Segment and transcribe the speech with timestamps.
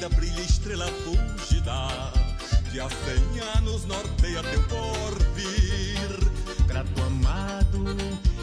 [0.00, 1.88] ainda brilha estrela fúlgida
[2.70, 3.22] que há cem
[3.58, 6.08] anos norteia teu porvir.
[6.66, 7.84] Grato amado,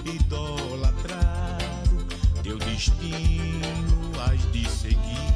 [0.06, 2.06] idolatrado,
[2.44, 5.34] teu destino has de seguir.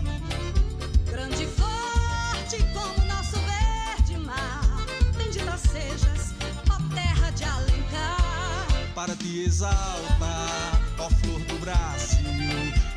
[1.09, 4.85] Grande e forte como nosso verde mar,
[5.17, 6.35] bendita sejas,
[6.69, 8.67] ó terra de Alencar.
[8.93, 12.27] Para te exaltar, ó flor do Brasil,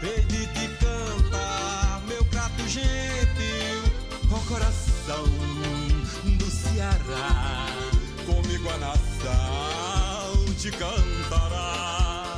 [0.02, 0.83] hei de te
[5.04, 5.24] coração
[6.38, 7.66] do Ceará,
[8.24, 12.36] comigo a nação te cantará.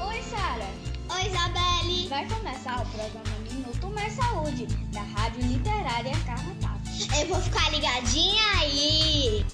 [0.00, 0.68] Oi, Sara.
[1.10, 2.08] Oi, Isabelle.
[2.08, 6.80] Vai começar o programa Minuto Mais Saúde, da Rádio Literária Carrapato.
[7.20, 9.44] Eu vou ficar ligadinha aí.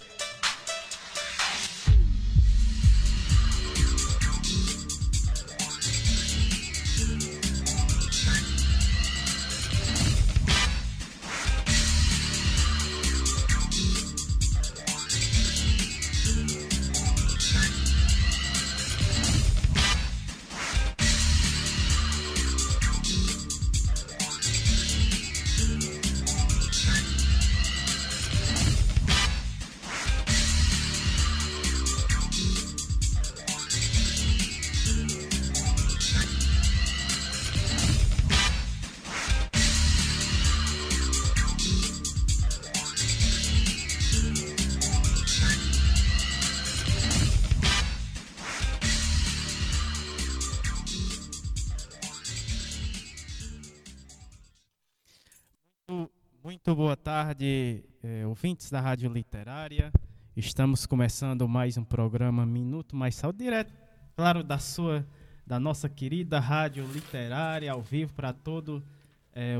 [57.17, 59.91] Tarde, eh, ouvintes da Rádio Literária.
[60.36, 63.72] Estamos começando mais um programa Minuto Mais Saúde, direto,
[64.14, 65.03] claro, da sua,
[65.47, 68.82] da nossa querida Rádio Literária, ao vivo para todos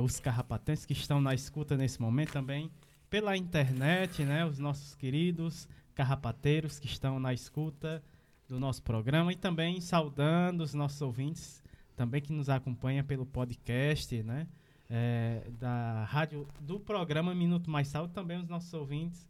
[0.05, 2.71] os carrapatenses que estão na escuta nesse momento também,
[3.09, 8.03] pela internet, né, os nossos queridos carrapateiros que estão na escuta
[8.47, 11.62] do nosso programa e também saudando os nossos ouvintes
[11.97, 14.47] também que nos acompanham pelo podcast, né?
[14.89, 19.27] É, da rádio do programa Minuto Mais Saúde, também os nossos ouvintes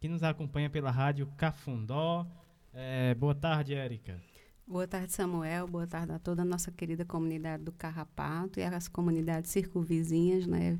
[0.00, 2.26] que nos acompanham pela rádio Cafundó.
[2.72, 4.20] É, boa tarde, Érica.
[4.66, 5.66] Boa tarde, Samuel.
[5.66, 10.78] Boa tarde a toda a nossa querida comunidade do Carrapato e as comunidades circunvizinhas, né?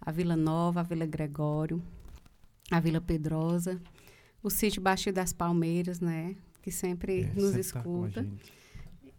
[0.00, 1.82] A Vila Nova, a Vila Gregório,
[2.70, 3.80] a Vila Pedrosa,
[4.42, 6.36] o sítio Baixo das Palmeiras, né?
[6.62, 8.22] Que sempre É, nos sempre tá escuta.
[8.22, 8.52] gente.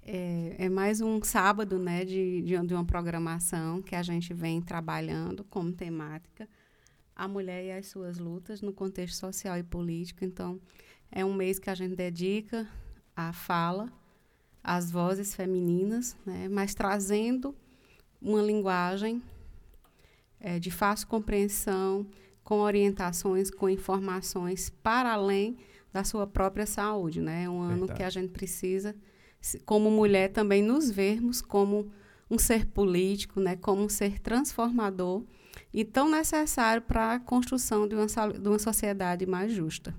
[0.09, 4.62] É, é mais um sábado né, de, de, de uma programação que a gente vem
[4.62, 6.47] trabalhando como temática
[7.13, 10.23] a mulher e as suas lutas no contexto social e político.
[10.23, 10.62] Então,
[11.12, 12.66] é um mês que a gente dedica
[13.13, 13.91] à fala,
[14.63, 17.53] às vozes femininas, né, mas trazendo
[18.22, 19.22] uma linguagem
[20.39, 22.07] é, de fácil compreensão,
[22.45, 25.57] com orientações, com informações para além
[25.91, 27.19] da sua própria saúde.
[27.19, 27.44] Né?
[27.44, 27.97] É um ano Verdade.
[27.97, 28.95] que a gente precisa
[29.66, 31.92] como mulher também nos vermos como
[32.30, 35.24] um ser político, né, como um ser transformador
[35.74, 39.96] e tão necessário para a construção de uma, de uma sociedade mais justa.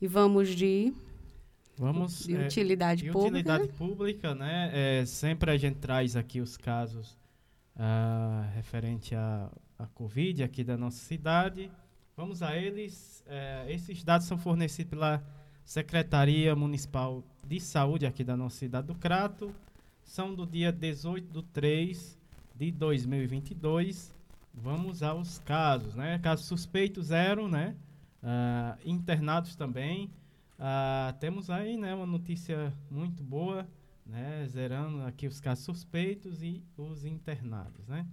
[0.00, 0.92] E vamos de,
[1.76, 2.24] Vamos.
[2.24, 3.36] de é, utilidade de pública.
[3.38, 4.70] utilidade pública, né?
[4.72, 7.16] É, sempre a gente traz aqui os casos
[7.76, 11.70] ah, referente à, à Covid aqui da nossa cidade.
[12.16, 13.22] Vamos a eles.
[13.26, 15.22] É, esses dados são fornecidos pela
[15.68, 19.54] Secretaria Municipal de Saúde aqui da nossa cidade do Crato.
[20.02, 22.18] São do dia 18 de 3
[22.54, 24.10] de 2022.
[24.54, 26.18] Vamos aos casos, né?
[26.20, 27.76] Casos suspeitos, zero, né?
[28.22, 30.10] Ah, internados também.
[30.58, 33.68] Ah, temos aí né, uma notícia muito boa,
[34.06, 37.86] né, zerando aqui os casos suspeitos e os internados.
[37.86, 38.06] Né?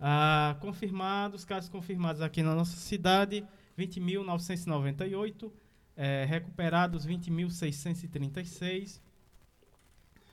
[0.00, 3.44] Ah, confirmados, casos confirmados aqui na nossa cidade,
[3.78, 5.52] 20.998,
[5.96, 9.00] eh, recuperados 20.636,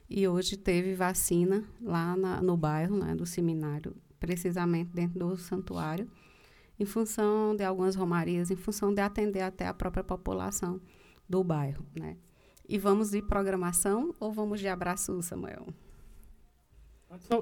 [0.09, 6.09] E hoje teve vacina lá na, no bairro né, do seminário, precisamente dentro do santuário,
[6.79, 10.81] em função de algumas romarias, em função de atender até a própria população
[11.27, 12.17] do bairro, né?
[12.67, 15.67] E vamos de programação ou vamos de abraço, Samuel?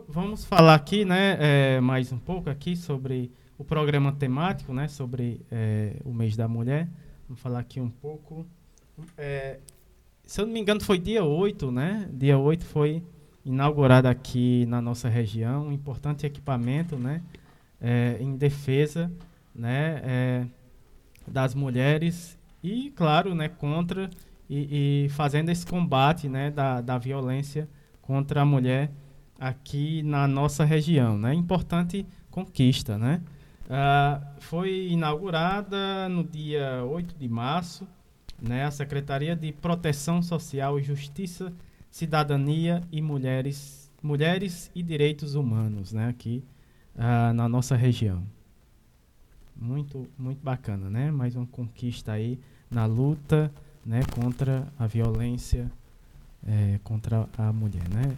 [0.08, 5.42] Vamos falar aqui, né, é, mais um pouco aqui sobre o programa temático, né, sobre
[5.52, 6.88] é, o mês da mulher.
[7.28, 8.46] Vamos falar aqui um pouco.
[9.18, 9.60] É,
[10.26, 12.10] se eu não me engano, foi dia 8, né?
[12.14, 13.04] Dia 8 foi
[13.46, 17.22] inaugurado aqui na nossa região um importante equipamento, né,
[17.80, 19.10] é, em defesa,
[19.56, 20.46] né, é,
[21.26, 24.10] das mulheres e, claro, né, contra
[24.50, 27.68] e, e fazendo esse combate né, da, da violência
[28.02, 28.92] contra a mulher
[29.40, 31.18] aqui na nossa região.
[31.18, 31.34] Né?
[31.34, 32.98] Importante conquista.
[32.98, 33.22] Né?
[33.68, 37.86] Uh, foi inaugurada no dia 8 de março
[38.42, 41.52] né, a Secretaria de Proteção Social Justiça,
[41.90, 46.44] Cidadania e Mulheres, Mulheres e Direitos Humanos né, aqui
[46.96, 48.24] uh, na nossa região.
[49.56, 51.10] Muito, muito bacana, né?
[51.10, 53.52] Mais uma conquista aí na luta
[53.84, 55.72] né, contra a violência
[56.46, 58.16] é, contra a mulher, né?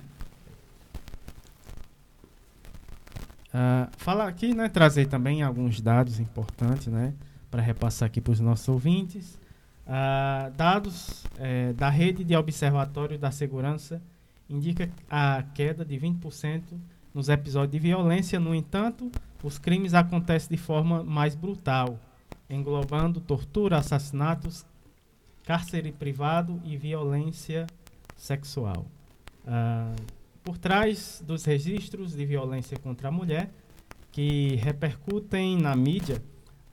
[3.50, 7.14] Uh, falar aqui, né, trazer também alguns dados importantes, né,
[7.50, 9.40] para repassar aqui para os nossos ouvintes.
[9.88, 14.00] Uh, dados é, da rede de observatório da segurança
[14.48, 16.62] indica a queda de 20%
[17.12, 18.40] nos episódios de violência.
[18.40, 19.12] No entanto,
[19.44, 22.00] os crimes acontecem de forma mais brutal,
[22.48, 24.64] englobando tortura, assassinatos,
[25.44, 27.66] cárcere privado e violência
[28.16, 28.86] sexual.
[29.44, 33.50] Uh, por trás dos registros de violência contra a mulher,
[34.12, 36.22] que repercutem na mídia,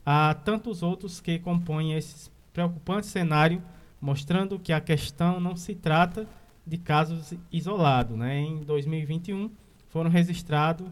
[0.05, 3.61] há tantos outros que compõem esse preocupante cenário,
[4.01, 6.27] mostrando que a questão não se trata
[6.65, 8.17] de casos isolados.
[8.17, 8.39] Né?
[8.41, 9.51] Em 2021,
[9.89, 10.87] foram registrados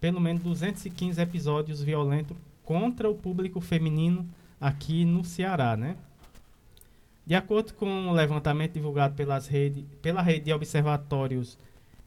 [0.00, 4.28] pelo menos 215 episódios violentos contra o público feminino
[4.60, 5.76] aqui no Ceará.
[5.76, 5.96] Né?
[7.26, 11.58] De acordo com o levantamento divulgado pelas rede, pela rede de observatórios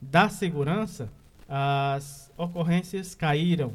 [0.01, 1.09] da segurança,
[1.47, 3.73] as ocorrências caíram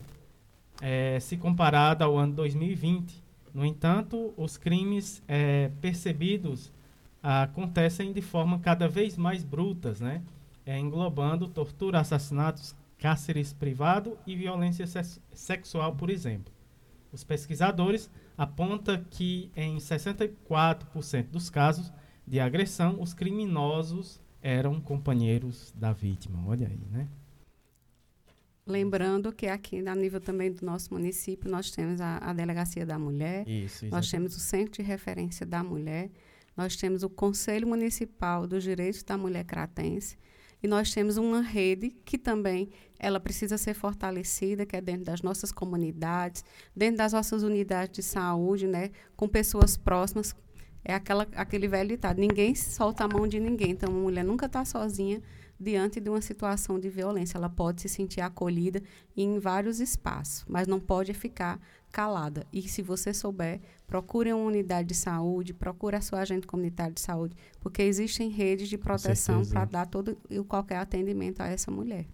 [0.80, 3.22] é, se comparado ao ano 2020.
[3.54, 6.72] No entanto, os crimes é, percebidos
[7.22, 10.22] acontecem de forma cada vez mais brutas, né?
[10.64, 14.86] É, englobando tortura, assassinatos, cárceres privado e violência
[15.32, 16.52] sexual, por exemplo.
[17.12, 21.92] Os pesquisadores aponta que em 64% dos casos
[22.26, 26.40] de agressão, os criminosos eram companheiros da vítima.
[26.46, 27.08] Olha aí, né?
[28.64, 32.96] Lembrando que aqui, a nível também do nosso município, nós temos a, a Delegacia da
[32.96, 36.10] Mulher, Isso, nós temos o Centro de Referência da Mulher,
[36.56, 40.16] nós temos o Conselho Municipal dos Direitos da Mulher Cratense,
[40.62, 45.22] e nós temos uma rede que também ela precisa ser fortalecida, que é dentro das
[45.22, 50.34] nossas comunidades, dentro das nossas unidades de saúde, né, com pessoas próximas.
[50.88, 53.72] É aquela, aquele velho ditado, ninguém solta a mão de ninguém.
[53.72, 55.20] Então, a mulher nunca está sozinha
[55.58, 57.36] diante de uma situação de violência.
[57.36, 58.80] Ela pode se sentir acolhida
[59.16, 62.46] em vários espaços, mas não pode ficar calada.
[62.52, 67.00] E se você souber, procure uma unidade de saúde, procure a sua agente comunitária de
[67.00, 72.06] saúde, porque existem redes de proteção para dar todo e qualquer atendimento a essa mulher.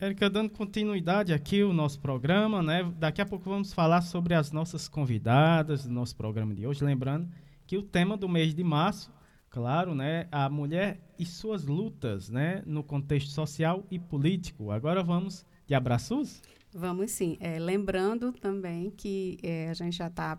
[0.00, 2.92] Érica, dando continuidade aqui o nosso programa, né?
[2.98, 7.28] Daqui a pouco vamos falar sobre as nossas convidadas do nosso programa de hoje, lembrando
[7.64, 9.12] que o tema do mês de março,
[9.48, 14.72] claro, né, a mulher e suas lutas, né, no contexto social e político.
[14.72, 16.42] Agora vamos de abraços?
[16.72, 17.36] Vamos sim.
[17.38, 20.38] É, lembrando também que é, a gente já está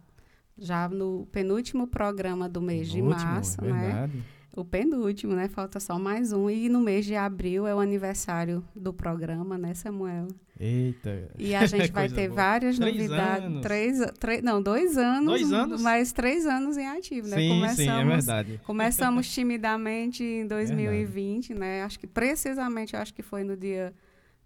[0.57, 4.09] já no penúltimo programa do mês de março, é né?
[4.55, 5.49] O penúltimo, né?
[5.49, 6.49] Falta só mais um.
[6.49, 10.29] E no mês de abril é o aniversário do programa, né, Samuel?
[10.57, 11.29] Eita.
[11.37, 12.41] E a gente vai ter boa.
[12.41, 13.45] várias três novidades.
[13.45, 13.61] Anos.
[13.61, 15.25] Três, três, não, dois anos.
[15.25, 15.81] Dois anos?
[15.81, 17.35] Mas três anos em ativo, né?
[17.35, 18.61] Sim, começamos, sim, é verdade.
[18.63, 21.59] Começamos timidamente em 2020, verdade.
[21.59, 21.83] né?
[21.83, 23.93] Acho que precisamente, acho que foi no dia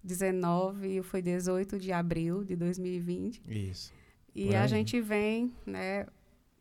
[0.04, 3.44] 19 e foi 18 de abril de 2020.
[3.48, 3.94] Isso.
[4.34, 6.08] E a gente vem, né,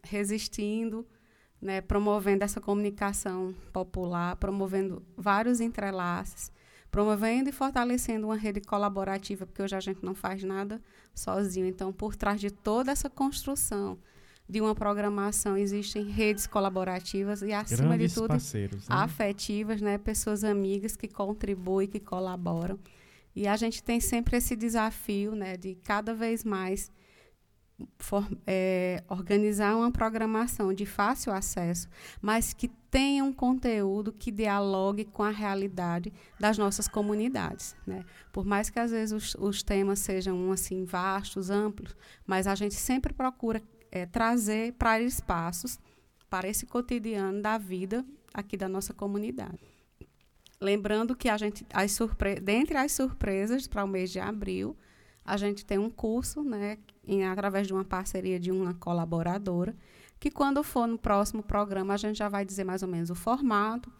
[0.02, 1.06] resistindo,
[1.60, 6.52] né, promovendo essa comunicação popular, promovendo vários entrelaces,
[6.90, 10.80] promovendo e fortalecendo uma rede colaborativa, porque hoje a gente não faz nada
[11.14, 11.66] sozinho.
[11.66, 13.98] Então, por trás de toda essa construção
[14.48, 18.96] de uma programação existem redes colaborativas e acima Grandes de tudo parceiros, né?
[18.96, 22.78] afetivas, né, pessoas amigas que contribuem, que colaboram.
[23.36, 26.90] E a gente tem sempre esse desafio, né, de cada vez mais
[27.98, 31.88] for, é, organizar uma programação de fácil acesso,
[32.20, 37.76] mas que tenha um conteúdo que dialogue com a realidade das nossas comunidades.
[37.86, 38.04] Né?
[38.32, 41.94] Por mais que às vezes os, os temas sejam assim vastos, amplos,
[42.26, 45.78] mas a gente sempre procura é, trazer para espaços
[46.28, 48.04] para esse cotidiano da vida
[48.34, 49.58] aqui da nossa comunidade.
[50.60, 54.76] Lembrando que a gente, as surpre dentre as surpresas para o mês de abril,
[55.28, 59.76] a gente tem um curso, né, em, através de uma parceria de uma colaboradora,
[60.18, 63.14] que quando for no próximo programa a gente já vai dizer mais ou menos o
[63.14, 63.92] formato.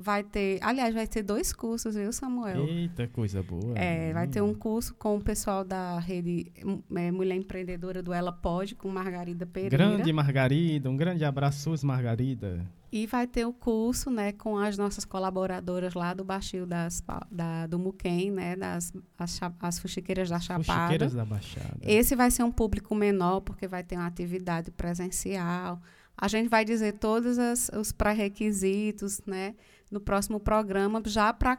[0.00, 2.64] Vai ter, aliás, vai ter dois cursos, viu, Samuel?
[2.68, 3.76] Eita, coisa boa.
[3.76, 6.52] É, vai ter um curso com o pessoal da rede
[6.94, 9.76] é, Mulher Empreendedora do Ela Pode, com Margarida Pereira.
[9.76, 12.64] Grande Margarida, um grande abraço, Margarida.
[12.90, 17.66] E vai ter o curso, né, com as nossas colaboradoras lá do Baixio das, da,
[17.66, 20.64] do Muquem, né, das as, as fuxiqueiras da Chapada.
[20.64, 21.78] Fuxiqueiras da Baixada.
[21.82, 25.82] Esse vai ser um público menor, porque vai ter uma atividade presencial.
[26.16, 29.54] A gente vai dizer todos as, os pré-requisitos, né,
[29.90, 31.58] no próximo programa, já para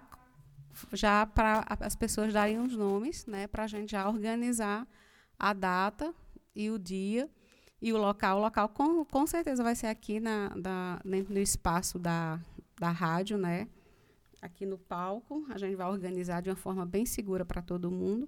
[0.94, 4.88] já para as pessoas darem os nomes, né, para a gente já organizar
[5.38, 6.14] a data
[6.56, 7.30] e o dia
[7.82, 11.40] e o local, o local com, com certeza vai ser aqui na, da, dentro do
[11.40, 12.40] espaço da,
[12.80, 13.68] da rádio, né?
[14.42, 15.46] Aqui no palco.
[15.50, 18.28] A gente vai organizar de uma forma bem segura para todo mundo.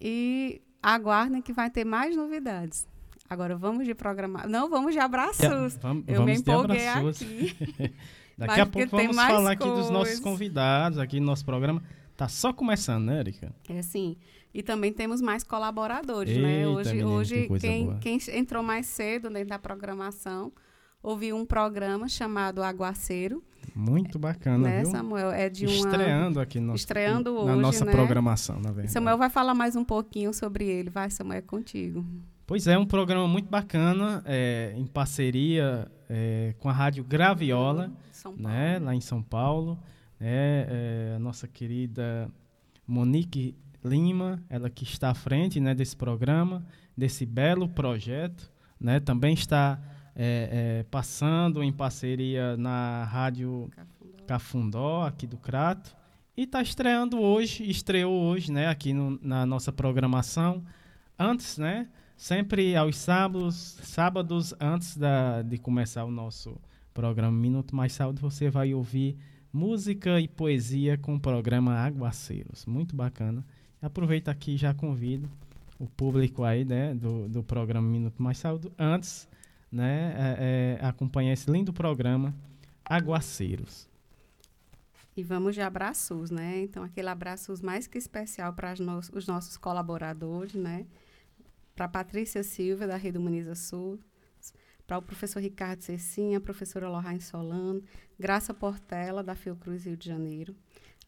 [0.00, 2.86] E aguardem que vai ter mais novidades.
[3.28, 4.48] Agora vamos de programar.
[4.48, 5.42] Não, vamos de abraços.
[5.44, 7.56] É, vamos, Eu vamos me empolguei aqui.
[8.36, 9.72] Daqui a pouco vamos falar coisa.
[9.72, 11.82] aqui dos nossos convidados, aqui no nosso programa.
[12.16, 13.54] Tá só começando, né, Erika?
[13.68, 14.16] É sim.
[14.54, 16.58] E também temos mais colaboradores, né?
[16.58, 16.76] Eita, né?
[16.76, 20.52] Hoje, menino, hoje que quem, quem, entrou mais cedo dentro da programação
[21.02, 23.42] ouviu um programa chamado Aguaceiro.
[23.74, 24.90] Muito bacana, né, viu?
[24.90, 25.30] Samuel?
[25.30, 25.74] É de uma...
[25.74, 27.92] Estreando aqui no Estreando hoje, na nossa né?
[27.92, 28.92] programação, na verdade.
[28.92, 30.90] Samuel vai falar mais um pouquinho sobre ele.
[30.90, 32.04] Vai, Samuel, é contigo.
[32.46, 37.90] Pois é, um programa muito bacana, é, em parceria é, com a Rádio Graviola,
[38.36, 39.78] né, lá em São Paulo.
[40.20, 42.30] Né, é, a nossa querida
[42.86, 46.64] Monique Lima, ela que está à frente né, desse programa,
[46.96, 49.80] desse belo projeto, né, também está
[50.14, 55.96] é, é, passando em parceria na Rádio Cafundó, Cafundó aqui do Crato,
[56.36, 60.64] e está estreando hoje, estreou hoje, né, aqui no, na nossa programação,
[61.18, 66.58] antes, né, sempre aos sábados, sábados antes da, de começar o nosso
[66.94, 69.16] programa Minuto Mais Saúde, você vai ouvir
[69.52, 73.44] música e poesia com o programa Aguaceiros, muito bacana.
[73.82, 75.28] Aproveita aqui já convido
[75.78, 79.28] o público aí, né, do, do programa Minuto Mais Saúde, antes,
[79.70, 82.32] né, é, é, acompanhar esse lindo programa
[82.84, 83.90] Aguaceiros.
[85.16, 86.62] E vamos de abraços, né?
[86.62, 88.72] Então, aquele abraços mais que especial para
[89.12, 90.86] os nossos colaboradores, né?
[91.74, 93.98] Para Patrícia Silva, da Rede Muniza Sul,
[94.86, 97.82] para o professor Ricardo Cecinha, professora Lorraine Solano,
[98.18, 100.54] Graça Portela, da Fiocruz Rio de Janeiro,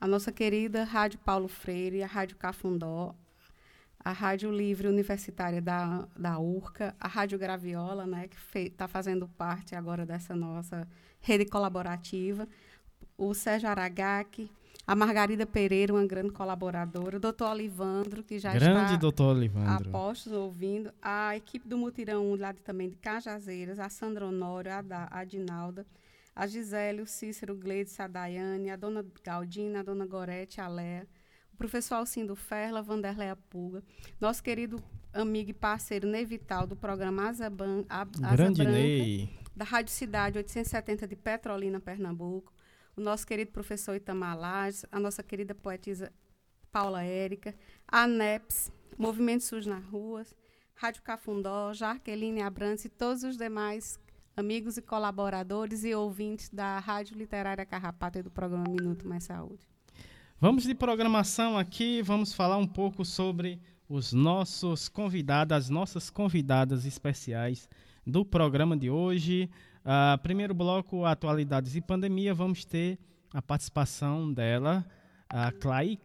[0.01, 3.15] a nossa querida Rádio Paulo Freire, a Rádio Cafundó,
[4.05, 9.75] a Rádio Livre Universitária da, da URCA, a Rádio Graviola, né, que está fazendo parte
[9.75, 10.87] agora dessa nossa
[11.21, 12.47] rede colaborativa,
[13.17, 14.51] o Sérgio Aragaki,
[14.87, 19.89] a Margarida Pereira, uma grande colaboradora, o doutor Olivandro, que já grande está doutor Olivandro.
[19.89, 24.71] a postos ouvindo, a equipe do Mutirão, lá de, também de Cajazeiras, a Sandra Honório,
[24.71, 25.87] a, da, a Dinalda,
[26.35, 31.07] a Gisele, o Cícero, Gleides, a Daiane, a dona Galdina, a dona Gorete, a Léa,
[31.53, 33.83] o professor Alcindo Ferla, Vanderleia Pulga,
[34.21, 39.39] nosso querido amigo e parceiro Nevital, do programa Asa, Ban, Asa Grande Branca, Ney.
[39.55, 42.53] da Rádio Cidade 870 de Petrolina, Pernambuco,
[42.97, 46.13] o nosso querido professor Itamar Lages, a nossa querida poetisa
[46.73, 47.55] Paula Érica,
[47.87, 50.35] a NEPS, Movimento SUS nas Ruas,
[50.75, 53.99] Rádio Cafundó, Jarqueline Abrantes e todos os demais
[54.37, 59.63] amigos e colaboradores e ouvintes da Rádio Literária Carrapata e do programa Minuto Mais Saúde.
[60.41, 66.85] Vamos de programação aqui, vamos falar um pouco sobre os nossos convidados, as nossas convidadas
[66.85, 67.69] especiais
[68.05, 69.49] do programa de hoje.
[69.85, 72.99] Uh, primeiro bloco, atualidades e pandemia, vamos ter
[73.33, 74.85] a participação dela,
[75.29, 75.99] a Clay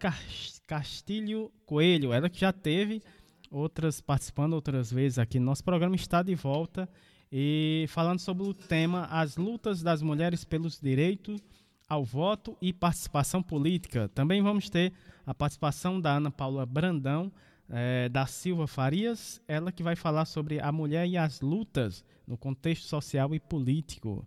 [0.68, 3.02] Castilho Coelho, ela que já teve
[3.50, 6.88] outras participando outras vezes aqui no nosso programa, está de volta
[7.32, 11.42] e falando sobre o tema As lutas das mulheres pelos direitos
[11.88, 14.10] ao voto e participação política.
[14.10, 14.94] Também vamos ter
[15.26, 17.32] a participação da Ana Paula Brandão,
[17.70, 22.38] é, da Silva Farias, ela que vai falar sobre a mulher e as lutas no
[22.38, 24.26] contexto social e político.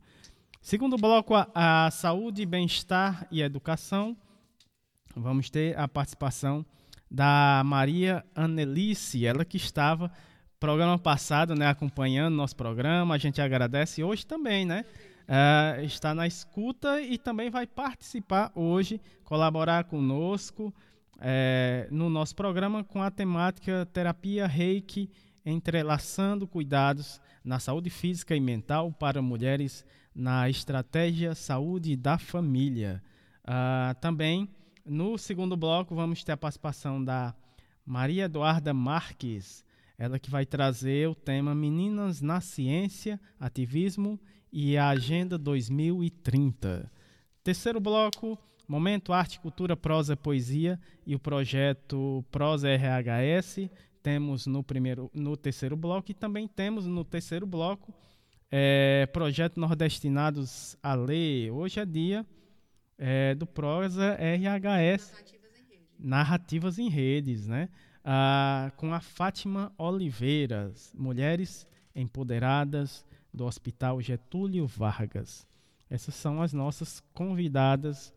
[0.61, 4.17] Segundo bloco, a, a saúde, bem-estar e educação.
[5.15, 6.65] Vamos ter a participação
[7.11, 10.11] da Maria Annelice, ela que estava
[10.63, 14.85] programa passado, né, acompanhando nosso programa, a gente agradece hoje também, né?
[15.23, 20.73] Uh, está na escuta e também vai participar hoje, colaborar conosco
[21.19, 25.11] é, no nosso programa com a temática Terapia Reiki,
[25.45, 33.03] entrelaçando cuidados na saúde física e mental para mulheres na estratégia saúde da família.
[33.43, 34.49] Uh, também
[34.87, 37.35] no segundo bloco vamos ter a participação da
[37.85, 39.65] Maria Eduarda Marques,
[40.03, 44.19] ela que vai trazer o tema Meninas na Ciência, Ativismo
[44.53, 46.91] e a Agenda 2030.
[47.45, 53.71] Terceiro bloco, Momento Arte, Cultura, Prosa, Poesia e o projeto Prosa RHS.
[54.03, 57.95] Temos no primeiro, no terceiro bloco e também temos no terceiro bloco
[58.51, 61.53] é, projeto Nordestinados a Ler.
[61.53, 62.27] Hoje é dia
[62.99, 65.13] é, do Prosa RHS.
[65.13, 65.87] Narrativas em, rede.
[65.97, 67.69] Narrativas em redes, né?
[68.05, 75.47] Ah, com a Fátima Oliveira, Mulheres Empoderadas do Hospital Getúlio Vargas.
[75.89, 78.13] Essas são as nossas convidadas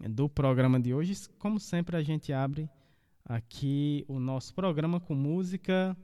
[0.00, 1.14] do programa de hoje.
[1.38, 2.68] Como sempre, a gente abre
[3.24, 5.96] aqui o nosso programa com música.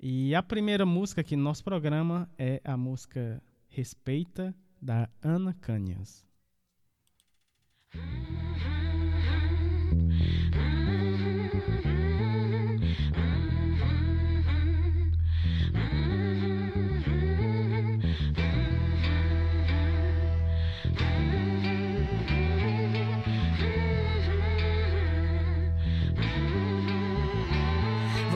[0.00, 6.26] E a primeira música aqui no nosso programa é a música Respeita, da Ana Canhas.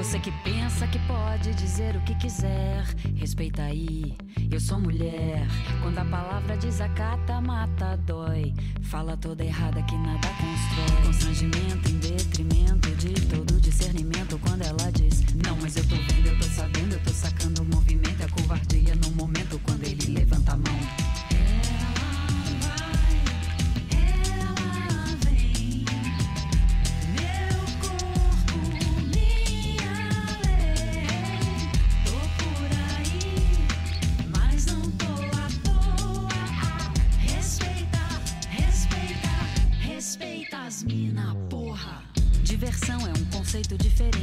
[0.07, 2.85] Você que pensa que pode dizer o que quiser,
[3.17, 4.17] respeita aí.
[4.53, 5.45] Eu sou mulher.
[5.83, 8.55] Quando a palavra desacata, mata, dói.
[8.83, 11.07] Fala toda errada que nada constrói.
[11.07, 14.39] Constrangimento em detrimento de todo discernimento.
[14.39, 17.65] Quando ela diz, não, mas eu tô vendo, eu tô sabendo, eu tô sacando o
[17.65, 18.23] movimento.
[18.23, 19.86] É covardia no momento quando
[43.77, 44.16] diferente,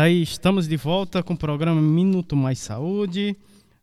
[0.00, 3.36] Aí estamos de volta com o programa Minuto Mais Saúde.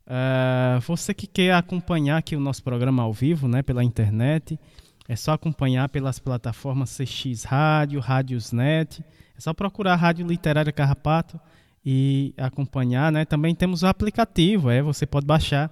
[0.06, 4.58] Uh, você que quer acompanhar aqui o nosso programa ao vivo, né, pela internet,
[5.06, 9.04] é só acompanhar pelas plataformas CX Rádio, Rádiosnet.
[9.36, 11.38] É só procurar a Rádio Literária Carrapato
[11.84, 13.26] e acompanhar, né?
[13.26, 15.70] Também temos o aplicativo, é, você pode baixar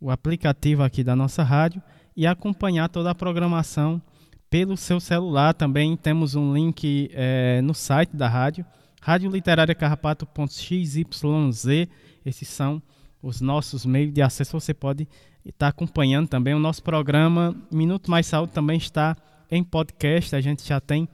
[0.00, 1.82] o aplicativo aqui da nossa rádio
[2.16, 4.00] e acompanhar toda a programação
[4.48, 5.52] pelo seu celular.
[5.52, 8.64] Também temos um link é, no site da rádio
[9.04, 10.96] Rádio Literária Carrapato.xyz.
[12.24, 12.82] Esses são
[13.22, 14.58] os nossos meios de acesso.
[14.58, 15.06] Você pode
[15.44, 19.14] estar acompanhando também o nosso programa Minuto Mais Saúde também está
[19.50, 20.34] em podcast.
[20.34, 21.06] A gente já tem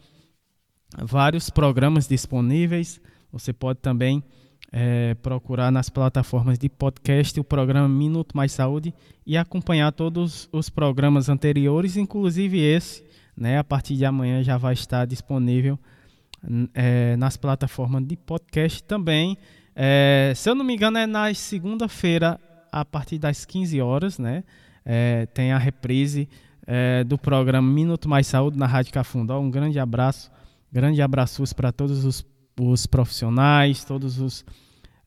[1.02, 3.00] vários programas disponíveis.
[3.32, 4.22] Você pode também
[4.70, 8.94] é, procurar nas plataformas de podcast o programa Minuto Mais Saúde
[9.26, 13.04] e acompanhar todos os programas anteriores, inclusive esse,
[13.36, 13.58] né?
[13.58, 15.76] A partir de amanhã já vai estar disponível
[16.74, 19.36] é, nas plataformas de podcast também.
[19.74, 22.38] É, se eu não me engano, é na segunda-feira,
[22.72, 24.44] a partir das 15 horas, né?
[24.84, 26.28] É, tem a reprise
[26.66, 29.38] é, do programa Minuto Mais Saúde na Rádio Cafundó.
[29.38, 30.30] Um grande abraço,
[30.72, 32.26] grande abraços para todos os,
[32.58, 34.44] os, profissionais, todos os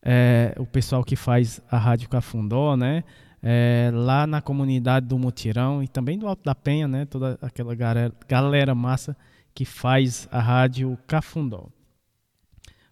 [0.02, 3.02] é, o pessoal que faz a Rádio Cafundó, né?
[3.42, 7.04] É, lá na comunidade do Mutirão e também do Alto da Penha, né?
[7.04, 9.16] Toda aquela galera, galera massa
[9.54, 11.68] que faz a rádio Cafundó.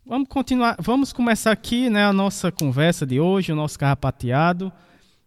[0.06, 4.72] Vamos continuar, vamos começar aqui né, a nossa conversa de hoje, o nosso carrapateado.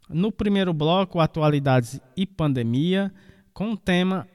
[0.09, 3.11] No primeiro bloco, atualidades e pandemia,
[3.53, 4.27] com o tema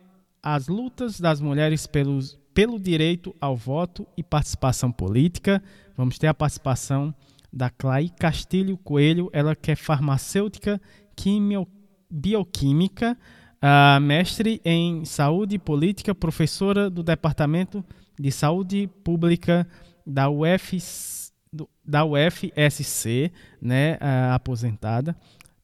[0.43, 5.63] As lutas das mulheres pelos, pelo direito ao voto e participação política.
[5.97, 7.15] Vamos ter a participação
[7.53, 10.81] da Clay Castilho Coelho, ela que é farmacêutica,
[11.15, 11.67] quimio,
[12.11, 13.17] bioquímica,
[14.01, 17.85] Mestre em Saúde Política, professora do Departamento
[18.19, 19.69] de Saúde Pública
[20.07, 20.79] da, Uf,
[21.85, 23.99] da UFSC, né,
[24.33, 25.15] aposentada,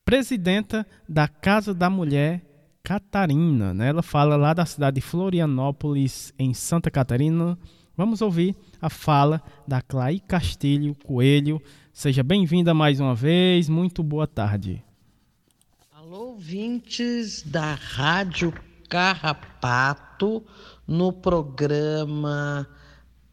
[0.05, 2.43] presidenta da Casa da Mulher
[2.83, 3.73] Catarina.
[3.73, 3.89] Né?
[3.89, 7.59] Ela fala lá da cidade de Florianópolis, em Santa Catarina.
[7.97, 11.61] Vamos ouvir a fala da Clay Castilho Coelho.
[11.95, 13.71] Seja bem-vinda mais uma vez.
[13.71, 14.86] Muito boa tarde
[16.17, 18.51] ouvintes da Rádio
[18.89, 20.43] Carrapato
[20.89, 22.67] no programa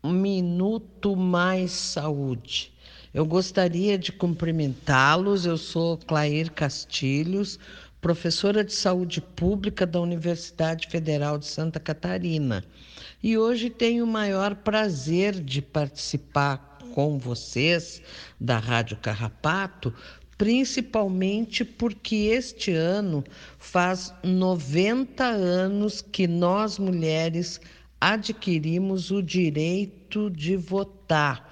[0.03, 2.73] Minuto Mais Saúde.
[3.13, 5.45] Eu gostaria de cumprimentá-los.
[5.45, 7.57] Eu sou Clair Castilhos,
[8.01, 12.65] professora de saúde pública da Universidade Federal de Santa Catarina.
[13.23, 18.01] E hoje tenho o maior prazer de participar com vocês
[18.37, 19.93] da Rádio Carrapato
[20.37, 23.23] principalmente porque este ano
[23.59, 27.59] faz 90 anos que nós mulheres
[27.99, 31.49] adquirimos o direito de votar,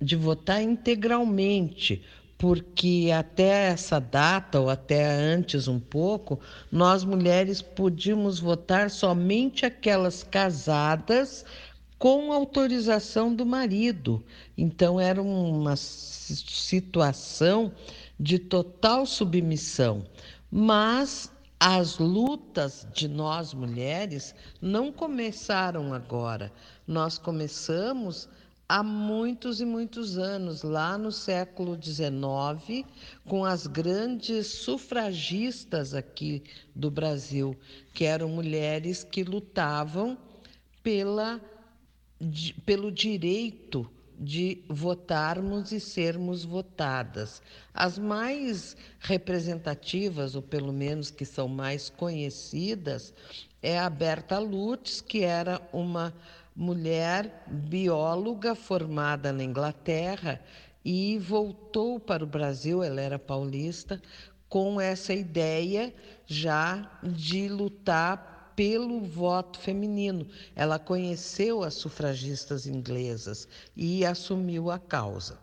[0.00, 2.02] de votar integralmente,
[2.38, 6.40] porque até essa data, ou até antes um pouco,
[6.72, 11.44] nós mulheres podíamos votar somente aquelas casadas
[11.98, 14.24] com autorização do marido.
[14.58, 17.70] Então, era uma situação
[18.22, 20.06] de total submissão,
[20.48, 26.52] mas as lutas de nós mulheres não começaram agora.
[26.86, 28.28] Nós começamos
[28.68, 32.86] há muitos e muitos anos, lá no século XIX,
[33.26, 36.44] com as grandes sufragistas aqui
[36.76, 37.56] do Brasil,
[37.92, 40.16] que eram mulheres que lutavam
[40.80, 41.40] pela,
[42.64, 47.42] pelo direito de votarmos e sermos votadas.
[47.74, 53.12] As mais representativas, ou pelo menos que são mais conhecidas,
[53.62, 56.14] é a Berta Lutz, que era uma
[56.54, 60.40] mulher bióloga formada na Inglaterra
[60.84, 64.00] e voltou para o Brasil, ela era paulista,
[64.48, 65.94] com essa ideia
[66.26, 70.26] já de lutar pelo voto feminino.
[70.54, 75.38] Ela conheceu as sufragistas inglesas e assumiu a causa.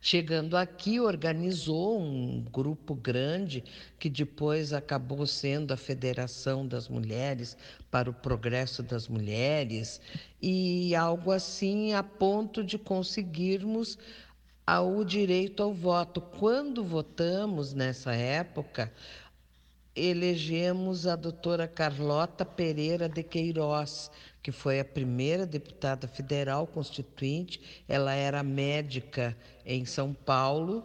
[0.00, 3.64] Chegando aqui, organizou um grupo grande
[3.98, 7.56] que depois acabou sendo a Federação das Mulheres
[7.90, 10.00] para o Progresso das Mulheres,
[10.40, 13.98] e algo assim a ponto de conseguirmos
[14.76, 16.20] o direito ao voto.
[16.20, 18.92] Quando votamos nessa época,
[19.98, 24.10] elegemos a doutora Carlota Pereira de Queiroz,
[24.42, 27.82] que foi a primeira deputada federal constituinte.
[27.88, 30.84] Ela era médica em São Paulo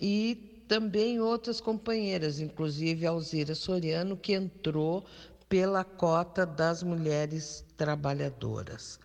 [0.00, 5.04] e também outras companheiras, inclusive Alzira Soriano, que entrou
[5.48, 8.98] pela cota das mulheres trabalhadoras.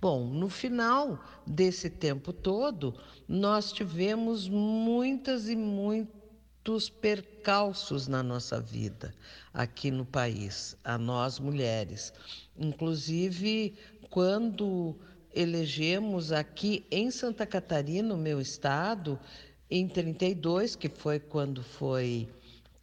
[0.00, 2.94] Bom, no final desse tempo todo,
[3.28, 5.54] nós tivemos muitas e
[6.62, 9.12] muitos percalços na nossa vida
[9.52, 12.12] aqui no país, a nós mulheres.
[12.56, 13.74] Inclusive,
[14.08, 14.94] quando
[15.34, 19.18] elegemos aqui em Santa Catarina, no meu estado,
[19.68, 22.28] em 32, que foi quando foi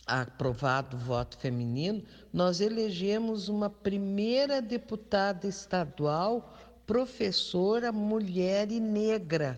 [0.06, 6.54] aprovado o voto feminino, nós elegemos uma primeira deputada estadual,
[6.86, 9.58] professora, mulher e negra,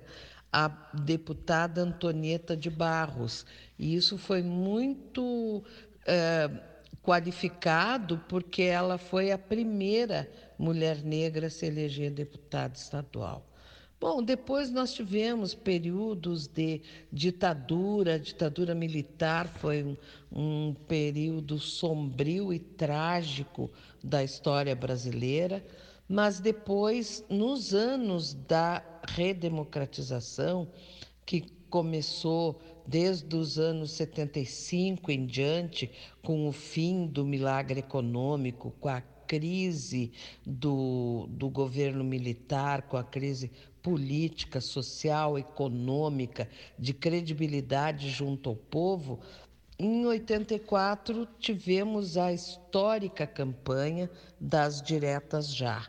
[0.53, 3.45] a deputada Antonieta de Barros.
[3.81, 5.63] E isso foi muito
[6.05, 6.47] é,
[7.01, 13.43] qualificado porque ela foi a primeira mulher negra a se eleger deputada estadual.
[13.99, 19.97] Bom, depois nós tivemos períodos de ditadura, ditadura militar foi um,
[20.31, 23.71] um, período sombrio e trágico
[24.03, 25.65] da história brasileira,
[26.07, 30.67] mas depois, nos anos da redemocratização,
[31.25, 35.89] que começou desde os anos 75 em diante,
[36.21, 40.11] com o fim do milagre econômico, com a crise
[40.45, 43.49] do, do governo militar, com a crise
[43.81, 49.21] política, social, econômica, de credibilidade junto ao povo,
[49.79, 55.87] em 84 tivemos a histórica campanha das diretas já.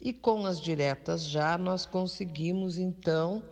[0.00, 3.42] E com as diretas já nós conseguimos então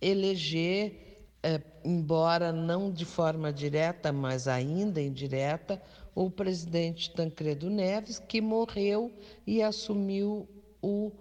[0.00, 1.05] eleger,
[1.46, 5.80] é, embora não de forma direta, mas ainda indireta,
[6.12, 9.12] o presidente Tancredo Neves, que morreu
[9.46, 10.48] e assumiu
[10.82, 11.12] o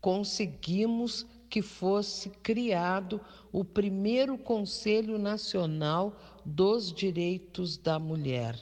[0.00, 3.20] conseguimos que fosse criado
[3.52, 8.58] o primeiro Conselho Nacional dos Direitos da Mulher.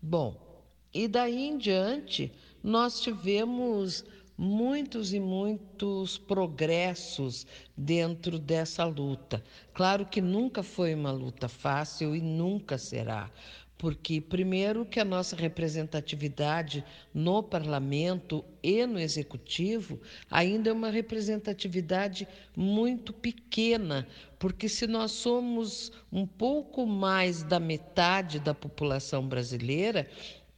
[0.00, 4.04] Bom, e daí em diante nós tivemos
[4.40, 9.44] muitos e muitos progressos dentro dessa luta.
[9.74, 13.30] Claro que nunca foi uma luta fácil e nunca será,
[13.80, 19.98] porque, primeiro, que a nossa representatividade no parlamento e no executivo
[20.30, 24.06] ainda é uma representatividade muito pequena,
[24.38, 30.06] porque se nós somos um pouco mais da metade da população brasileira,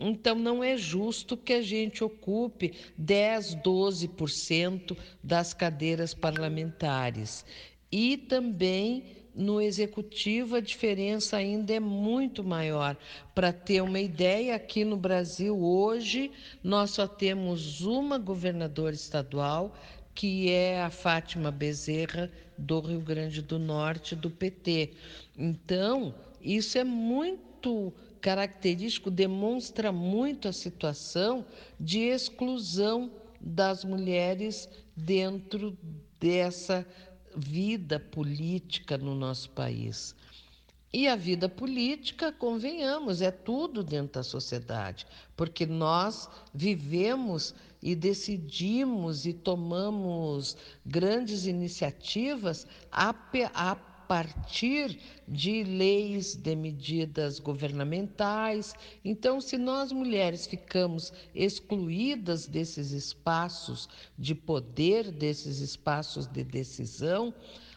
[0.00, 7.44] então, não é justo que a gente ocupe 10, 12% das cadeiras parlamentares.
[7.92, 12.96] E também no executivo a diferença ainda é muito maior.
[13.34, 16.30] Para ter uma ideia, aqui no Brasil hoje
[16.62, 19.74] nós só temos uma governadora estadual,
[20.14, 24.92] que é a Fátima Bezerra do Rio Grande do Norte do PT.
[25.36, 31.44] Então, isso é muito característico demonstra muito a situação
[31.78, 35.76] de exclusão das mulheres dentro
[36.20, 36.86] dessa
[37.36, 40.14] vida política no nosso país.
[40.92, 49.24] E a vida política, convenhamos, é tudo dentro da sociedade, porque nós vivemos e decidimos
[49.24, 53.14] e tomamos grandes iniciativas a,
[53.54, 53.74] a
[54.12, 58.74] partir de leis, de medidas governamentais.
[59.02, 67.32] Então, se nós mulheres ficamos excluídas desses espaços de poder, desses espaços de decisão,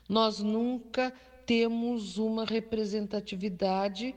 [0.09, 1.13] nós nunca
[1.45, 4.13] temos uma representatividade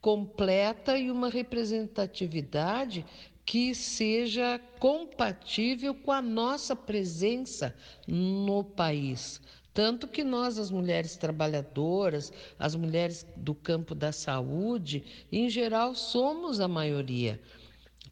[0.00, 3.04] completa e uma representatividade
[3.44, 7.74] que seja compatível com a nossa presença
[8.06, 9.40] no país.
[9.76, 16.60] Tanto que nós, as mulheres trabalhadoras, as mulheres do campo da saúde, em geral, somos
[16.60, 17.38] a maioria.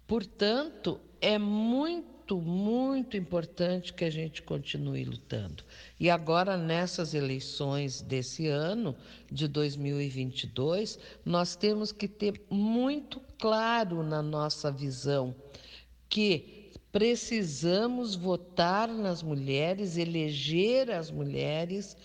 [0.06, 5.64] Portanto, é muito, muito importante que a gente continue lutando.
[5.98, 8.94] E agora, nessas eleições desse ano,
[9.32, 15.34] de 2022, nós temos que ter muito claro na nossa visão
[16.10, 16.63] que
[16.94, 21.96] Precisamos votar nas mulheres, eleger as mulheres,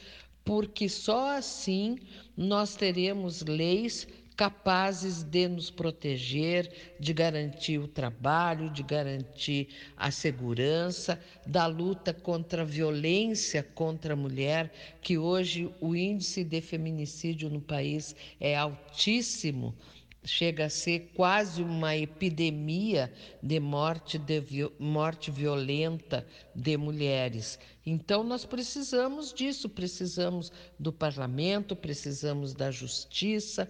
[0.43, 1.99] porque só assim
[2.35, 11.19] nós teremos leis capazes de nos proteger, de garantir o trabalho, de garantir a segurança,
[11.45, 14.73] da luta contra a violência contra a mulher,
[15.03, 19.75] que hoje o índice de feminicídio no país é altíssimo
[20.23, 24.43] chega a ser quase uma epidemia de morte, de
[24.77, 27.57] morte violenta de mulheres.
[27.85, 33.69] Então, nós precisamos disso, precisamos do parlamento, precisamos da justiça,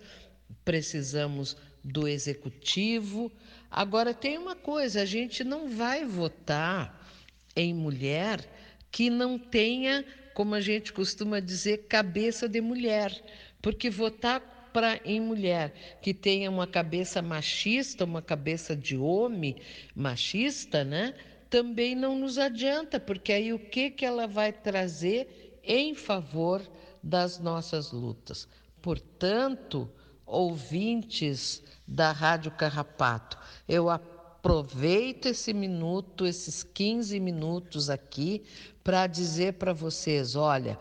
[0.66, 3.32] precisamos do executivo.
[3.70, 7.08] Agora, tem uma coisa: a gente não vai votar
[7.56, 8.48] em mulher
[8.92, 13.14] que não tenha, como a gente costuma dizer, cabeça de mulher,
[13.62, 19.56] porque votar para em mulher que tenha uma cabeça machista, uma cabeça de homem
[19.96, 21.14] machista, né?
[21.50, 26.62] Também não nos adianta, porque aí o que que ela vai trazer em favor
[27.02, 28.48] das nossas lutas?
[28.82, 29.90] Portanto,
[30.26, 38.44] ouvintes da Rádio Carrapato, eu aproveito esse minuto, esses 15 minutos aqui,
[38.84, 40.78] para dizer para vocês: olha,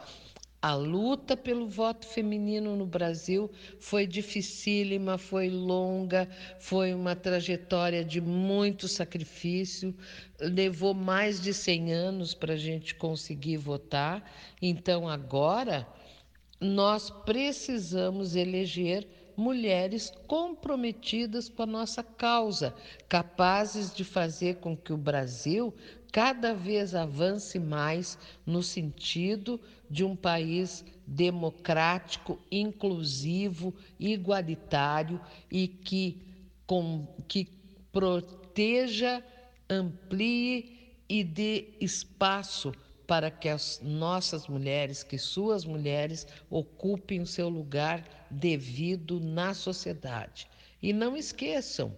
[0.61, 8.21] a luta pelo voto feminino no Brasil foi dificílima, foi longa, foi uma trajetória de
[8.21, 9.95] muito sacrifício,
[10.41, 14.29] levou mais de 100 anos para a gente conseguir votar.
[14.61, 15.87] Então, agora,
[16.61, 19.07] nós precisamos eleger
[19.39, 22.75] mulheres comprometidas com a nossa causa,
[23.09, 25.73] capazes de fazer com que o Brasil
[26.11, 36.21] cada vez avance mais no sentido de um país democrático, inclusivo, igualitário e que,
[36.67, 37.49] com, que
[37.93, 39.23] proteja,
[39.71, 42.73] amplie e dê espaço
[43.09, 50.47] para que as nossas mulheres, que suas mulheres ocupem o seu lugar devido na sociedade.
[50.83, 51.97] E não esqueçam,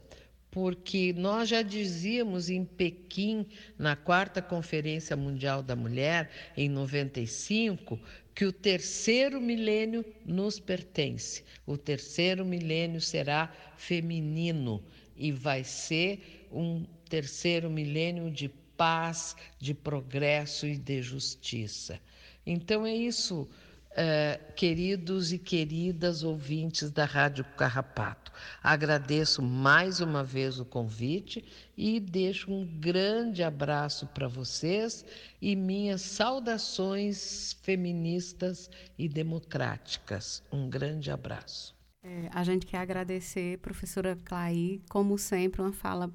[0.52, 3.44] porque nós já dizíamos em Pequim,
[3.76, 7.98] na quarta Conferência Mundial da Mulher, em 95,
[8.32, 11.42] que o terceiro milênio nos pertence.
[11.66, 14.80] O terceiro milênio será feminino
[15.16, 18.48] e vai ser um terceiro milênio de
[18.80, 22.00] paz, de progresso e de justiça.
[22.46, 23.46] Então é isso
[23.90, 28.30] Uh, queridos e queridas ouvintes da Rádio Carrapato.
[28.62, 31.44] Agradeço mais uma vez o convite
[31.76, 35.04] e deixo um grande abraço para vocês
[35.42, 40.40] e minhas saudações feministas e democráticas.
[40.52, 41.74] Um grande abraço.
[42.04, 46.12] É, a gente quer agradecer, professora Clay, como sempre, uma fala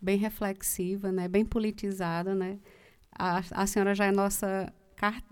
[0.00, 2.34] bem reflexiva, né, bem politizada.
[2.34, 2.58] Né?
[3.12, 4.72] A, a senhora já é nossa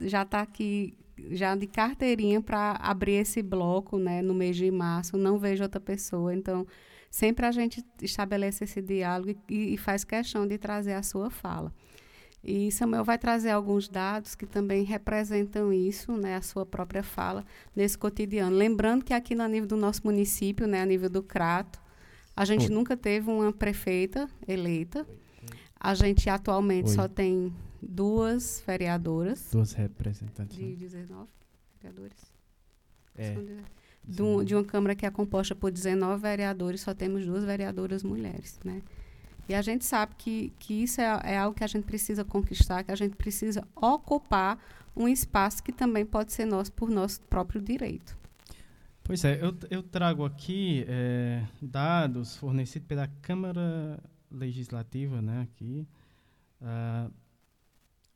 [0.01, 0.97] já está aqui
[1.31, 5.81] já de carteirinha para abrir esse bloco, né, no mês de março, não vejo outra
[5.81, 6.67] pessoa, então
[7.11, 11.73] sempre a gente estabelece esse diálogo e, e faz questão de trazer a sua fala.
[12.45, 17.45] E Samuel vai trazer alguns dados que também representam isso, né, a sua própria fala
[17.75, 18.55] nesse cotidiano.
[18.55, 21.81] Lembrando que aqui no nível do nosso município, né, a nível do Crato,
[22.37, 22.75] a gente Oi.
[22.75, 25.07] nunca teve uma prefeita eleita.
[25.81, 26.95] A gente atualmente Oi.
[26.95, 29.49] só tem duas vereadoras.
[29.51, 30.55] Duas representantes.
[30.55, 31.27] De 19 né?
[31.81, 32.33] vereadores.
[33.17, 33.35] É.
[34.05, 38.03] De, um, de, uma Câmara que é composta por 19 vereadores, só temos duas vereadoras
[38.03, 38.61] mulheres.
[38.63, 38.83] Né?
[39.49, 42.85] E a gente sabe que, que isso é, é algo que a gente precisa conquistar,
[42.85, 44.63] que a gente precisa ocupar
[44.95, 48.17] um espaço que também pode ser nosso por nosso próprio direito.
[49.07, 55.87] Pois é, eu, eu trago aqui é, dados fornecidos pela Câmara Legislativa, né, aqui,
[56.61, 57.09] uh,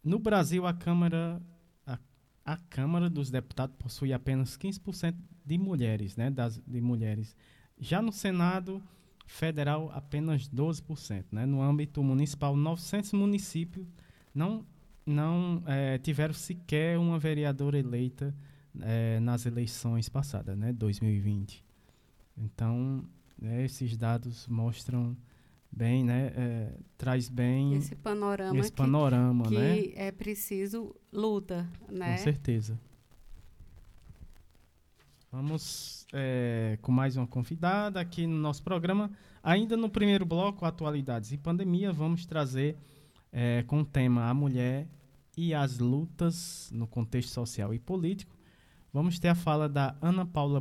[0.02, 1.40] no Brasil, a Câmara,
[1.86, 1.96] a,
[2.44, 5.14] a Câmara dos Deputados possui apenas 15%
[5.46, 7.36] de mulheres, né, das, de mulheres.
[7.78, 8.82] Já no Senado
[9.28, 11.26] Federal, apenas 12%.
[11.30, 11.46] Né?
[11.46, 13.86] No âmbito municipal, 900 municípios
[14.34, 14.66] não,
[15.06, 18.34] não é, tiveram sequer uma vereadora eleita
[18.80, 21.64] é, nas eleições passadas, né, 2020.
[22.36, 23.04] Então,
[23.38, 25.16] né, esses dados mostram
[25.70, 26.32] bem, né?
[26.36, 29.76] É, traz bem esse panorama, esse panorama que, né?
[29.76, 32.16] que é preciso luta, né?
[32.16, 32.78] Com certeza.
[35.30, 39.10] Vamos é, com mais uma convidada aqui no nosso programa.
[39.42, 42.76] Ainda no primeiro bloco, atualidades e pandemia, vamos trazer
[43.32, 44.88] é, com o tema a mulher
[45.36, 48.36] e as lutas no contexto social e político.
[48.92, 50.60] Vamos ter a fala da Ana Paula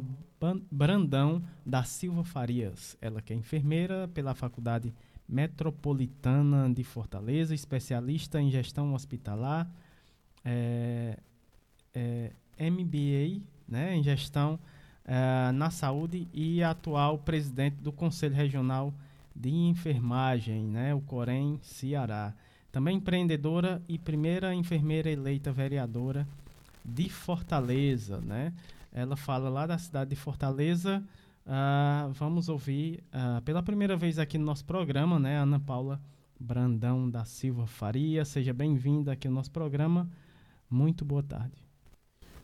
[0.72, 4.94] Brandão da Silva Farias, ela que é enfermeira pela Faculdade
[5.28, 9.68] Metropolitana de Fortaleza, especialista em gestão hospitalar,
[10.46, 11.18] é,
[11.94, 12.32] é,
[12.70, 14.60] MBA né, em gestão
[15.06, 18.94] uh, na saúde e atual presidente do Conselho Regional
[19.36, 22.34] de Enfermagem, né, o Corém Ceará.
[22.72, 26.28] Também empreendedora e primeira enfermeira eleita vereadora
[26.90, 28.54] de Fortaleza, né?
[28.92, 31.04] Ela fala lá da cidade de Fortaleza.
[31.46, 36.00] Uh, vamos ouvir uh, pela primeira vez aqui no nosso programa, né, Ana Paula
[36.40, 38.24] Brandão da Silva Faria.
[38.24, 40.10] Seja bem-vinda aqui ao nosso programa.
[40.70, 41.69] Muito boa tarde.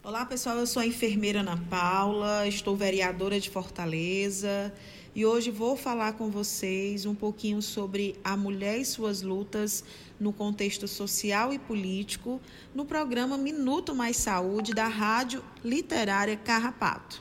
[0.07, 0.57] Olá, pessoal.
[0.57, 4.71] Eu sou a enfermeira Ana Paula, estou vereadora de Fortaleza
[5.15, 9.83] e hoje vou falar com vocês um pouquinho sobre a mulher e suas lutas
[10.19, 12.39] no contexto social e político
[12.75, 17.19] no programa Minuto Mais Saúde da Rádio Literária Carrapato.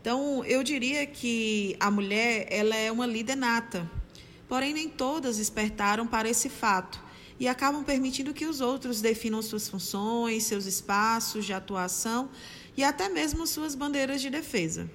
[0.00, 3.86] Então, eu diria que a mulher ela é uma líder nata,
[4.48, 7.03] porém nem todas despertaram para esse fato
[7.38, 12.30] e acabam permitindo que os outros definam suas funções, seus espaços de atuação
[12.76, 14.90] e até mesmo suas bandeiras de defesa.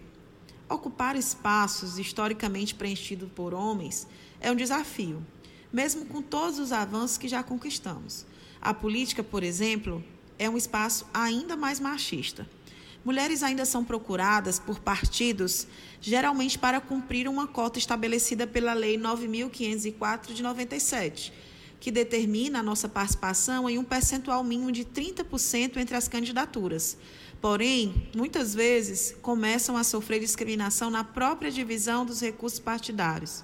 [0.70, 4.08] Ocupar espaços historicamente preenchidos por homens
[4.40, 5.26] é um desafio,
[5.72, 8.26] mesmo com todos os avanços que já conquistamos.
[8.62, 10.04] A política, por exemplo,
[10.38, 12.48] é um espaço ainda mais machista.
[13.04, 15.66] Mulheres ainda são procuradas por partidos,
[16.02, 21.34] geralmente para cumprir uma cota estabelecida pela Lei 9504 de 97
[21.80, 26.98] que determina a nossa participação em um percentual mínimo de 30% entre as candidaturas.
[27.42, 33.44] Porém, muitas vezes começam a sofrer discriminação na própria divisão dos recursos partidários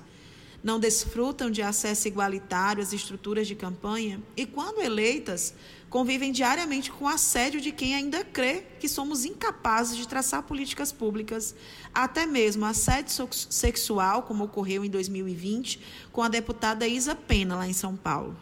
[0.66, 5.54] não desfrutam de acesso igualitário às estruturas de campanha e, quando eleitas,
[5.96, 10.92] convivem diariamente com o assédio de quem ainda crê que somos incapazes de traçar políticas
[10.92, 11.56] públicas,
[11.94, 15.80] até mesmo assédio sexual, como ocorreu em 2020
[16.12, 18.36] com a deputada Isa Pena, lá em São Paulo.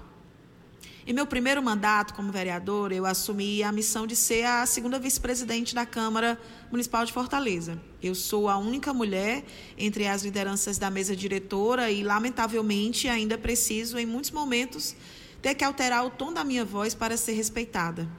[1.06, 5.76] Em meu primeiro mandato como vereadora, eu assumi a missão de ser a segunda vice-presidente
[5.76, 6.42] da Câmara
[6.72, 7.80] Municipal de Fortaleza.
[8.02, 9.44] Eu sou a única mulher
[9.78, 14.96] entre as lideranças da mesa diretora e, lamentavelmente, ainda preciso, em muitos momentos,
[15.44, 18.10] ter que alterar o tom da minha voz para ser respeitada.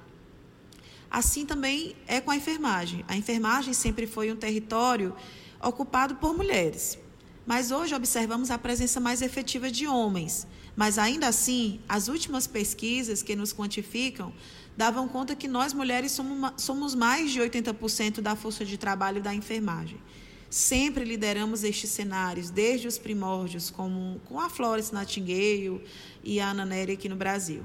[1.10, 3.02] Assim também é com a enfermagem.
[3.08, 5.16] A enfermagem sempre foi um território
[5.62, 6.98] ocupado por mulheres.
[7.46, 10.46] Mas hoje observamos a presença mais efetiva de homens.
[10.76, 14.30] Mas ainda assim, as últimas pesquisas que nos quantificam
[14.76, 16.18] davam conta que nós mulheres
[16.58, 19.98] somos mais de 80% da força de trabalho da enfermagem.
[20.50, 25.82] Sempre lideramos estes cenários, desde os primórdios, como com a Florence Nightingale
[26.24, 27.62] e a Ana Nery aqui no Brasil.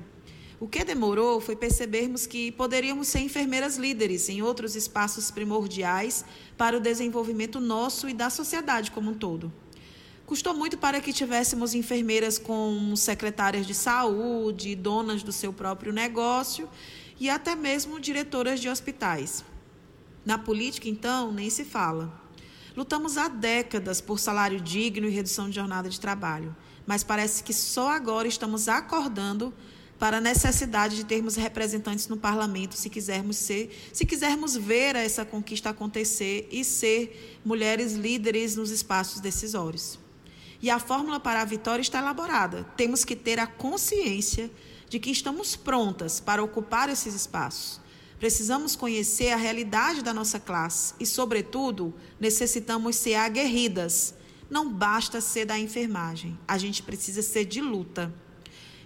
[0.60, 6.26] O que demorou foi percebermos que poderíamos ser enfermeiras líderes em outros espaços primordiais
[6.58, 9.52] para o desenvolvimento nosso e da sociedade como um todo.
[10.26, 16.70] Custou muito para que tivéssemos enfermeiras com secretárias de saúde, donas do seu próprio negócio
[17.20, 19.44] e até mesmo diretoras de hospitais.
[20.26, 22.14] Na política, então, nem se fala.
[22.76, 26.56] Lutamos há décadas por salário digno e redução de jornada de trabalho,
[26.90, 29.54] mas parece que só agora estamos acordando
[30.00, 35.24] para a necessidade de termos representantes no parlamento se quisermos ser, se quisermos ver essa
[35.24, 40.00] conquista acontecer e ser mulheres líderes nos espaços decisórios.
[40.64, 42.64] E a fórmula para a vitória está elaborada.
[42.76, 44.50] Temos que ter a consciência
[44.90, 47.80] de que estamos prontas para ocupar esses espaços.
[48.18, 54.16] Precisamos conhecer a realidade da nossa classe e, sobretudo, necessitamos ser aguerridas.
[54.50, 58.14] Não basta ser da enfermagem, a gente precisa ser de luta.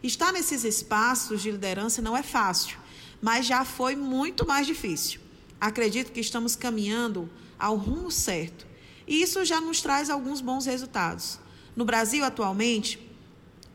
[0.02, 2.78] Estar nesses espaços de liderança não é fácil,
[3.22, 5.22] mas já foi muito mais difícil.
[5.62, 8.68] Acredito que estamos caminhando ao rumo certo.
[9.08, 11.40] E isso já nos traz alguns bons resultados.
[11.76, 13.00] No Brasil, atualmente,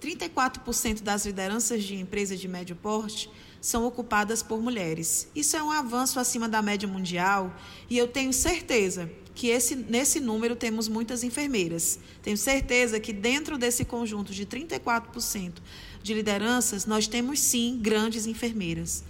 [0.03, 3.31] 34% das lideranças de empresas de médio porte
[3.61, 5.29] são ocupadas por mulheres.
[5.35, 7.55] Isso é um avanço acima da média mundial
[7.89, 11.99] e eu tenho certeza que esse, nesse número temos muitas enfermeiras.
[12.23, 15.55] Tenho certeza que dentro desse conjunto de 34%
[16.03, 19.05] de lideranças, nós temos sim grandes enfermeiras.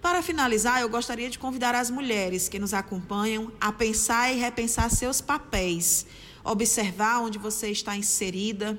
[0.00, 4.90] Para finalizar, eu gostaria de convidar as mulheres que nos acompanham a pensar e repensar
[4.90, 6.06] seus papéis
[6.46, 8.78] observar onde você está inserida,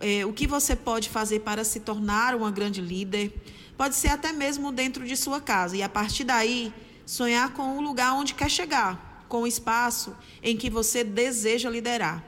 [0.00, 3.32] é, o que você pode fazer para se tornar uma grande líder.
[3.76, 5.76] Pode ser até mesmo dentro de sua casa.
[5.76, 6.72] E a partir daí,
[7.04, 12.24] sonhar com o lugar onde quer chegar, com o espaço em que você deseja liderar.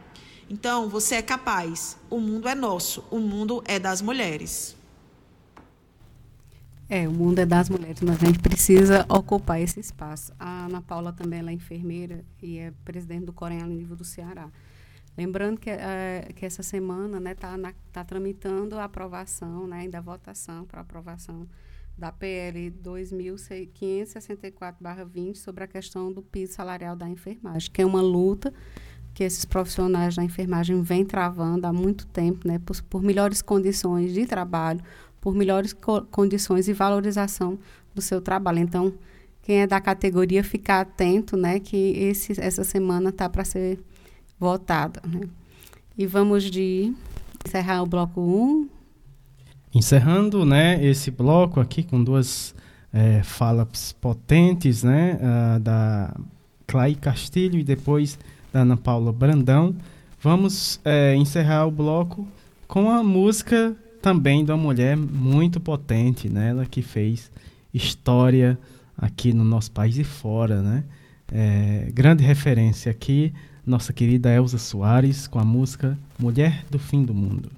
[0.50, 1.96] Então, você é capaz.
[2.08, 3.04] O mundo é nosso.
[3.10, 4.76] O mundo é das mulheres.
[6.90, 10.32] É, o mundo é das mulheres, mas a gente precisa ocupar esse espaço.
[10.38, 14.48] A Ana Paula também é enfermeira e é presidente do Coreia Nível do Ceará.
[15.18, 19.98] Lembrando que, é, que essa semana está né, tá, tá tramitando a aprovação, né, ainda
[19.98, 21.44] a votação para aprovação
[21.96, 28.54] da PL 2564-20 sobre a questão do piso salarial da enfermagem, que é uma luta
[29.12, 34.14] que esses profissionais da enfermagem vêm travando há muito tempo, né, por, por melhores condições
[34.14, 34.80] de trabalho,
[35.20, 37.58] por melhores co condições e valorização
[37.92, 38.60] do seu trabalho.
[38.60, 38.94] Então,
[39.42, 43.80] quem é da categoria ficar atento, né, que esse, essa semana está para ser
[44.38, 45.00] votada.
[45.06, 45.28] Né?
[45.96, 46.92] E vamos de
[47.46, 48.68] encerrar o bloco 1.
[49.74, 52.54] Encerrando, né, esse bloco aqui com duas
[52.92, 56.14] é, falas potentes, né, uh, da
[56.66, 58.18] Clay Castilho e depois
[58.52, 59.74] da Ana Paula Brandão.
[60.20, 62.26] Vamos é, encerrar o bloco
[62.66, 67.30] com a música também de uma mulher muito potente, né, ela que fez
[67.72, 68.58] história
[68.96, 70.84] aqui no nosso país e fora, né?
[71.30, 73.32] É, grande referência aqui,
[73.68, 77.50] nossa querida Elza Soares com a música Mulher do Fim do Mundo.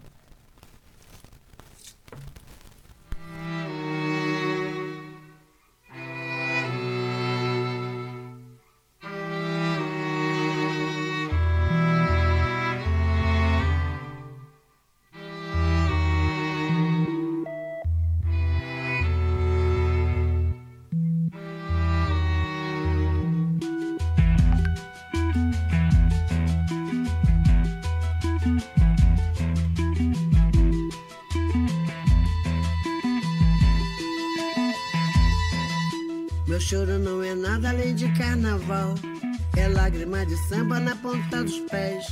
[40.36, 42.06] Samba na ponta dos pés.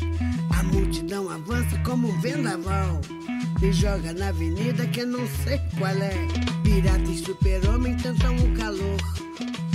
[0.59, 3.01] A multidão avança como um vendaval.
[3.61, 6.15] Me joga na avenida que não sei qual é.
[6.63, 8.97] Pirata e super-homem tentam o calor.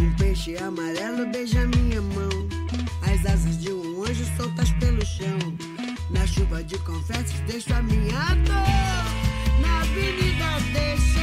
[0.02, 2.30] Um peixe amarelo beija minha mão.
[3.02, 5.40] As asas de um anjo soltas pelo chão.
[6.10, 9.62] Na chuva de confetes deixo a minha dor.
[9.62, 11.23] Na avenida deixei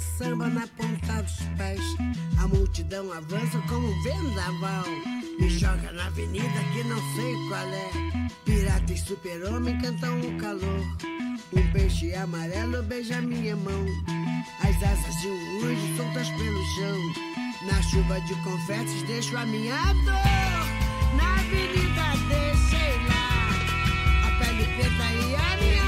[0.00, 1.80] samba na ponta dos pés.
[2.38, 4.84] A multidão avança como um vendaval.
[5.38, 7.90] Me joga na avenida que não sei qual é.
[8.44, 10.86] Pirata e super-homem cantam o calor.
[11.52, 13.86] Um peixe amarelo beija minha mão.
[14.60, 16.98] As asas de um anjo soltas pelo chão.
[17.66, 21.16] Na chuva de confetes deixo a minha dor.
[21.16, 23.50] Na avenida deixei lá.
[24.26, 25.79] A pele preta e a minha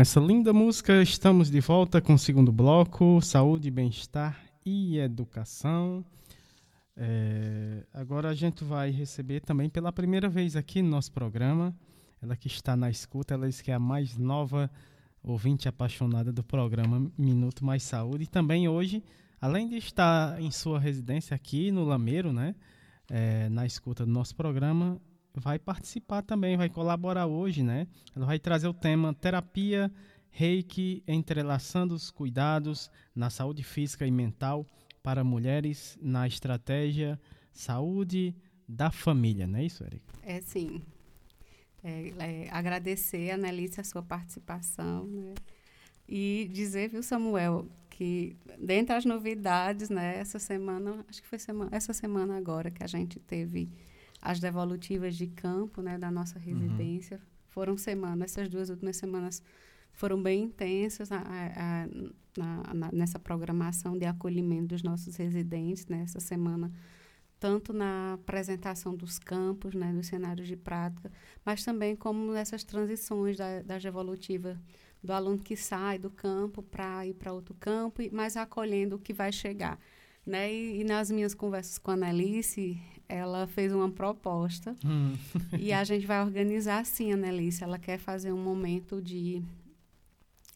[0.00, 6.02] Com essa linda música, estamos de volta com o segundo bloco: saúde, bem-estar e educação.
[6.96, 11.76] É, agora a gente vai receber também pela primeira vez aqui no nosso programa,
[12.22, 14.70] ela que está na escuta, ela que é a mais nova
[15.22, 18.24] ouvinte apaixonada do programa Minuto Mais Saúde.
[18.24, 19.04] E também hoje,
[19.38, 22.54] além de estar em sua residência aqui no Lameiro, né,
[23.10, 24.98] é, na escuta do nosso programa,
[25.34, 27.86] vai participar também, vai colaborar hoje, né?
[28.14, 29.90] Ela vai trazer o tema terapia
[30.30, 34.66] reiki entrelaçando os cuidados na saúde física e mental
[35.02, 37.18] para mulheres na estratégia
[37.52, 38.34] saúde
[38.68, 40.14] da família, não é isso, Erika?
[40.22, 40.80] É sim.
[41.82, 45.34] É, é, agradecer, Annelise, a sua participação, né?
[46.08, 51.70] E dizer, viu, Samuel, que dentre as novidades, né, essa semana, acho que foi semana,
[51.72, 53.70] essa semana agora que a gente teve
[54.20, 56.44] as devolutivas de campo, né, da nossa uhum.
[56.44, 57.16] residência.
[57.16, 57.22] Uhum.
[57.48, 59.42] Foram semanas, essas duas últimas semanas
[59.92, 61.84] foram bem intensas a, a,
[62.40, 66.72] a, na, nessa programação de acolhimento dos nossos residentes, nessa né, semana
[67.40, 71.10] tanto na apresentação dos campos, né, dos cenários de prática,
[71.42, 74.58] mas também como nessas transições da, das evolutivas
[75.02, 79.14] do aluno que sai do campo para ir para outro campo, mas acolhendo o que
[79.14, 79.80] vai chegar.
[80.26, 80.52] Né?
[80.52, 85.14] E, e, nas minhas conversas com a Annelice, ela fez uma proposta hum.
[85.58, 87.64] e a gente vai organizar assim, Annelice.
[87.64, 89.42] Ela quer fazer um momento de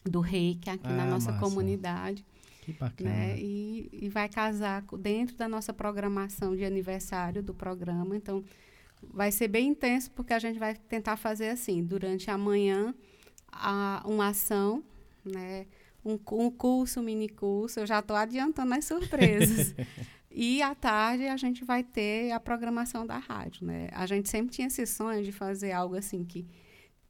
[0.04, 1.44] do reiki aqui ah, na nossa massa.
[1.44, 2.24] comunidade.
[2.60, 3.10] Que bacana.
[3.10, 3.38] Né?
[3.38, 8.16] E, e vai casar dentro da nossa programação de aniversário do programa.
[8.16, 8.44] Então,
[9.12, 12.94] vai ser bem intenso, porque a gente vai tentar fazer assim, durante a manhã,
[13.50, 14.82] a, uma ação,
[15.24, 15.66] né?
[16.04, 17.80] Um, um curso, um mini curso.
[17.80, 19.74] Eu já estou adiantando as surpresas.
[20.30, 23.66] e à tarde a gente vai ter a programação da rádio.
[23.66, 23.88] Né?
[23.92, 26.46] A gente sempre tinha esse sonho de fazer algo assim que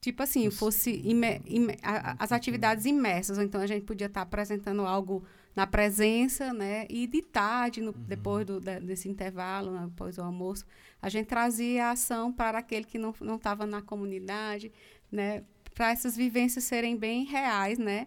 [0.04, 3.38] tipo assim, fosse imer, imer, as atividades imersas.
[3.38, 5.24] Então, a gente podia estar apresentando algo
[5.56, 6.86] na presença, né?
[6.90, 8.04] E de tarde, no, uhum.
[8.06, 9.84] depois do, desse intervalo, né?
[9.86, 10.66] após o almoço,
[11.00, 14.70] a gente trazia a ação para aquele que não estava na comunidade,
[15.10, 15.42] né?
[15.74, 18.06] Para essas vivências serem bem reais, né?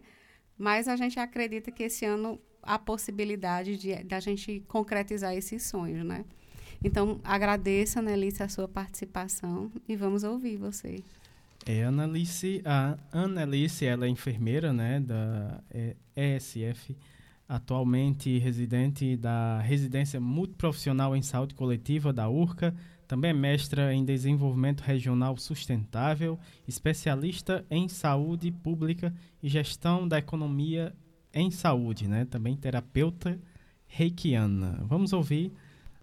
[0.57, 6.05] Mas a gente acredita que esse ano há possibilidade de da gente concretizar esses sonhos,
[6.05, 6.25] né?
[6.83, 11.03] Então, agradeço, Annelise, a sua participação e vamos ouvir você.
[11.65, 15.61] É, Annalise, a Annalise, ela é enfermeira, né, da
[16.15, 16.95] ESF,
[17.49, 22.75] atualmente residente da Residência Multiprofissional em Saúde Coletiva da URCA,
[23.07, 26.37] também é mestra em Desenvolvimento Regional Sustentável,
[26.67, 30.95] especialista em Saúde Pública e Gestão da Economia
[31.33, 33.39] em Saúde, né, também terapeuta
[33.85, 34.83] reikiana.
[34.85, 35.53] Vamos ouvir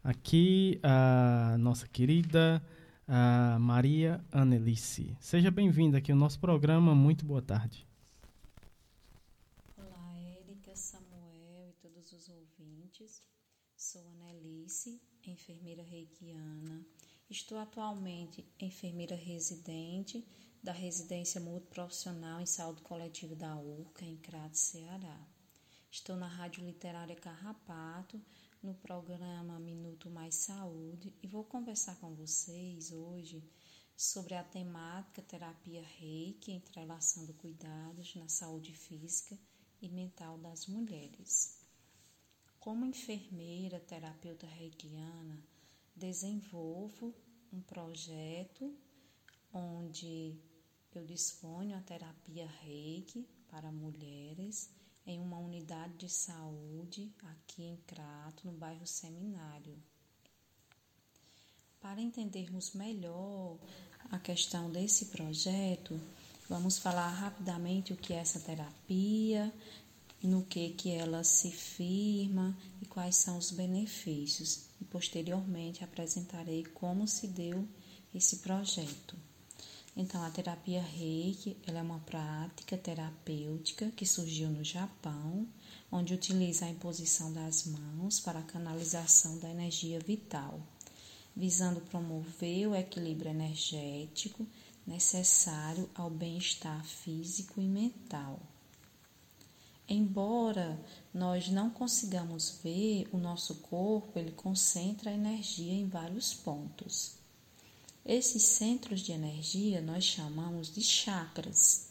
[0.03, 2.63] aqui a nossa querida
[3.07, 5.15] a Maria Annelice.
[5.21, 6.95] Seja bem-vinda aqui ao nosso programa.
[6.95, 7.87] Muito boa tarde.
[9.77, 13.23] Olá, Érica, Samuel e todos os ouvintes.
[13.77, 16.87] Sou Annelice, enfermeira reikiana.
[17.31, 20.23] Estou atualmente enfermeira residente
[20.63, 25.27] da Residência Multiprofissional em Saúde Coletiva da URCA, em Crato, Ceará.
[25.91, 28.21] Estou na Rádio Literária Carrapato,
[28.63, 33.43] no programa Minuto Mais Saúde e vou conversar com vocês hoje
[33.97, 39.39] sobre a temática terapia reiki, entrelaçando cuidados na saúde física
[39.81, 41.59] e mental das mulheres.
[42.61, 45.43] Como enfermeira terapeuta reikiana,
[45.95, 47.15] desenvolvo
[47.53, 48.75] um projeto
[49.53, 50.37] onde
[50.95, 54.71] eu disponho a terapia reiki para mulheres
[55.07, 59.77] em uma unidade de saúde aqui em Crato, no bairro Seminário.
[61.81, 63.59] Para entendermos melhor
[64.11, 66.01] a questão desse projeto,
[66.49, 69.53] vamos falar rapidamente o que é essa terapia,
[70.27, 74.65] no que que ela se firma e quais são os benefícios.
[74.81, 77.67] E posteriormente apresentarei como se deu
[78.15, 79.17] esse projeto.
[79.97, 85.47] Então, a terapia Reiki é uma prática terapêutica que surgiu no Japão,
[85.91, 90.61] onde utiliza a imposição das mãos para a canalização da energia vital,
[91.37, 94.45] visando promover o equilíbrio energético
[94.85, 98.41] necessário ao bem-estar físico e mental.
[99.89, 100.81] Embora
[101.13, 107.17] nós não consigamos ver, o nosso corpo ele concentra energia em vários pontos.
[108.05, 111.89] Esses centros de energia nós chamamos de chakras.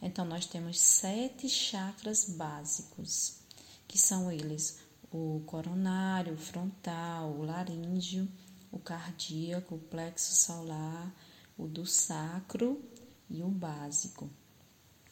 [0.00, 3.38] Então, nós temos sete chakras básicos,
[3.86, 4.78] que são eles
[5.10, 8.28] o coronário, o frontal, o laríngeo,
[8.70, 11.12] o cardíaco, o plexo solar,
[11.56, 12.82] o do sacro
[13.28, 14.30] e o básico.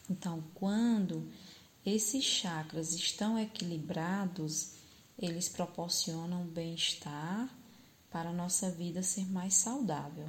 [0.09, 1.29] Então, quando
[1.89, 4.71] esses chakras estão equilibrados,
[5.17, 7.49] eles proporcionam bem-estar
[8.11, 10.27] para a nossa vida ser mais saudável.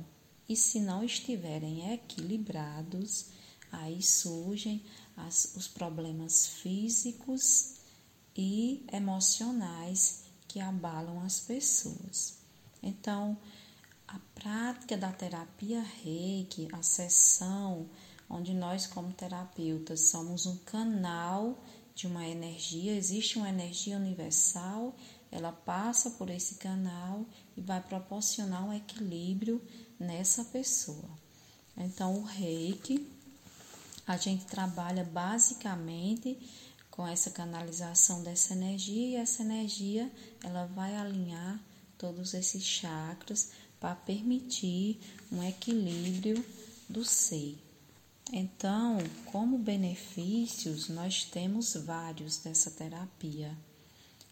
[0.49, 3.27] E se não estiverem equilibrados,
[3.73, 4.85] aí surgem
[5.17, 7.75] as, os problemas físicos
[8.37, 12.39] e emocionais que abalam as pessoas.
[12.81, 13.37] Então,
[14.07, 17.91] a prática da terapia reiki, a sessão,
[18.29, 21.59] onde nós, como terapeutas, somos um canal
[21.95, 24.95] de uma energia, existe uma energia universal,
[25.31, 27.27] ela passa por esse canal
[27.57, 29.61] e vai proporcionar um equilíbrio
[29.99, 31.11] nessa pessoa.
[31.77, 33.09] Então, o reiki,
[34.07, 36.39] a gente trabalha basicamente
[36.91, 40.11] com essa canalização dessa energia e essa energia
[40.43, 41.61] ela vai alinhar
[41.97, 44.99] todos esses chakras para permitir
[45.31, 46.45] um equilíbrio
[46.89, 47.68] do ser.
[48.33, 53.57] Então, como benefícios, nós temos vários dessa terapia,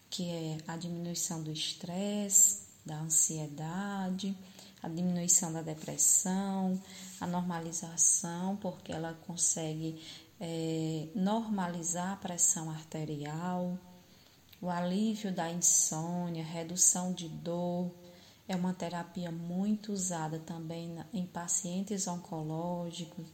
[0.09, 4.37] que é a diminuição do estresse, da ansiedade,
[4.83, 6.79] a diminuição da depressão,
[7.19, 9.99] a normalização, porque ela consegue
[10.39, 13.77] é, normalizar a pressão arterial,
[14.61, 17.91] o alívio da insônia, redução de dor.
[18.47, 23.25] É uma terapia muito usada também em pacientes oncológicos.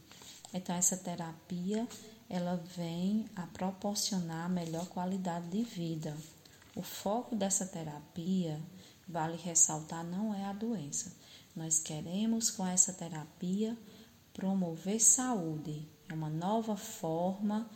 [0.54, 1.86] Então essa terapia
[2.30, 6.16] ela vem a proporcionar melhor qualidade de vida.
[6.74, 8.60] O foco dessa terapia,
[9.06, 11.12] vale ressaltar, não é a doença.
[11.54, 13.76] Nós queremos com essa terapia
[14.32, 17.68] promover saúde, é uma nova forma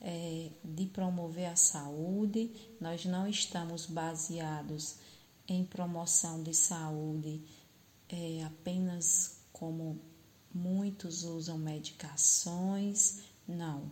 [0.00, 2.50] é, de promover a saúde.
[2.80, 4.96] Nós não estamos baseados
[5.48, 7.42] em promoção de saúde
[8.08, 10.00] é, apenas como
[10.56, 13.20] muitos usam medicações.
[13.46, 13.90] Não.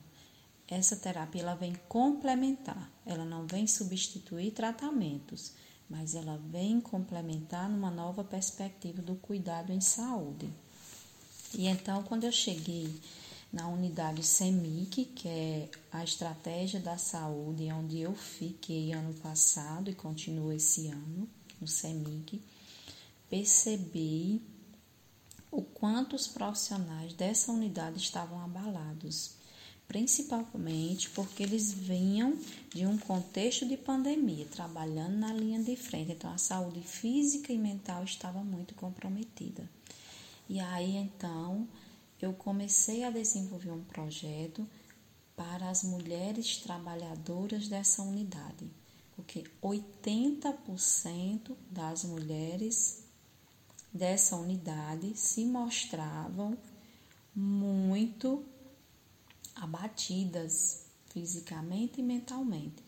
[0.67, 5.53] Essa terapia ela vem complementar, ela não vem substituir tratamentos,
[5.89, 10.51] mas ela vem complementar numa nova perspectiva do cuidado em saúde.
[11.53, 12.99] E então, quando eu cheguei
[13.53, 19.95] na unidade CEMIC, que é a estratégia da saúde, onde eu fiquei ano passado e
[19.95, 21.29] continuo esse ano,
[21.61, 22.43] no CEMIC,
[23.29, 24.43] percebi
[25.55, 29.37] o quanto os profissionais dessa unidade estavam abalados,
[29.87, 32.37] principalmente porque eles vinham
[32.75, 37.59] de um contexto de pandemia, trabalhando na linha de frente, então a saúde física e
[37.59, 39.71] mental estava muito comprometida.
[40.49, 41.69] E aí então
[42.21, 44.69] eu comecei a desenvolver um projeto
[45.37, 48.69] para as mulheres trabalhadoras dessa unidade,
[49.15, 53.04] porque 80% das mulheres
[53.95, 56.59] dessa unidade se mostravam
[57.33, 58.45] muito
[59.55, 62.83] abatidas fisicamente e mentalmente.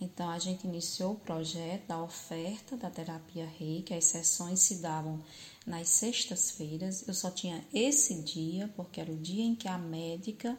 [0.00, 5.22] Então a gente iniciou o projeto da oferta da terapia reiki, as sessões se davam
[5.64, 7.06] nas sextas-feiras.
[7.06, 10.58] Eu só tinha esse dia, porque era o dia em que a médica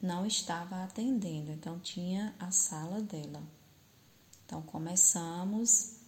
[0.00, 3.42] não estava atendendo, então tinha a sala dela.
[4.46, 6.03] Então começamos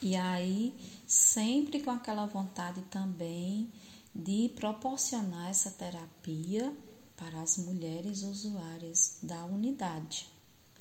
[0.00, 0.74] e aí
[1.06, 3.72] sempre com aquela vontade também
[4.14, 6.74] de proporcionar essa terapia
[7.16, 10.28] para as mulheres usuárias da unidade.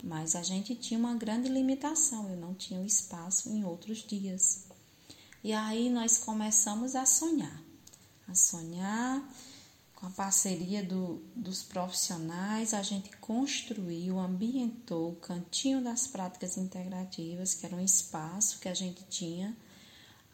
[0.04, 4.66] Mas a gente tinha uma grande limitação, eu não tinha o espaço em outros dias.
[5.44, 7.62] E aí nós começamos a sonhar,
[8.28, 9.24] a sonhar
[9.98, 17.56] com a parceria do, dos profissionais, a gente construiu, ambientou o Cantinho das Práticas Integrativas,
[17.56, 19.58] que era um espaço que a gente tinha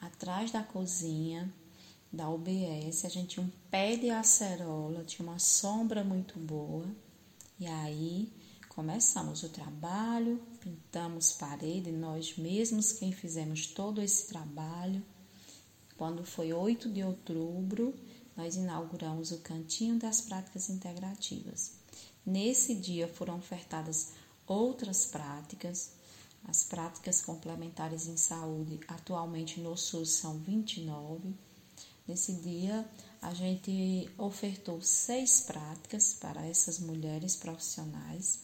[0.02, 1.50] atrás da cozinha
[2.12, 3.06] da UBS.
[3.06, 6.86] A gente tinha um pé de acerola, tinha uma sombra muito boa.
[7.58, 8.34] E aí
[8.68, 15.02] começamos o trabalho, pintamos parede, nós mesmos quem fizemos todo esse trabalho.
[15.96, 17.96] Quando foi 8 de outubro,
[18.36, 21.72] nós inauguramos o Cantinho das Práticas Integrativas.
[22.26, 24.14] Nesse dia foram ofertadas
[24.48, 25.92] outras práticas,
[26.46, 31.34] as práticas complementares em saúde, atualmente no SUS são 29.
[32.08, 32.90] Nesse dia,
[33.22, 38.42] a gente ofertou seis práticas para essas mulheres profissionais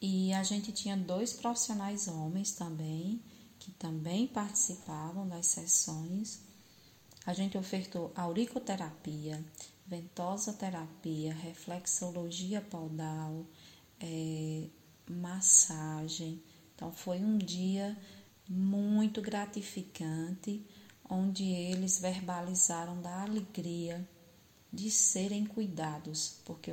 [0.00, 3.20] e a gente tinha dois profissionais homens também,
[3.58, 6.40] que também participavam das sessões.
[7.28, 9.44] A gente ofertou auricoterapia,
[9.86, 13.44] ventosa terapia, reflexologia podal,
[14.00, 14.64] é,
[15.10, 16.42] massagem,
[16.74, 17.94] Então foi um dia
[18.48, 20.64] muito gratificante,
[21.06, 24.08] onde eles verbalizaram da alegria
[24.72, 26.70] de serem cuidados, porque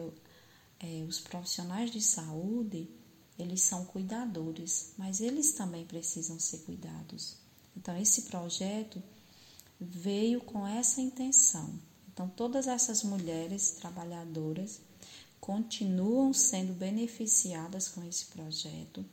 [0.80, 2.90] é, os profissionais de saúde
[3.38, 7.36] eles são cuidadores, mas eles também precisam ser cuidados.
[7.76, 9.04] Então esse projeto
[9.80, 11.74] veio com essa intenção.
[12.12, 14.82] Então todas essas mulheres trabalhadoras
[15.40, 19.06] continuam sendo beneficiadas com esse projeto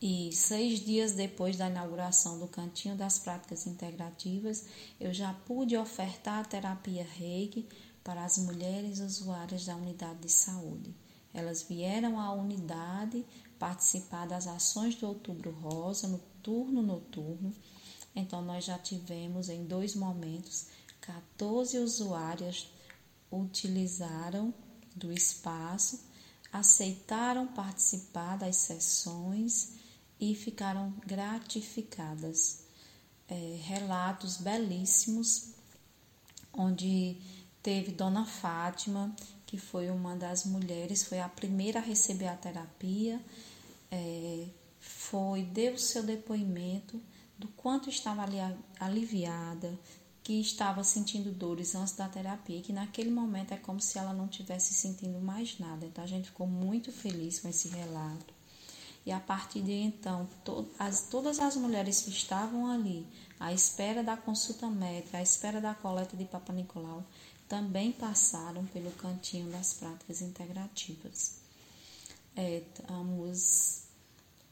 [0.00, 4.64] e seis dias depois da inauguração do Cantinho das Práticas Integrativas,
[5.00, 7.66] eu já pude ofertar a terapia Reiki
[8.04, 10.94] para as mulheres usuárias da unidade de saúde.
[11.34, 13.24] Elas vieram à unidade
[13.58, 17.52] participar das ações do Outubro Rosa, no turno noturno.
[18.18, 20.66] Então, nós já tivemos em dois momentos
[21.00, 22.66] 14 usuárias
[23.30, 24.52] utilizaram
[24.96, 26.00] do espaço,
[26.52, 29.74] aceitaram participar das sessões
[30.20, 32.64] e ficaram gratificadas.
[33.28, 35.50] É, relatos belíssimos,
[36.52, 37.16] onde
[37.62, 39.14] teve Dona Fátima,
[39.46, 43.24] que foi uma das mulheres, foi a primeira a receber a terapia,
[43.92, 44.48] é,
[44.80, 47.00] foi, deu seu depoimento
[47.38, 48.38] do quanto estava ali
[48.80, 49.78] aliviada,
[50.22, 54.28] que estava sentindo dores antes da terapia, que naquele momento é como se ela não
[54.28, 55.86] tivesse sentindo mais nada.
[55.86, 58.34] Então a gente ficou muito feliz com esse relato.
[59.06, 63.06] E a partir de então, to as, todas as mulheres que estavam ali,
[63.40, 67.02] à espera da consulta médica, à espera da coleta de Papa Nicolau,
[67.48, 71.36] também passaram pelo cantinho das práticas integrativas.
[72.36, 72.62] É,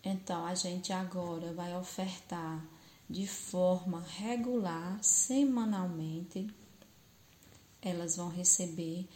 [0.02, 2.64] então, a gente agora vai ofertar
[3.08, 6.46] de forma regular, semanalmente,
[7.80, 9.06] elas vão receber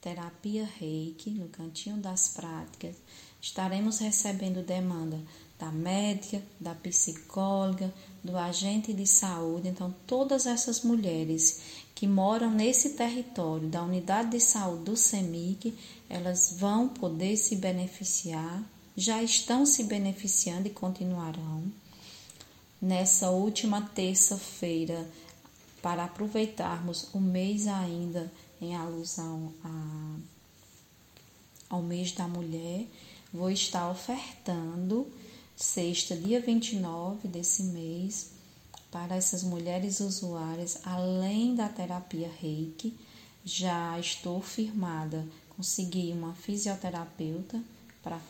[0.00, 2.96] terapia reiki no cantinho das práticas
[3.44, 5.20] estaremos recebendo demanda
[5.58, 7.92] da médica, da psicóloga,
[8.22, 9.68] do agente de saúde.
[9.68, 11.60] Então, todas essas mulheres
[11.94, 15.74] que moram nesse território da unidade de saúde do CEMIC,
[16.08, 18.62] elas vão poder se beneficiar,
[18.96, 21.64] já estão se beneficiando e continuarão.
[22.84, 25.08] Nessa última terça-feira,
[25.80, 28.30] para aproveitarmos o mês ainda
[28.60, 30.16] em alusão a,
[31.70, 32.84] ao mês da mulher,
[33.32, 35.10] vou estar ofertando
[35.56, 38.32] sexta, dia 29 desse mês,
[38.90, 42.94] para essas mulheres usuárias, além da terapia Reiki,
[43.42, 45.26] já estou firmada,
[45.56, 47.62] consegui uma fisioterapeuta
[48.02, 48.20] para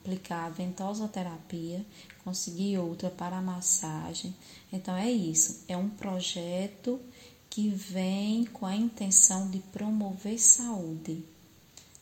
[0.00, 1.86] aplicar a ventosoterapia,
[2.30, 4.34] consegui outra para massagem.
[4.72, 7.00] Então é isso, é um projeto
[7.48, 11.24] que vem com a intenção de promover saúde,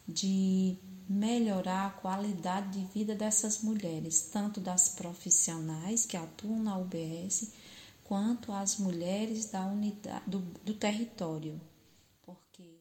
[0.07, 0.77] de
[1.09, 7.51] melhorar a qualidade de vida dessas mulheres, tanto das profissionais que atuam na UBS,
[8.05, 11.59] quanto as mulheres da unidade, do, do território.
[12.21, 12.79] Porque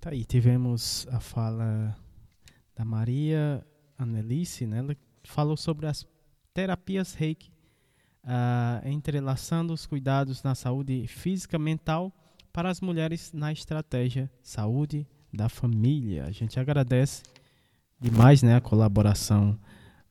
[0.00, 1.94] Tá aí, tivemos a fala
[2.74, 3.62] da Maria
[3.98, 4.78] Annelice, né?
[4.78, 6.06] Ela falou sobre as
[6.54, 7.52] terapias reiki
[8.24, 12.10] uh, entrelaçando os cuidados na saúde física mental
[12.50, 16.24] para as mulheres na estratégia saúde da família.
[16.24, 17.22] A gente agradece
[18.00, 19.58] demais né, a colaboração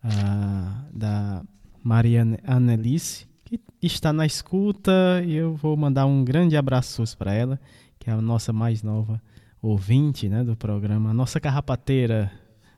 [0.04, 1.44] uh, da
[1.84, 7.60] Maria Annelice, que está na escuta, e eu vou mandar um grande abraço para ela,
[7.98, 9.20] que é a nossa mais nova
[9.62, 12.32] ouvinte né, do programa, nossa carrapateira.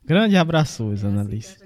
[0.04, 1.56] Grande abraço, Annelice.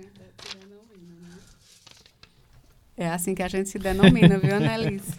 [2.96, 5.14] É assim que a gente se denomina, viu, Annelise?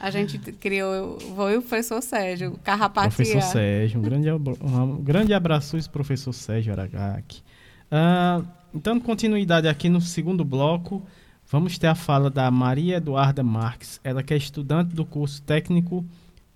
[0.00, 3.10] A gente criou, foi o professor Sérgio, Carrapatia.
[3.10, 7.42] Professor Sérgio, um grande, um grande abraço professor Sérgio Aragaki.
[7.90, 11.02] Uh, então, continuidade aqui no segundo bloco,
[11.50, 16.04] vamos ter a fala da Maria Eduarda Marques, ela que é estudante do curso técnico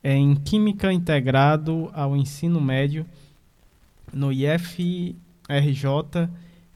[0.03, 3.05] em Química integrado ao ensino médio
[4.13, 5.15] no IFRJ,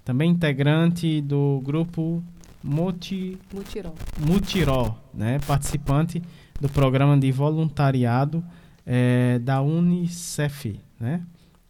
[0.04, 2.22] também integrante do grupo
[2.62, 3.94] Moti, Mutiró.
[4.18, 5.38] Mutiró, né?
[5.46, 6.22] participante
[6.60, 8.44] do programa de voluntariado
[8.86, 11.22] é, da Unicef, né?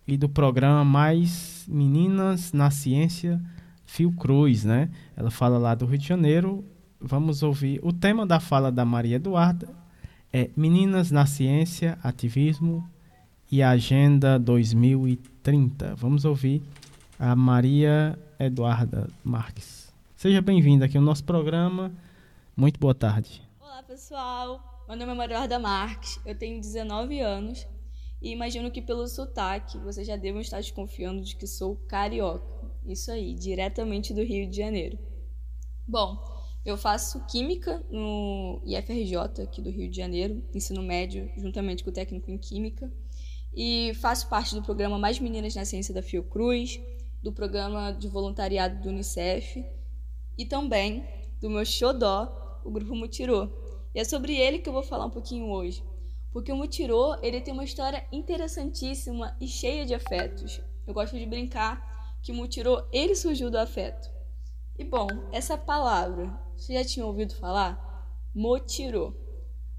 [0.06, 3.40] E do programa Mais Meninas na Ciência
[3.86, 4.90] Fiocruz, né?
[5.16, 6.64] Ela fala lá do Rio de Janeiro.
[7.00, 7.78] Vamos ouvir.
[7.82, 9.81] O tema da fala da Maria Eduarda
[10.32, 12.88] é Meninas na Ciência, Ativismo
[13.50, 15.94] e Agenda 2030.
[15.94, 16.62] Vamos ouvir
[17.18, 19.92] a Maria Eduarda Marques.
[20.16, 21.92] Seja bem-vindo aqui ao nosso programa.
[22.56, 23.42] Muito boa tarde.
[23.60, 24.84] Olá, pessoal.
[24.88, 27.66] meu nome é Maria Marques, eu tenho 19 anos
[28.22, 32.70] e imagino que pelo sotaque vocês já devem estar desconfiando de que sou carioca.
[32.86, 34.98] Isso aí, diretamente do Rio de Janeiro.
[35.86, 41.90] Bom, eu faço Química no IFRJ, aqui do Rio de Janeiro, ensino médio, juntamente com
[41.90, 42.90] o técnico em Química.
[43.54, 46.80] E faço parte do programa Mais Meninas na Ciência da Fiocruz,
[47.22, 49.64] do programa de voluntariado do Unicef
[50.38, 51.04] e também
[51.40, 53.48] do meu xodó, o Grupo Mutirô.
[53.94, 55.84] E é sobre ele que eu vou falar um pouquinho hoje.
[56.32, 60.62] Porque o Mutirô, ele tem uma história interessantíssima e cheia de afetos.
[60.86, 64.10] Eu gosto de brincar que o Mutirô, ele surgiu do afeto.
[64.78, 67.92] E bom, essa palavra, você já tinha ouvido falar?
[68.34, 69.14] Motirô.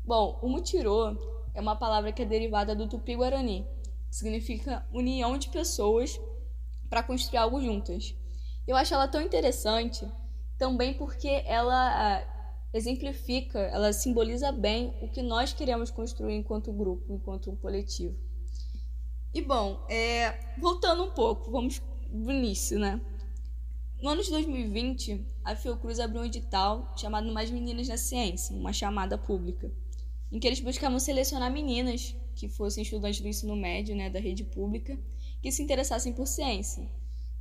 [0.05, 1.17] Bom, o Mutirô
[1.53, 3.65] é uma palavra que é derivada do tupi-guarani,
[4.09, 6.19] que significa união de pessoas
[6.89, 8.15] para construir algo juntas.
[8.67, 10.07] Eu acho ela tão interessante
[10.59, 17.11] também porque ela ah, exemplifica, ela simboliza bem o que nós queremos construir enquanto grupo,
[17.11, 18.15] enquanto um coletivo.
[19.33, 23.01] E bom, é, voltando um pouco, vamos do início, né?
[24.03, 28.73] No ano de 2020, a Fiocruz abriu um edital chamado Mais Meninas na Ciência, uma
[28.73, 29.71] chamada pública,
[30.29, 34.43] em que eles buscavam selecionar meninas que fossem estudantes do ensino médio, né, da rede
[34.43, 34.99] pública,
[35.41, 36.85] que se interessassem por ciência.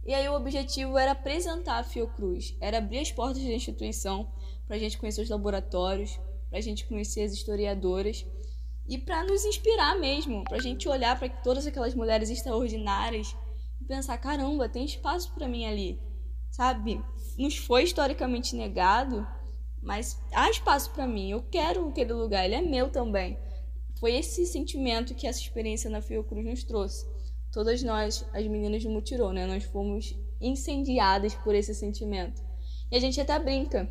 [0.06, 4.32] E aí o objetivo era apresentar a Fiocruz, era abrir as portas da instituição
[4.64, 6.16] para a gente conhecer os laboratórios,
[6.48, 8.24] para a gente conhecer as historiadoras
[8.88, 13.34] e para nos inspirar mesmo, para a gente olhar para todas aquelas mulheres extraordinárias
[13.80, 16.00] e pensar: caramba, tem espaço para mim ali,
[16.52, 17.02] sabe?
[17.36, 19.26] Nos foi historicamente negado,
[19.82, 23.36] mas há espaço para mim, eu quero aquele lugar, ele é meu também.
[23.98, 27.04] Foi esse sentimento que essa experiência na Fiocruz nos trouxe
[27.52, 29.46] todas nós, as meninas do Mutirô, né?
[29.46, 32.42] Nós fomos incendiadas por esse sentimento.
[32.90, 33.88] E a gente até brinca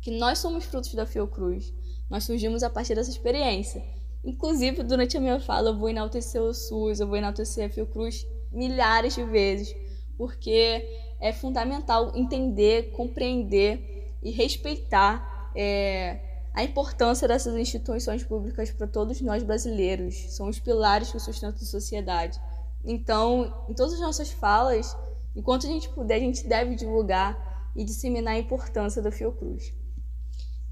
[0.00, 1.74] que nós somos frutos da Fiocruz.
[2.08, 3.84] Nós surgimos a partir dessa experiência.
[4.24, 8.26] Inclusive, durante a minha fala, eu vou enaltecer o SUS, eu vou enaltecer a Fiocruz
[8.52, 9.74] milhares de vezes,
[10.16, 16.20] porque é fundamental entender, compreender e respeitar é,
[16.52, 20.14] a importância dessas instituições públicas para todos nós brasileiros.
[20.34, 22.40] São os pilares que sustentam a sociedade.
[22.84, 24.96] Então, em todas as nossas falas,
[25.34, 29.74] enquanto a gente puder, a gente deve divulgar e disseminar a importância da Fiocruz.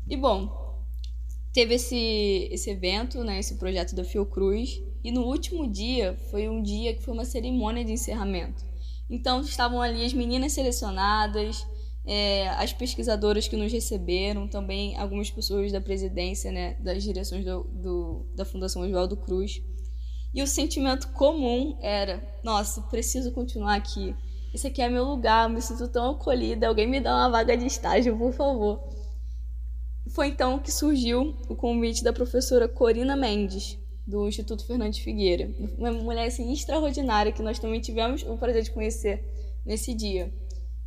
[0.08, 0.80] E bom,
[1.52, 6.62] teve esse, esse evento, né, esse projeto da Fiocruz, e no último dia foi um
[6.62, 8.64] dia que foi uma cerimônia de encerramento.
[9.08, 11.66] Então estavam ali as meninas selecionadas,
[12.06, 17.64] é, as pesquisadoras que nos receberam, também algumas pessoas da presidência, né, das direções do,
[17.64, 19.62] do, da Fundação Oswaldo Cruz.
[20.34, 24.14] E o sentimento comum era: nossa, preciso continuar aqui.
[24.52, 26.68] Esse aqui é meu lugar, me sinto tão acolhida.
[26.68, 28.80] Alguém me dá uma vaga de estágio, por favor.
[30.10, 35.50] Foi então que surgiu o convite da professora Corina Mendes, do Instituto Fernandes Figueira.
[35.78, 39.24] Uma mulher assim, extraordinária que nós também tivemos o prazer de conhecer
[39.64, 40.32] nesse dia.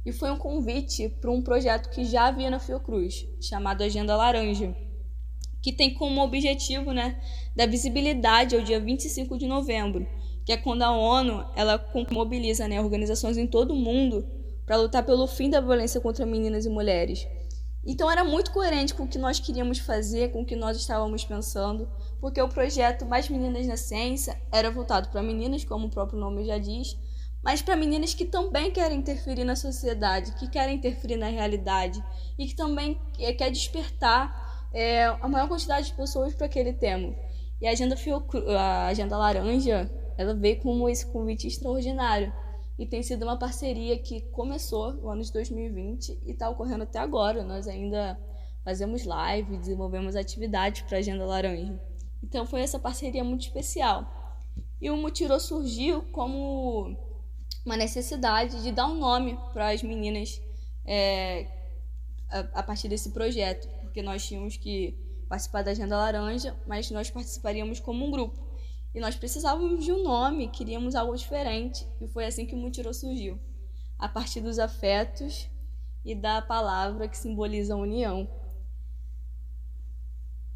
[0.06, 4.76] E foi um convite para um projeto que já havia na Fiocruz, chamado Agenda Laranja
[5.68, 7.20] que tem como objetivo né,
[7.54, 10.08] da visibilidade ao dia 25 de novembro,
[10.46, 14.26] que é quando a ONU ela mobiliza né, organizações em todo o mundo
[14.66, 17.28] para lutar pelo fim da violência contra meninas e mulheres.
[17.86, 21.26] Então era muito coerente com o que nós queríamos fazer, com o que nós estávamos
[21.26, 21.90] pensando,
[22.20, 26.46] porque o projeto Mais Meninas na Ciência era voltado para meninas, como o próprio nome
[26.46, 26.98] já diz,
[27.44, 32.04] mas para meninas que também querem interferir na sociedade, que querem interferir na realidade
[32.38, 33.00] e que também
[33.38, 37.16] quer despertar é, a maior quantidade de pessoas para aquele tema.
[37.62, 37.96] E a agenda,
[38.58, 42.34] a agenda laranja, ela veio como esse convite extraordinário.
[42.78, 47.00] E tem sido uma parceria que começou no ano de 2020 e está ocorrendo até
[47.00, 47.44] agora.
[47.44, 48.20] Nós ainda
[48.64, 51.80] fazemos live, desenvolvemos atividades para a Agenda Laranja.
[52.24, 54.06] Então foi essa parceria muito especial.
[54.82, 56.96] E o Mutirô surgiu como
[57.66, 60.42] uma necessidade de dar um nome para as meninas
[60.86, 61.48] é,
[62.30, 64.96] a, a partir desse projeto porque nós tínhamos que
[65.28, 68.38] participar da Agenda Laranja, mas nós participaríamos como um grupo.
[68.94, 72.94] E nós precisávamos de um nome, queríamos algo diferente, e foi assim que o Mutirô
[72.94, 73.40] surgiu,
[73.98, 75.50] a partir dos afetos
[76.06, 78.30] e da palavra que simboliza a união.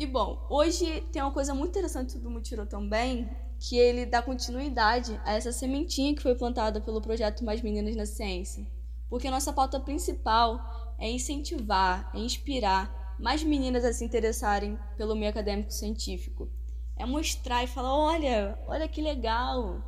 [0.02, 3.30] E bom, hoje tem uma coisa muito interessante sobre o Mutirô também,
[3.60, 8.08] que ele dá continuidade a essa sementinha que foi plantada pelo projeto Mais Meninas na
[8.08, 8.66] Ciência.
[9.08, 15.16] Porque a nossa pauta principal é incentivar, é inspirar mais meninas a se interessarem pelo
[15.16, 16.50] meio acadêmico científico.
[16.98, 19.84] É mostrar e falar: olha, olha que legal.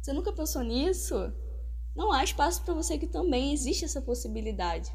[0.00, 1.32] Você nunca pensou nisso?
[1.96, 4.94] Não há espaço para você que também existe essa possibilidade.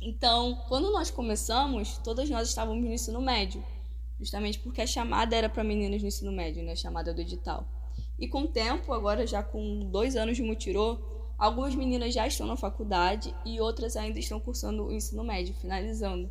[0.00, 3.62] Então, quando nós começamos, todas nós estávamos no ensino médio.
[4.18, 6.72] justamente porque a chamada era para meninas no ensino médio, né?
[6.72, 7.64] A chamada do edital.
[8.18, 10.98] E com o tempo, agora já com dois anos de mutirô,
[11.38, 16.28] algumas meninas já estão na faculdade e outras ainda estão cursando o ensino médio, finalizando.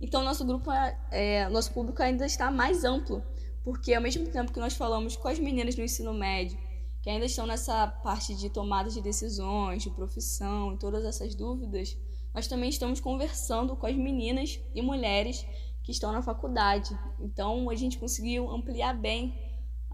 [0.00, 3.22] Então, nosso grupo, é, é, nosso público ainda está mais amplo,
[3.62, 6.58] porque ao mesmo tempo que nós falamos com as meninas no ensino médio,
[7.02, 11.96] que ainda estão nessa parte de tomada de decisões, de profissão todas essas dúvidas,
[12.36, 15.46] nós também estamos conversando com as meninas e mulheres
[15.82, 16.90] que estão na faculdade.
[17.18, 19.34] Então, a gente conseguiu ampliar bem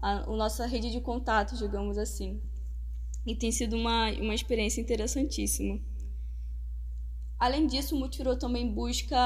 [0.01, 2.41] a, a nossa rede de contatos, digamos assim.
[3.25, 5.79] E tem sido uma, uma experiência interessantíssima.
[7.39, 9.17] Além disso, o Mutirô também busca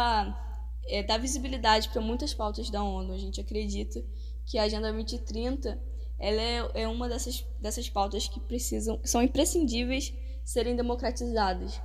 [0.85, 3.13] é, dar visibilidade para muitas pautas da ONU.
[3.13, 3.99] A gente acredita
[4.45, 5.81] que a Agenda 2030
[6.19, 10.13] ela é, é uma dessas, dessas pautas que precisam são imprescindíveis
[10.45, 11.81] serem democratizadas.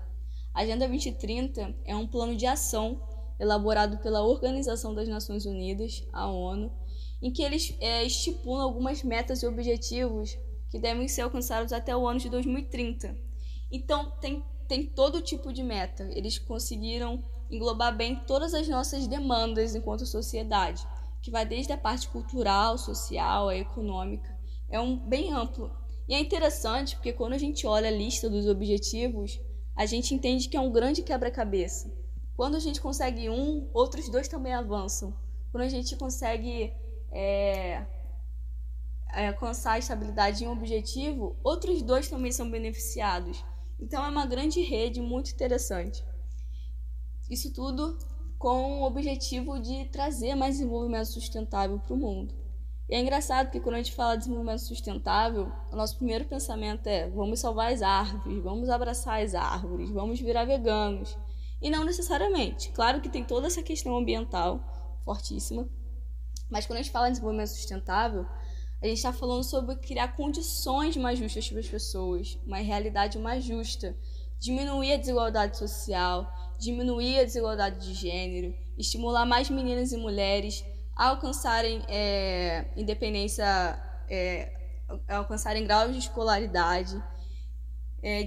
[0.54, 3.00] A Agenda 2030 é um plano de ação
[3.40, 6.70] elaborado pela Organização das Nações Unidas, a ONU,
[7.22, 10.36] em que eles é, estipulam algumas metas e objetivos
[10.70, 13.16] que devem ser alcançados até o ano de 2030.
[13.70, 16.04] Então, tem, tem todo tipo de meta.
[16.12, 20.86] Eles conseguiram englobar bem todas as nossas demandas enquanto sociedade,
[21.22, 24.38] que vai desde a parte cultural, social, a econômica.
[24.68, 25.70] É um bem amplo.
[26.08, 29.40] E é interessante porque quando a gente olha a lista dos objetivos,
[29.74, 31.92] a gente entende que é um grande quebra-cabeça.
[32.36, 35.14] Quando a gente consegue um, outros dois também avançam.
[35.50, 36.72] Quando a gente consegue
[37.10, 37.84] é,
[39.12, 43.44] é, alcançar a estabilidade em um objetivo, outros dois também são beneficiados.
[43.78, 46.04] Então é uma grande rede muito interessante.
[47.30, 47.98] Isso tudo
[48.38, 52.41] com o objetivo de trazer mais desenvolvimento sustentável para o mundo.
[52.88, 56.86] E é engraçado que quando a gente fala de desenvolvimento sustentável, o nosso primeiro pensamento
[56.86, 61.16] é: vamos salvar as árvores, vamos abraçar as árvores, vamos virar veganos.
[61.60, 62.70] E não necessariamente.
[62.72, 64.60] Claro que tem toda essa questão ambiental
[65.04, 65.68] fortíssima,
[66.50, 68.26] mas quando a gente fala em desenvolvimento sustentável,
[68.82, 73.44] a gente está falando sobre criar condições mais justas para as pessoas, uma realidade mais
[73.44, 73.96] justa,
[74.40, 76.28] diminuir a desigualdade social,
[76.58, 80.64] diminuir a desigualdade de gênero, estimular mais meninas e mulheres
[80.94, 83.44] alcançarem é, independência,
[84.08, 84.52] é,
[85.08, 87.02] alcançarem graus de escolaridade,
[88.02, 88.26] é,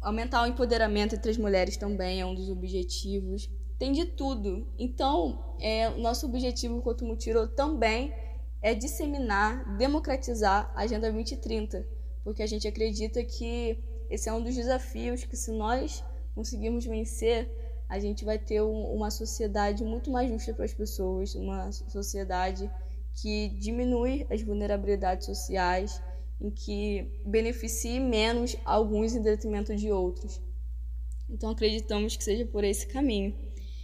[0.00, 3.48] aumentar o empoderamento entre as mulheres também é um dos objetivos
[3.78, 4.66] tem de tudo.
[4.78, 8.12] Então, é, nosso objetivo enquanto Mutiro também
[8.60, 11.86] é disseminar, democratizar a Agenda 2030,
[12.24, 13.78] porque a gente acredita que
[14.10, 16.02] esse é um dos desafios que, se nós
[16.34, 17.48] conseguirmos vencer,
[17.88, 22.70] a gente vai ter um, uma sociedade muito mais justa para as pessoas, uma sociedade
[23.14, 26.02] que diminui as vulnerabilidades sociais,
[26.40, 30.40] em que beneficie menos alguns em detrimento de outros.
[31.28, 33.34] Então acreditamos que seja por esse caminho.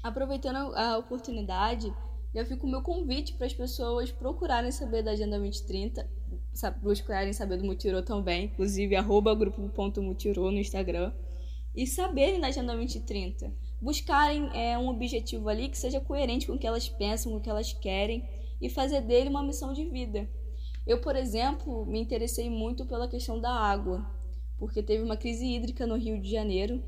[0.03, 1.93] Aproveitando a oportunidade,
[2.35, 6.09] já fico o meu convite para as pessoas procurarem saber da Agenda 2030,
[6.81, 11.13] procurarem saber do Mutirô também, inclusive arroba grupo.mutirô no Instagram,
[11.75, 13.53] e saberem da Agenda 2030.
[13.85, 17.41] Buscarem é, um objetivo ali que seja coerente com o que elas pensam, com o
[17.43, 18.27] que elas querem,
[18.59, 20.27] e fazer dele uma missão de vida.
[20.87, 24.03] Eu, por exemplo, me interessei muito pela questão da água,
[24.59, 26.83] porque teve uma crise hídrica no Rio de Janeiro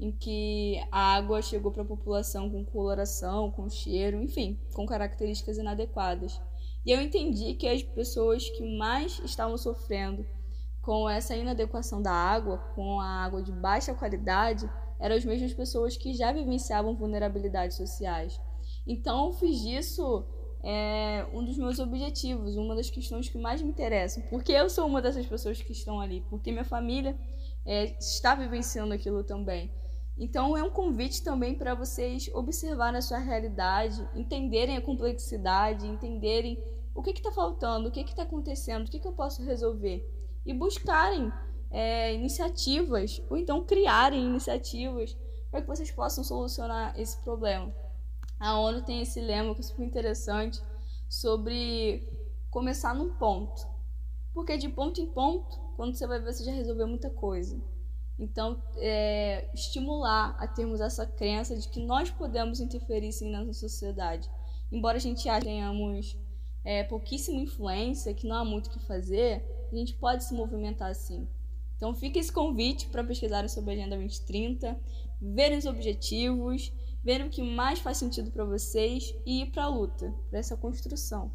[0.00, 5.58] em que a água chegou para a população com coloração, com cheiro, enfim, com características
[5.58, 6.40] inadequadas.
[6.86, 10.24] E eu entendi que as pessoas que mais estavam sofrendo
[10.80, 14.66] com essa inadequação da água, com a água de baixa qualidade,
[14.98, 18.40] eram as mesmas pessoas que já vivenciavam vulnerabilidades sociais.
[18.86, 20.24] Então, eu fiz disso
[20.62, 24.22] é, um dos meus objetivos, uma das questões que mais me interessam.
[24.28, 27.18] Porque eu sou uma dessas pessoas que estão ali, porque minha família
[27.64, 29.70] é, está vivenciando aquilo também.
[30.18, 36.60] Então é um convite também para vocês observarem a sua realidade, entenderem a complexidade, entenderem
[36.92, 40.04] o que está faltando, o que está acontecendo, o que, que, eu posso resolver
[40.44, 41.32] e buscarem
[41.70, 45.16] é, iniciativas ou então criarem iniciativas
[45.50, 47.74] para que vocês possam solucionar esse problema.
[48.38, 50.60] A ONU tem esse lema que é super interessante
[51.08, 52.08] sobre
[52.50, 53.66] começar num ponto,
[54.32, 57.60] porque de ponto em ponto, quando você vai ver, você já resolveu muita coisa.
[58.18, 64.28] Então, é, estimular a termos essa crença de que nós podemos interferir sim na sociedade.
[64.72, 66.16] Embora a gente tenhamos
[66.64, 70.90] é, pouquíssima influência, que não há muito o que fazer, a gente pode se movimentar
[70.90, 71.28] assim.
[71.78, 74.78] Então, fica esse convite para pesquisarem sobre a Agenda 2030,
[75.22, 76.72] verem os objetivos,
[77.02, 80.56] verem o que mais faz sentido para vocês e ir para a luta, para essa
[80.56, 81.32] construção.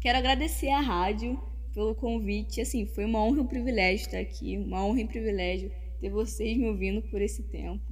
[0.00, 1.40] Quero agradecer à rádio
[1.74, 2.60] pelo convite.
[2.60, 6.08] Assim, foi uma honra e um privilégio estar aqui, uma honra e um privilégio ter
[6.08, 7.82] vocês me ouvindo por esse tempo.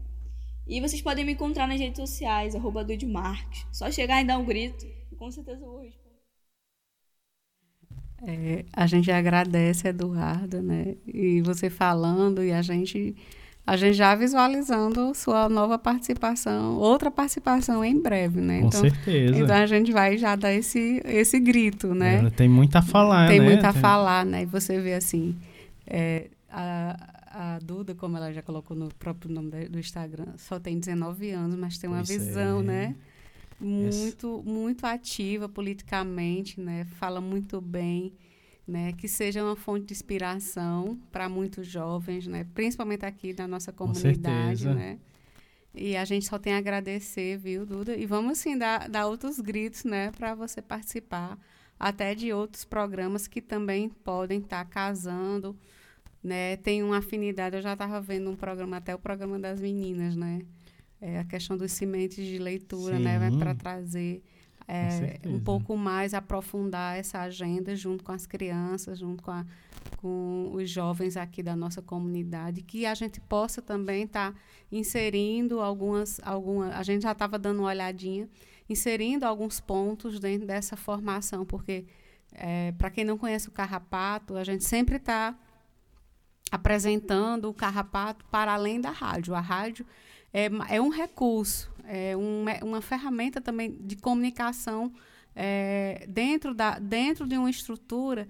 [0.66, 2.86] E vocês podem me encontrar nas redes sociais, arroba
[3.70, 6.01] Só chegar e dar um grito, e com certeza eu vou responder.
[8.26, 10.94] É, a gente agradece, Eduardo, né?
[11.06, 13.16] E você falando e a gente
[13.64, 18.60] a gente já visualizando sua nova participação, outra participação em breve, né?
[18.60, 19.38] Com então, certeza.
[19.38, 22.24] Então a gente vai já dar esse, esse grito, né?
[22.26, 23.46] É, tem muito a falar, tem né?
[23.46, 23.80] Tem muito a tem...
[23.80, 24.42] falar, né?
[24.42, 25.36] E você vê assim,
[25.86, 26.96] é, a,
[27.26, 31.56] a Duda, como ela já colocou no próprio nome do Instagram, só tem 19 anos,
[31.56, 32.64] mas tem uma pois visão, é.
[32.64, 32.94] né?
[33.64, 36.84] Muito, muito ativa politicamente, né?
[36.96, 38.12] Fala muito bem
[38.66, 43.72] né, que seja uma fonte de inspiração para muitos jovens, né, principalmente aqui na nossa
[43.72, 44.98] comunidade, né?
[45.74, 47.96] E a gente só tem a agradecer, viu, Duda?
[47.96, 51.38] E vamos sim dar, dar outros gritos, né, para você participar
[51.80, 55.56] até de outros programas que também podem estar tá casando,
[56.22, 56.56] né?
[56.58, 60.42] Tem uma afinidade, eu já estava vendo um programa, até o programa das meninas, né?
[61.04, 63.02] É, a questão dos sementes de leitura, sim.
[63.02, 64.22] né, para trazer
[64.68, 69.44] é, um pouco mais aprofundar essa agenda junto com as crianças, junto com, a,
[69.96, 74.38] com os jovens aqui da nossa comunidade, que a gente possa também estar tá
[74.70, 78.28] inserindo algumas, alguma, a gente já estava dando uma olhadinha,
[78.68, 81.84] inserindo alguns pontos dentro dessa formação, porque
[82.32, 85.36] é, para quem não conhece o carrapato, a gente sempre está
[86.50, 89.34] apresentando o carrapato para além da rádio.
[89.34, 89.84] A rádio
[90.32, 94.92] é, é um recurso, é uma, uma ferramenta também de comunicação
[95.34, 98.28] é, dentro, da, dentro de uma estrutura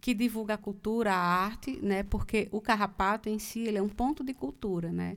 [0.00, 2.02] que divulga a cultura, a arte, né?
[2.04, 5.16] Porque o carrapato em si ele é um ponto de cultura, né?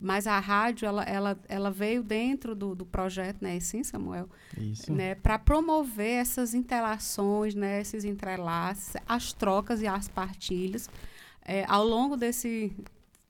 [0.00, 3.58] Mas a rádio ela, ela, ela veio dentro do, do projeto, né?
[3.60, 4.92] Sim, Samuel, Isso.
[4.92, 5.14] né?
[5.16, 7.80] Para promover essas interações, né?
[7.80, 10.88] Esses entrelaços, as trocas e as partilhas
[11.44, 12.72] é, ao longo desse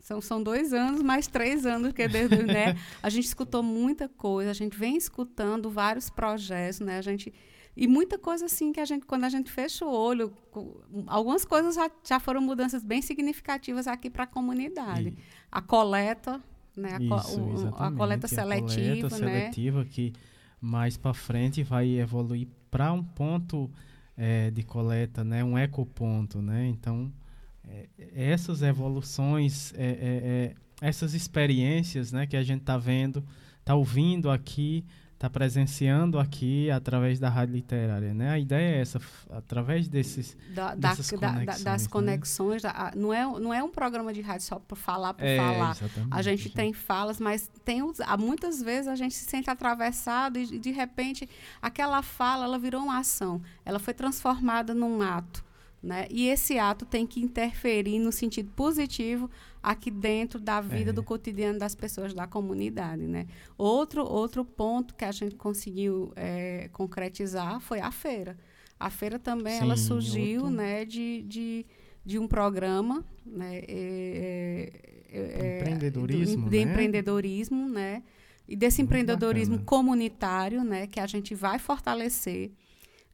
[0.08, 2.76] são, são dois anos, mais três anos que desde, né?
[3.02, 6.98] A gente escutou muita coisa, a gente vem escutando vários projetos, né?
[6.98, 7.32] A gente
[7.76, 10.32] e muita coisa assim que a gente, quando a gente fecha o olho,
[11.06, 15.10] algumas coisas já, já foram mudanças bem significativas aqui para a comunidade.
[15.10, 15.16] E...
[15.52, 16.42] A coleta,
[16.74, 16.96] né?
[16.96, 19.40] A, Isso, o, a coleta seletiva, a coleta né?
[19.40, 20.12] seletiva que
[20.60, 23.70] mais para frente vai evoluir para um ponto
[24.16, 25.44] é, de coleta, né?
[25.44, 26.66] Um ecoponto, né?
[26.66, 27.12] Então
[28.14, 33.24] essas evoluções, é, é, é, essas experiências né, que a gente está vendo,
[33.60, 34.84] está ouvindo aqui,
[35.18, 38.30] está presenciando aqui através da rádio literária, né?
[38.30, 39.00] A ideia é essa,
[39.30, 41.88] através desses da, dessas da, conexões, da, das né?
[41.90, 42.62] conexões,
[42.94, 45.76] não é não é um programa de rádio só por falar por é, falar.
[46.08, 47.82] A gente tem falas, mas tem
[48.16, 51.28] muitas vezes a gente se sente atravessado e de repente
[51.60, 55.47] aquela fala ela virou uma ação, ela foi transformada num ato.
[55.80, 56.08] Né?
[56.10, 59.30] E esse ato tem que interferir no sentido positivo
[59.62, 60.92] aqui dentro da vida é.
[60.92, 63.06] do cotidiano das pessoas da comunidade.
[63.06, 63.26] Né?
[63.56, 68.36] Outro, outro ponto que a gente conseguiu é, concretizar foi a feira.
[68.78, 70.56] A feira também Sim, ela surgiu outro...
[70.56, 71.66] né, de, de,
[72.04, 74.72] de um programa né, é,
[75.10, 76.72] é, é empreendedorismo, de, de né?
[76.72, 78.02] empreendedorismo né?
[78.48, 79.66] e desse Muito empreendedorismo bacana.
[79.66, 82.52] comunitário né, que a gente vai fortalecer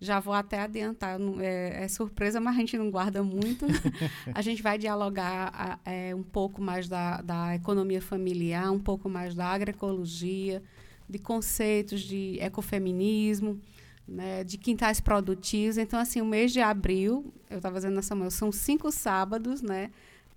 [0.05, 3.66] já vou até adiantar, é, é, surpresa, mas a gente não guarda muito.
[4.35, 9.35] a gente vai dialogar é, um pouco mais da, da economia familiar, um pouco mais
[9.35, 10.62] da agroecologia,
[11.09, 13.60] de conceitos de ecofeminismo,
[14.06, 15.78] né, de quintais produtivos.
[15.78, 19.90] Então, assim, o mês de abril, eu estava dizendo na Samuel, são cinco sábados, né?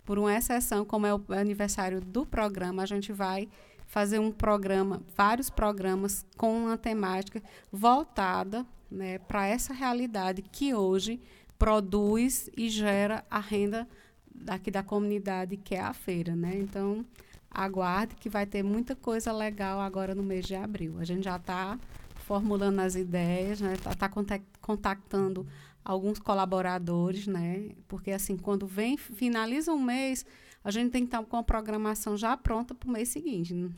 [0.05, 3.49] Por uma exceção, como é o aniversário do programa, a gente vai
[3.87, 7.41] fazer um programa, vários programas com uma temática
[7.71, 11.19] voltada né, para essa realidade que hoje
[11.57, 13.87] produz e gera a renda
[14.33, 16.35] daqui da comunidade, que é a feira.
[16.35, 16.57] Né?
[16.57, 17.03] Então,
[17.49, 20.99] aguarde que vai ter muita coisa legal agora no mês de abril.
[20.99, 21.79] A gente já está
[22.17, 23.77] formulando as ideias, está né?
[23.95, 25.47] tá, tá contactando
[25.83, 27.69] alguns colaboradores, né?
[27.87, 30.25] Porque assim, quando vem, finaliza um mês,
[30.67, 33.53] a gente tem que estar com a programação já pronta para o mês seguinte.
[33.53, 33.69] Né?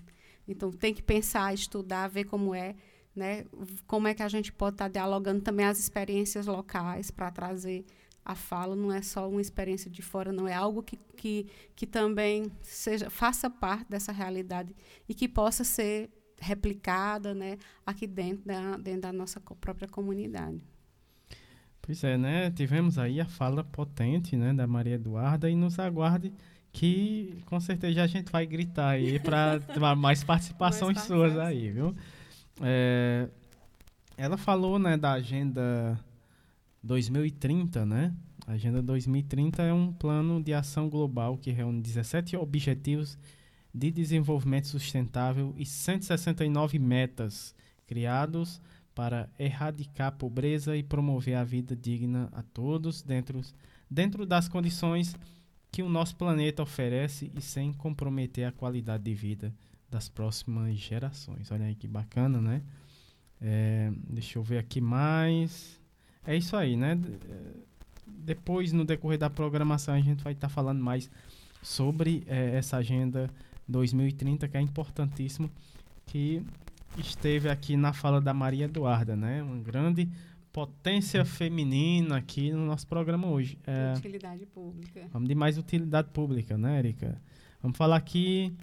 [0.48, 2.76] Então tem que pensar, estudar, ver como é
[3.16, 3.46] né?
[3.86, 7.86] Como é que a gente pode estar dialogando também as experiências locais para trazer
[8.26, 11.86] a fala não é só uma experiência de fora, não é algo que, que, que
[11.86, 14.76] também seja faça parte dessa realidade
[15.08, 16.10] e que possa ser
[16.40, 20.62] replicada, né, aqui dentro da, dentro da nossa própria comunidade.
[21.82, 22.52] Pois é, né?
[22.52, 26.32] Tivemos aí a fala potente, né, da Maria Eduarda e nos aguarde
[26.72, 31.96] que com certeza a gente vai gritar aí para mais participações mais suas aí, viu?
[32.62, 33.28] É,
[34.18, 36.00] ela falou, né, da agenda
[36.84, 38.14] 2030, né?
[38.46, 43.18] A agenda 2030 é um plano de ação global que reúne 17 objetivos
[43.74, 47.54] de desenvolvimento sustentável e 169 metas
[47.86, 48.60] criados
[48.96, 53.40] para erradicar a pobreza e promover a vida digna a todos dentro,
[53.90, 55.16] dentro das condições
[55.72, 59.54] que o nosso planeta oferece e sem comprometer a qualidade de vida
[59.90, 61.52] das próximas gerações.
[61.52, 62.62] Olha aí que bacana, né?
[63.42, 65.80] É, deixa eu ver aqui mais.
[66.26, 67.00] É isso aí, né?
[68.06, 71.10] Depois, no decorrer da programação, a gente vai estar tá falando mais
[71.62, 73.30] sobre é, essa agenda
[73.68, 75.50] 2030, que é importantíssimo,
[76.06, 76.44] que
[76.98, 79.42] esteve aqui na fala da Maria Eduarda, né?
[79.44, 80.10] Uma grande
[80.60, 83.58] potência feminina aqui no nosso programa hoje.
[83.66, 85.08] É, utilidade pública.
[85.10, 87.22] Vamos de mais utilidade pública, né, Erika?
[87.62, 88.54] Vamos falar aqui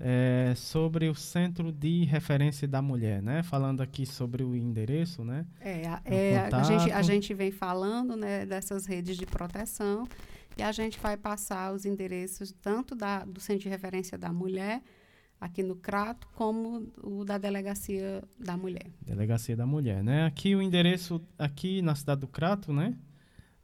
[0.00, 3.44] é, sobre o Centro de Referência da Mulher, né?
[3.44, 5.46] Falando aqui sobre o endereço, né?
[5.60, 10.08] É, é a, gente, a gente vem falando né, dessas redes de proteção
[10.56, 14.82] e a gente vai passar os endereços tanto da, do Centro de Referência da Mulher
[15.40, 18.86] aqui no Crato, como o da Delegacia da Mulher.
[19.00, 20.24] Delegacia da Mulher, né?
[20.24, 22.96] Aqui o endereço, aqui na cidade do Crato, né?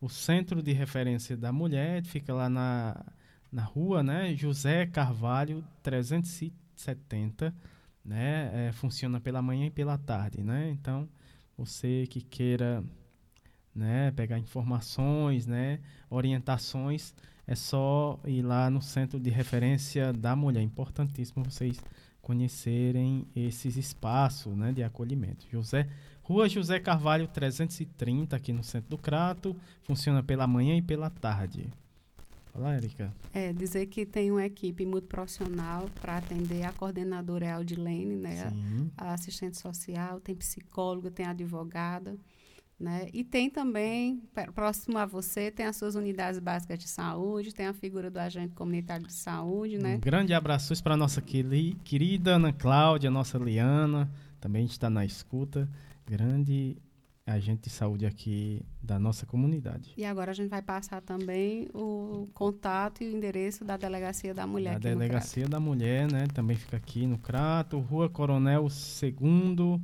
[0.01, 3.05] O Centro de Referência da Mulher fica lá na,
[3.51, 4.35] na rua, né?
[4.35, 7.55] José Carvalho 370,
[8.05, 8.69] né?
[8.69, 10.71] É, funciona pela manhã e pela tarde, né?
[10.71, 11.09] Então,
[11.57, 12.85] você que queira
[13.75, 17.15] né, pegar informações, né, orientações,
[17.47, 20.63] é só ir lá no Centro de Referência da Mulher.
[20.63, 21.81] Importantíssimo vocês
[22.23, 25.47] conhecerem esses espaços né, de acolhimento.
[25.51, 25.89] José,
[26.23, 31.69] Rua José Carvalho 330, aqui no centro do Crato, funciona pela manhã e pela tarde.
[32.47, 33.13] Fala, Erika.
[33.33, 38.53] É, dizer que tem uma equipe muito profissional para atender a coordenadora é Aldilene, né,
[38.97, 42.17] a, a assistente social, tem psicólogo, tem advogada.
[42.85, 43.09] Né?
[43.15, 44.23] E tem também,
[44.55, 48.55] próximo a você, tem as suas unidades básicas de saúde, tem a figura do agente
[48.55, 49.79] comunitário de saúde.
[49.79, 49.95] Né?
[49.95, 55.67] Um grande abraço para a nossa querida Ana Cláudia, nossa Liana, também está na escuta.
[56.07, 56.77] Grande
[57.27, 59.95] agente de saúde aqui da nossa comunidade.
[59.97, 64.47] E agora a gente vai passar também o contato e o endereço da Delegacia da
[64.47, 64.77] Mulher.
[64.77, 66.27] A Delegacia da Mulher, né?
[66.35, 69.81] Também fica aqui no Crato, Rua Coronel Segundo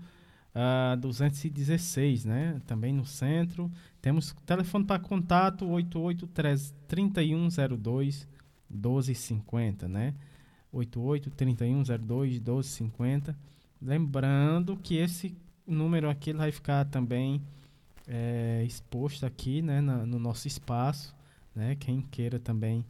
[0.55, 2.61] uh, 216, né?
[2.67, 3.71] Também no centro.
[4.01, 6.27] Temos telefone para contato 88
[6.89, 8.29] 3102
[8.69, 10.15] 1250, né?
[10.73, 13.37] 88 3102 1250.
[13.83, 15.37] Lembrando que esse
[15.67, 17.43] número aqui vai ficar também
[18.07, 21.15] é, exposto aqui, né, na, no nosso espaço,
[21.55, 21.77] né?
[21.77, 22.85] Quem queira também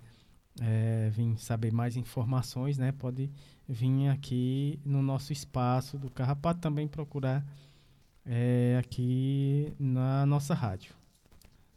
[0.60, 3.30] é, vir saber mais informações, né, pode
[3.70, 7.46] vir aqui no nosso espaço do Carrapato também procurar
[8.26, 10.92] é, aqui na nossa rádio.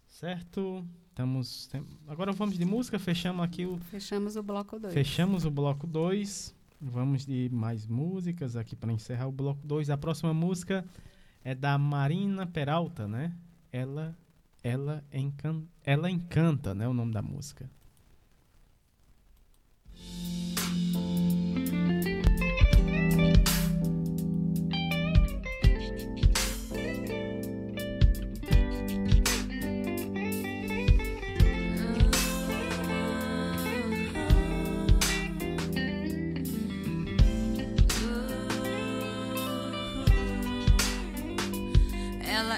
[0.08, 0.86] Certo?
[1.10, 1.68] Estamos.
[1.68, 3.78] Tem, agora vamos de música, fechamos aqui o.
[3.78, 4.94] Fechamos o bloco 2.
[4.94, 6.56] Fechamos o bloco 2.
[6.82, 9.90] Vamos de mais músicas aqui para encerrar o bloco 2.
[9.90, 10.84] A próxima música
[11.44, 13.32] é da Marina Peralta, né?
[13.72, 14.18] Ela
[14.64, 17.70] ela, encan, ela encanta, né, o nome da música.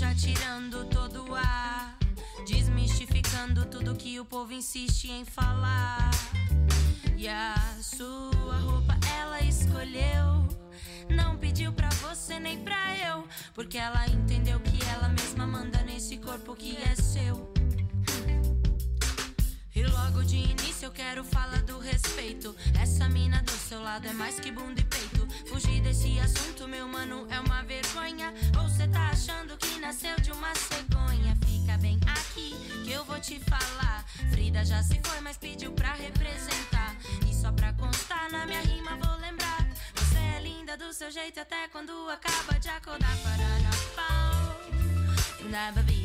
[0.00, 1.94] já tirando todo o ar.
[2.46, 6.10] Desmistificando tudo que o povo insiste em falar.
[7.18, 10.48] E a sua roupa ela escolheu.
[11.10, 13.28] Não pediu pra você nem pra eu.
[13.52, 17.52] Porque ela entendeu que ela mesma manda nesse corpo que é seu.
[19.76, 22.56] E logo de início eu quero falar do respeito.
[22.80, 25.19] Essa mina do seu lado é mais que bunda e peito.
[25.50, 28.32] Fugir desse assunto, meu mano, é uma vergonha.
[28.62, 31.36] Ou cê tá achando que nasceu de uma cegonha?
[31.44, 32.54] Fica bem aqui
[32.84, 34.04] que eu vou te falar.
[34.30, 36.94] Frida já se foi, mas pediu pra representar.
[37.28, 39.68] E só pra constar na minha rima vou lembrar.
[39.96, 43.16] Você é linda do seu jeito até quando acaba de acordar.
[43.24, 45.50] Parana pau.
[45.50, 45.99] Na babiri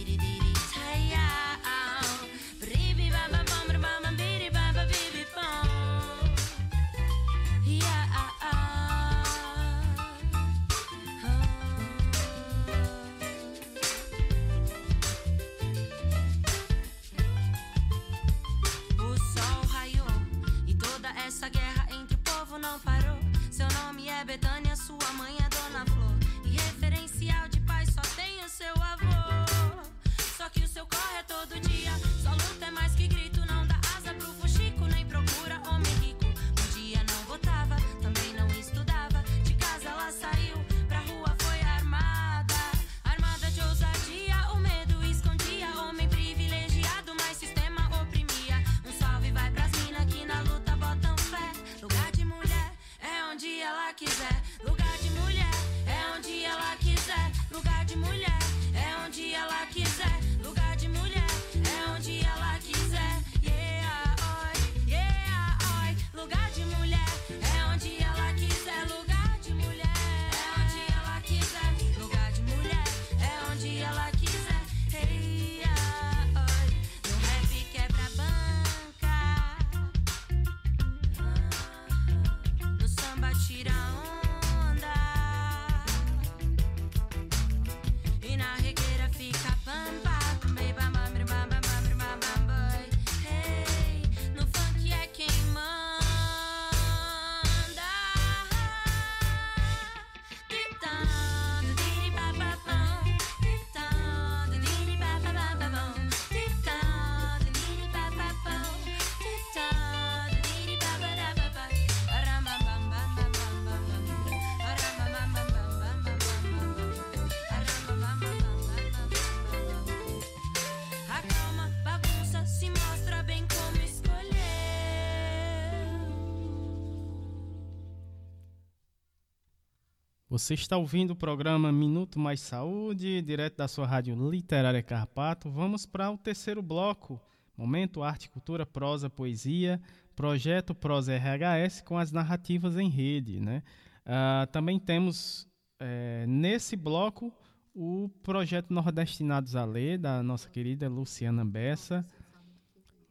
[130.45, 135.49] Você está ouvindo o programa Minuto Mais Saúde, direto da sua rádio literária Carpato.
[135.49, 137.19] Vamos para o terceiro bloco,
[137.57, 139.81] Momento Arte, Cultura, Prosa, Poesia,
[140.15, 143.39] Projeto Prosa RHS com as narrativas em rede.
[143.39, 143.63] Né?
[144.05, 145.47] Uh, também temos
[145.79, 147.33] é, nesse bloco
[147.73, 152.05] o projeto Nordestinados a Ler, da nossa querida Luciana Bessa.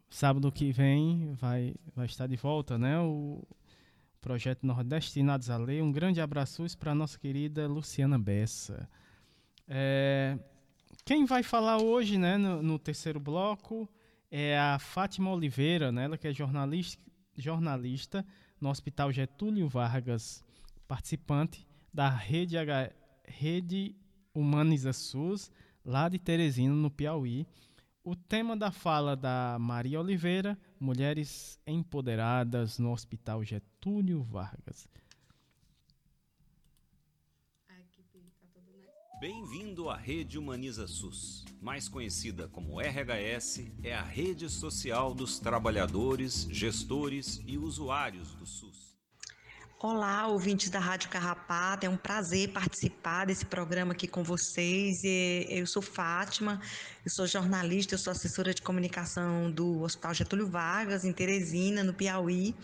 [0.08, 2.96] Sábado que vem vai, vai estar de volta, né?
[3.00, 3.42] O
[4.24, 5.82] projeto Nordestinados a Ler.
[5.82, 8.88] Um grande abraço para a nossa querida Luciana Bessa.
[9.68, 10.38] É,
[11.04, 13.86] quem vai falar hoje, né, no, no, terceiro bloco,
[14.30, 17.04] é a Fátima Oliveira, né, ela que é jornalista,
[17.36, 18.24] jornalista
[18.58, 20.42] no Hospital Getúlio Vargas,
[20.88, 22.92] participante da Rede, H,
[23.26, 23.94] Rede
[24.34, 25.52] Humaniza SUS,
[25.84, 27.46] lá de Teresina, no Piauí.
[28.02, 34.86] O tema da fala da Maria Oliveira, Mulheres Empoderadas no Hospital Getúlio Vargas.
[39.18, 41.46] Bem-vindo à Rede Humaniza SUS.
[41.58, 48.94] Mais conhecida como RHS, é a rede social dos trabalhadores, gestores e usuários do SUS.
[49.80, 51.08] Olá, ouvintes da Rádio
[51.44, 55.02] Carrapato, é um prazer participar desse programa aqui com vocês.
[55.48, 56.60] Eu sou Fátima,
[57.04, 61.92] eu sou jornalista, eu sou assessora de comunicação do Hospital Getúlio Vargas, em Teresina, no
[61.92, 62.54] Piauí.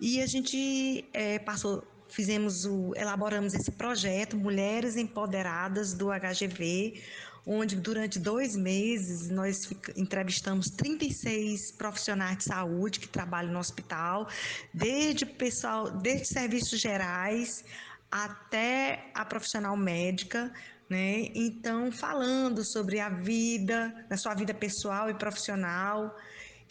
[0.00, 7.02] E a gente é, passou, fizemos o, elaboramos esse projeto Mulheres Empoderadas do HGV,
[7.46, 14.28] onde durante dois meses nós entrevistamos 36 profissionais de saúde que trabalham no hospital,
[14.72, 17.64] desde pessoal, desde serviços gerais
[18.10, 20.52] até a profissional médica,
[20.88, 21.28] né?
[21.34, 26.16] Então, falando sobre a vida, a sua vida pessoal e profissional,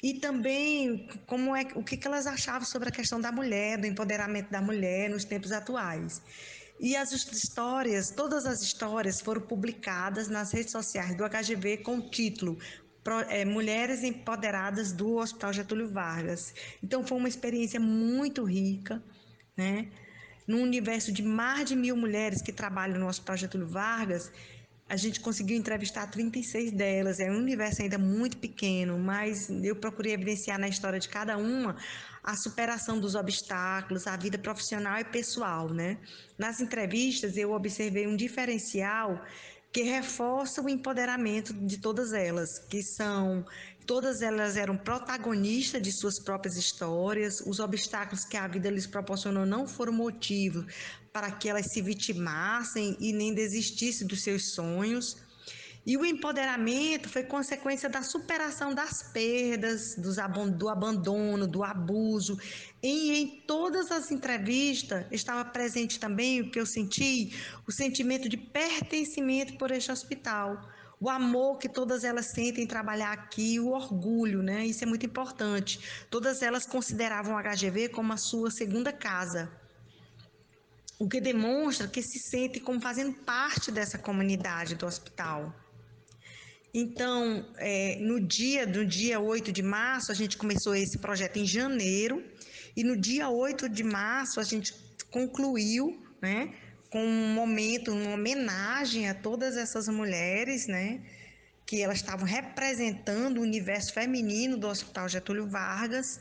[0.04, 4.50] e também como é o que elas achavam sobre a questão da mulher, do empoderamento
[4.50, 6.22] da mulher nos tempos atuais.
[6.80, 12.10] E as histórias, todas as histórias foram publicadas nas redes sociais do HGV com o
[12.10, 12.58] título
[13.28, 16.54] é, Mulheres Empoderadas do Hospital Getúlio Vargas.
[16.82, 19.04] Então foi uma experiência muito rica,
[19.58, 19.90] né?
[20.50, 24.32] No universo de mais de mil mulheres que trabalham no Hospital Getúlio Vargas,
[24.90, 27.20] a gente conseguiu entrevistar 36 delas.
[27.20, 31.76] É um universo ainda muito pequeno, mas eu procurei evidenciar na história de cada uma
[32.24, 36.00] a superação dos obstáculos, a vida profissional e pessoal, né?
[36.36, 39.24] Nas entrevistas eu observei um diferencial
[39.72, 43.46] que reforça o empoderamento de todas elas, que são
[43.90, 49.48] todas elas eram protagonistas de suas próprias histórias, os obstáculos que a vida lhes proporcionou
[49.48, 50.64] não foram motivo
[51.12, 55.18] para que elas se vitimassem e nem desistissem dos seus sonhos.
[55.88, 62.38] E o empoderamento foi consequência da superação das perdas, do abandono, do abuso.
[62.84, 67.34] E em todas as entrevistas estava presente também o que eu senti,
[67.68, 70.62] o sentimento de pertencimento por este hospital.
[71.00, 74.66] O amor que todas elas sentem em trabalhar aqui, o orgulho, né?
[74.66, 75.80] Isso é muito importante.
[76.10, 79.50] Todas elas consideravam o HGV como a sua segunda casa
[81.00, 85.56] o que demonstra que se sente como fazendo parte dessa comunidade do hospital.
[86.74, 91.46] Então, é, no dia do dia 8 de março, a gente começou esse projeto em
[91.46, 92.24] janeiro,
[92.76, 94.76] e no dia 8 de março a gente
[95.10, 96.54] concluiu, né,
[96.90, 101.02] com um momento, uma homenagem a todas essas mulheres, né,
[101.66, 106.20] que elas estavam representando o universo feminino do Hospital Getúlio Vargas.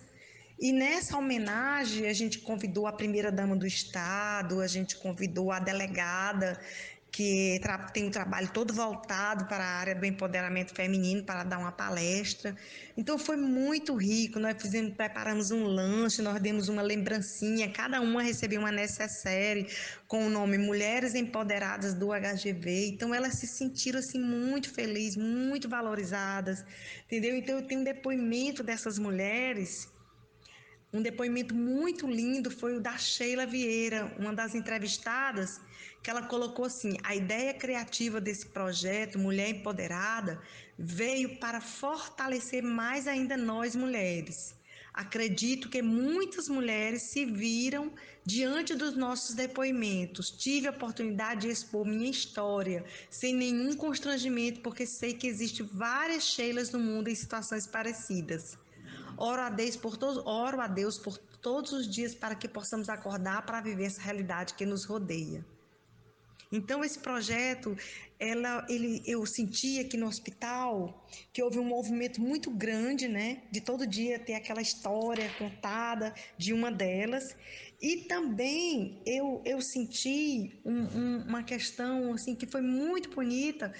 [0.60, 5.58] E nessa homenagem a gente convidou a primeira dama do estado, a gente convidou a
[5.58, 6.60] delegada
[7.18, 7.60] que
[7.92, 12.54] tem um trabalho todo voltado para a área do empoderamento feminino, para dar uma palestra.
[12.96, 14.38] Então foi muito rico.
[14.38, 19.66] Nós fizemos, preparamos um lanche, nós demos uma lembrancinha, cada uma recebeu uma necessaire
[20.06, 22.90] com o nome Mulheres Empoderadas do HGV.
[22.90, 26.64] Então elas se sentiram assim muito felizes, muito valorizadas,
[27.06, 27.34] entendeu?
[27.34, 29.88] Então eu tenho um depoimento dessas mulheres
[30.90, 35.60] um depoimento muito lindo foi o da Sheila Vieira, uma das entrevistadas,
[36.02, 40.40] que ela colocou assim: a ideia criativa desse projeto, Mulher Empoderada,
[40.78, 44.56] veio para fortalecer mais ainda nós mulheres.
[44.98, 47.92] Acredito que muitas mulheres se viram
[48.24, 50.28] diante dos nossos depoimentos.
[50.28, 56.24] Tive a oportunidade de expor minha história sem nenhum constrangimento, porque sei que existem várias
[56.24, 58.58] Sheilas no mundo em situações parecidas.
[59.16, 62.88] Oro a Deus por todos, oro a Deus por todos os dias para que possamos
[62.88, 65.44] acordar para viver essa realidade que nos rodeia.
[66.50, 67.76] Então esse projeto,
[68.18, 73.60] ela, ele, eu sentia que no hospital que houve um movimento muito grande, né, de
[73.60, 77.36] todo dia ter aquela história contada de uma delas.
[77.80, 83.72] E também eu, eu senti um, um, uma questão assim que foi muito bonita,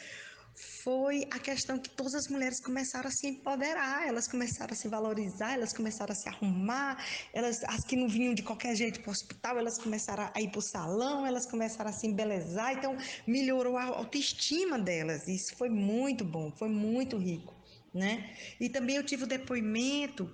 [0.58, 4.88] foi a questão que todas as mulheres começaram a se empoderar, elas começaram a se
[4.88, 9.10] valorizar, elas começaram a se arrumar, elas, as que não vinham de qualquer jeito para
[9.10, 12.96] o hospital, elas começaram a ir para o salão, elas começaram a se embelezar, então
[13.26, 15.28] melhorou a autoestima delas.
[15.28, 17.54] Isso foi muito bom, foi muito rico,
[17.94, 18.34] né?
[18.58, 20.28] E também eu tive o depoimento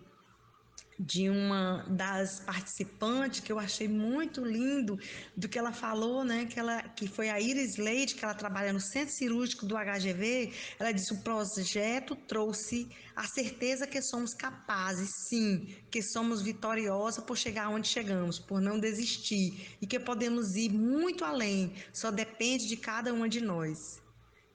[0.99, 4.99] de uma das participantes que eu achei muito lindo
[5.37, 8.73] do que ela falou, né, que ela que foi a Iris Leite, que ela trabalha
[8.73, 15.11] no centro cirúrgico do HGV, ela disse o projeto trouxe a certeza que somos capazes,
[15.29, 20.73] sim, que somos vitoriosas por chegar onde chegamos, por não desistir e que podemos ir
[20.73, 24.03] muito além, só depende de cada uma de nós.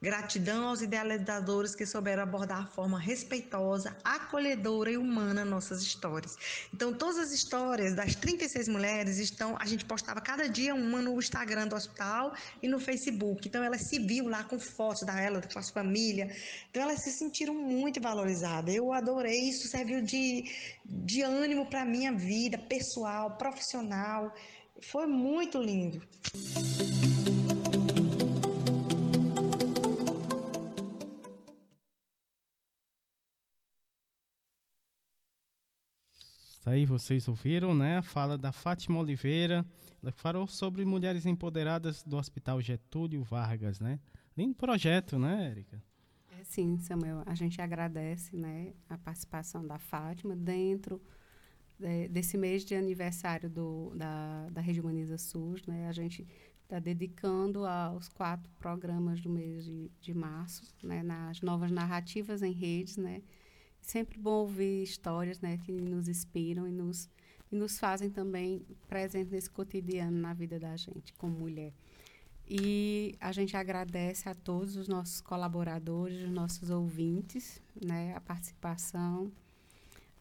[0.02, 6.38] Gratidão aos idealizadores que souberam abordar de forma respeitosa, acolhedora e humana nossas histórias.
[6.72, 11.18] Então, todas as histórias das 36 mulheres estão, a gente postava cada dia uma no
[11.18, 13.46] Instagram do hospital e no Facebook.
[13.46, 16.34] Então, elas se viu lá com fotos da ela, da sua família.
[16.70, 18.74] Então, elas se sentiram muito valorizadas.
[18.74, 20.50] Eu adorei, isso serviu de,
[20.82, 24.34] de ânimo para a minha vida pessoal, profissional.
[24.80, 26.00] Foi muito lindo.
[36.70, 37.98] Aí vocês ouviram, né?
[37.98, 39.66] A fala da Fátima Oliveira.
[40.00, 43.98] Ela falou sobre mulheres empoderadas do Hospital Getúlio Vargas, né?
[44.38, 45.82] Lindo projeto, né, Érica?
[46.38, 47.24] É, sim, Samuel.
[47.26, 51.02] A gente agradece, né, a participação da Fátima dentro
[51.76, 55.88] de, desse mês de aniversário do, da, da Rede Humaniza SUS, né?
[55.88, 56.24] A gente
[56.62, 61.02] está dedicando aos quatro programas do mês de, de março, né?
[61.02, 63.22] Nas novas narrativas em redes, né?
[63.90, 67.10] Sempre bom ouvir histórias né, que nos inspiram e nos,
[67.50, 71.72] e nos fazem também presentes nesse cotidiano na vida da gente, como mulher.
[72.48, 79.30] E a gente agradece a todos os nossos colaboradores, os nossos ouvintes, né, a participação.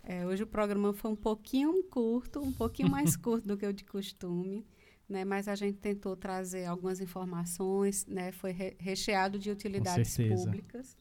[0.03, 3.73] É, hoje o programa foi um pouquinho curto, um pouquinho mais curto do que o
[3.73, 4.65] de costume,
[5.07, 10.97] né, mas a gente tentou trazer algumas informações, né, foi re recheado de utilidades públicas.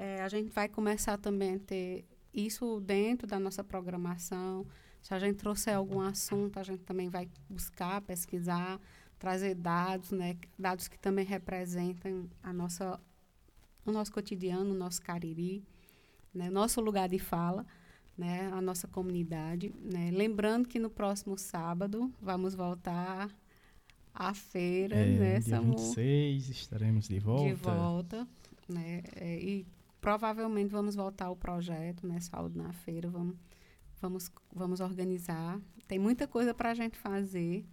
[0.00, 4.66] É, a gente vai começar também a ter isso dentro da nossa programação.
[5.02, 8.80] Se a gente trouxer algum assunto, a gente também vai buscar, pesquisar,
[9.18, 10.38] trazer dados, né?
[10.58, 12.98] Dados que também representam a nossa,
[13.84, 15.62] o nosso cotidiano, o nosso cariri,
[16.32, 16.48] né?
[16.48, 17.66] Nosso lugar de fala,
[18.16, 18.48] né?
[18.54, 20.10] A nossa comunidade, né?
[20.10, 23.30] Lembrando que no próximo sábado vamos voltar
[24.14, 25.40] à feira, é, né?
[25.40, 27.44] Dia 26, estaremos de volta.
[27.44, 28.28] De volta,
[28.66, 29.02] né?
[29.14, 29.66] É, e
[30.00, 32.20] provavelmente vamos voltar ao projeto, né?
[32.20, 33.36] Saúde na feira, vamos,
[34.00, 35.60] vamos, vamos organizar.
[35.86, 37.64] Tem muita coisa para a gente fazer,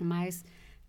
[0.00, 0.44] mas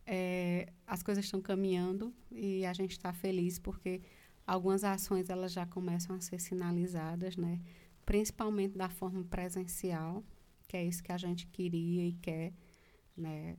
[0.05, 4.01] é, as coisas estão caminhando e a gente está feliz porque
[4.45, 7.61] algumas ações elas já começam a ser sinalizadas, né?
[8.05, 10.23] Principalmente da forma presencial,
[10.67, 12.53] que é isso que a gente queria e quer,
[13.15, 13.55] né?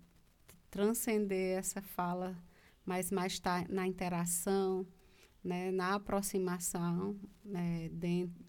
[0.70, 2.36] Transcender essa fala,
[2.84, 4.86] mas mais tá na interação,
[5.44, 7.14] né, na aproximação,
[7.44, 7.90] né,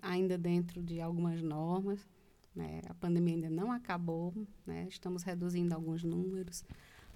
[0.01, 2.07] ainda dentro de algumas normas.
[2.55, 4.33] Né, a pandemia ainda não acabou,
[4.65, 6.63] né, estamos reduzindo alguns números.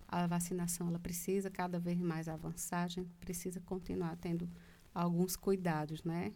[0.05, 4.49] A vacinação ela precisa cada vez mais avançar, a gente precisa continuar tendo
[4.93, 6.33] alguns cuidados, né?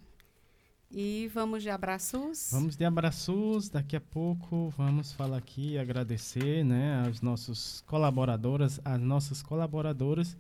[0.96, 2.50] E vamos de abraços?
[2.52, 3.68] Vamos de abraços.
[3.68, 10.38] Daqui a pouco vamos falar aqui, agradecer, né, aos nossos colaboradoras, às nossas colaboradoras.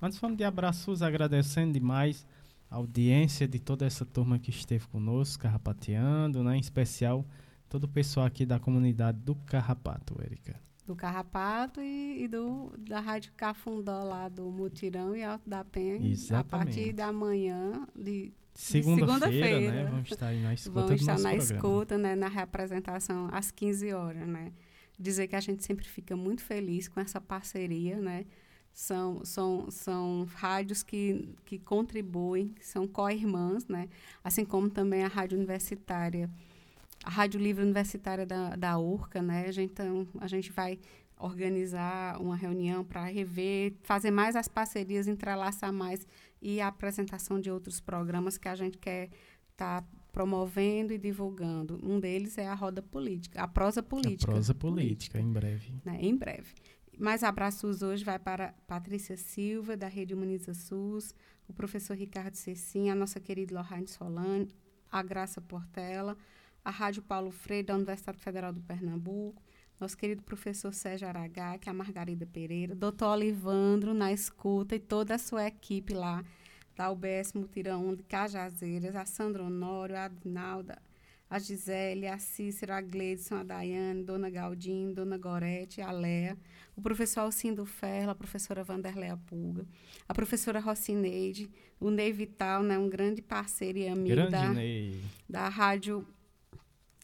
[0.00, 2.24] Antes vamos de abraços, agradecendo demais
[2.70, 6.56] audiência de toda essa turma que esteve conosco, carrapateando, né?
[6.56, 7.24] em especial
[7.68, 10.60] todo o pessoal aqui da comunidade do Carrapato, Érica.
[10.86, 15.96] Do Carrapato e, e, do, da Rádio Cafundó lá do Mutirão e Alto da Penha.
[15.96, 16.34] Exatamente.
[16.34, 19.84] A partir da manhã de segunda-feira, segunda né?
[19.90, 21.42] Vamos estar aí na escuta Vamos estar na programa.
[21.42, 22.14] escuta, né?
[22.14, 24.52] Na representação às 15 horas, né?
[24.96, 28.24] Dizer que a gente sempre fica muito feliz com essa parceria, né?
[28.76, 33.88] São, são, são rádios que, que contribuem, que são co-irmãs, né?
[34.22, 36.28] assim como também a rádio universitária,
[37.02, 39.22] a Rádio Livre Universitária da, da URCA.
[39.22, 39.46] Né?
[39.46, 40.78] A, gente, então, a gente vai
[41.18, 46.06] organizar uma reunião para rever, fazer mais as parcerias, entrelaçar mais
[46.42, 49.08] e a apresentação de outros programas que a gente quer
[49.52, 51.80] estar tá promovendo e divulgando.
[51.82, 54.30] Um deles é a roda política, a prosa política.
[54.30, 55.20] A prosa política, política.
[55.20, 55.74] em breve.
[55.82, 55.98] Né?
[56.02, 56.52] Em breve.
[56.98, 61.14] Mais abraços hoje vai para Patrícia Silva, da Rede Humaniza SUS,
[61.46, 64.48] o professor Ricardo Cecim, a nossa querida Lohane Solane,
[64.90, 66.16] a Graça Portela,
[66.64, 69.42] a Rádio Paulo Freire, da Universidade Federal do Pernambuco,
[69.78, 74.80] nosso querido professor Sérgio Aragá, que é a Margarida Pereira, doutor Olivandro na escuta e
[74.80, 76.24] toda a sua equipe lá
[76.74, 80.80] da UBS Mutirão de Cajazeiras, a Sandra Honório, a Adinalda,
[81.28, 86.36] a Gisele, a Cícera, a Gleidson, a Daiane, Dona Galdinho, Dona Gorete, a Léa,
[86.76, 89.66] o professor Alcindo Ferro, a professora Vanderleia Pulga,
[90.08, 91.50] a professora Rocineide,
[91.80, 95.00] o Ney Vital, né, um grande parceiro e amigo Grande da, Ney.
[95.28, 96.06] da Rádio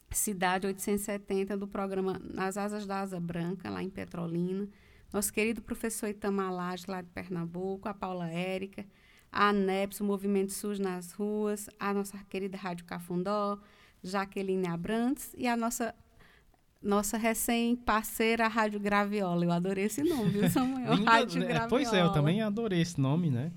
[0.09, 4.67] Cidade 870, do programa Nas Asas da Asa Branca, lá em Petrolina.
[5.11, 8.85] Nosso querido professor Itamar Lage, lá de Pernambuco, a Paula Érica,
[9.31, 13.59] a ANEPS, o Movimento SUS nas ruas, a nossa querida Rádio Cafundó,
[14.03, 15.95] Jaqueline Abrantes e a nossa
[16.83, 19.45] nossa recém-parceira, Rádio Graviola.
[19.45, 20.95] Eu adorei esse nome, viu, Samuel?
[20.95, 21.47] Linda, Rádio né?
[21.47, 21.69] Graviola.
[21.69, 23.53] Pois é, eu também adorei esse nome, né?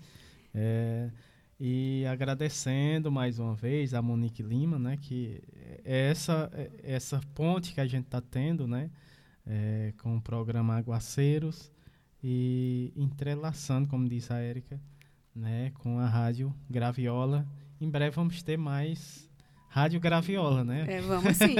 [0.54, 1.10] É,
[1.58, 4.96] e agradecendo mais uma vez a Monique Lima, né?
[4.96, 5.42] Que
[5.84, 8.90] é essa, é essa ponte que a gente está tendo, né?
[9.44, 11.70] É, com o programa Aguaceiros
[12.22, 14.80] e entrelaçando, como disse a Érica,
[15.34, 15.72] né?
[15.74, 17.46] Com a Rádio Graviola.
[17.80, 19.25] Em breve vamos ter mais
[19.76, 20.86] Rádio Graviola, né?
[20.88, 21.54] É, vamos sim.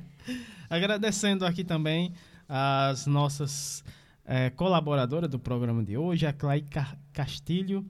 [0.70, 2.14] Agradecendo aqui também
[2.48, 3.84] as nossas
[4.24, 7.84] eh, colaboradoras do programa de hoje, a Clay Ca- Castilho,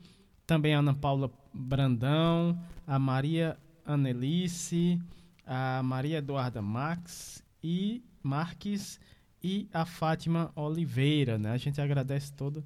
[0.44, 3.56] também a Ana Paula Brandão, a Maria
[3.86, 5.00] Anelice,
[5.46, 8.98] a Maria Eduarda Max e Marques
[9.40, 11.52] e a Fátima Oliveira, né?
[11.52, 12.64] A gente agradece toda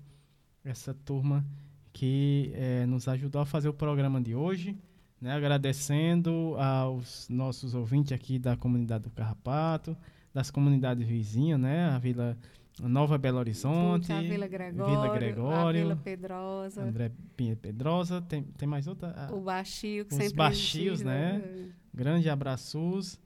[0.64, 1.44] essa turma
[1.92, 4.74] que eh, nos ajudou a fazer o programa de hoje,
[5.22, 5.32] né?
[5.34, 9.96] Agradecendo aos nossos ouvintes aqui da comunidade do Carrapato,
[10.34, 11.88] das comunidades vizinhas, né?
[11.90, 12.36] A Vila
[12.80, 18.42] Nova Belo Horizonte, a Vila Gregório, Vila Gregório, a Vila Pedrosa, André Pinha Pedrosa, tem,
[18.42, 19.14] tem mais outra?
[19.16, 21.70] Ah, o Baixio, que Os sempre Baixios, existe, né?
[21.94, 23.20] Grande abraços.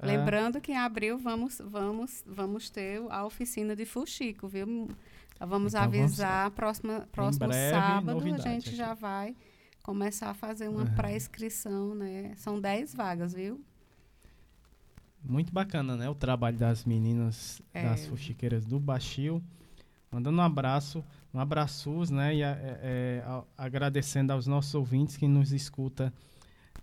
[0.00, 4.66] Ah, Lembrando que em abril vamos, vamos, vamos ter a oficina de fuxico, viu?
[4.66, 4.94] Vamos
[5.36, 8.76] Então vamos- avisar, próxima, próximo sábado a gente aqui.
[8.76, 9.34] já vai
[9.88, 12.32] começar a fazer uma pré-inscrição, né?
[12.36, 13.60] São 10 vagas, viu?
[15.22, 16.08] Muito bacana, né?
[16.08, 17.84] O trabalho das meninas É.
[17.84, 19.42] das fuxiqueiras do Baixio.
[20.10, 22.34] Mandando um abraço, um abraços, né?
[22.34, 26.12] E a- é- é, a- agradecendo aos nossos ouvintes que nos escuta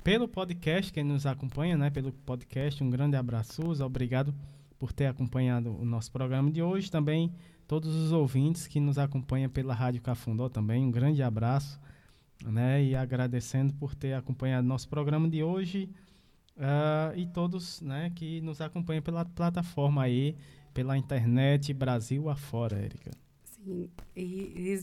[0.04, 1.90] pelo podcast, quem nos acompanha, né?
[1.90, 4.34] Pelo podcast, um grande abraço, obrigado
[4.78, 6.90] por ter acompanhado o nosso programa de hoje.
[6.92, 7.32] Também
[7.68, 11.80] todos os ouvintes que nos acompanham pela Rádio Cafundó também, um grande abraço,
[12.46, 12.84] né?
[12.84, 15.90] E agradecendo por ter acompanhado nosso programa de hoje.
[16.58, 20.36] Ah, e todos né, que nos acompanham pela plataforma aí,
[20.74, 23.12] pela internet, Brasil afora, Érica.
[23.44, 23.90] Sim.
[24.16, 24.22] E,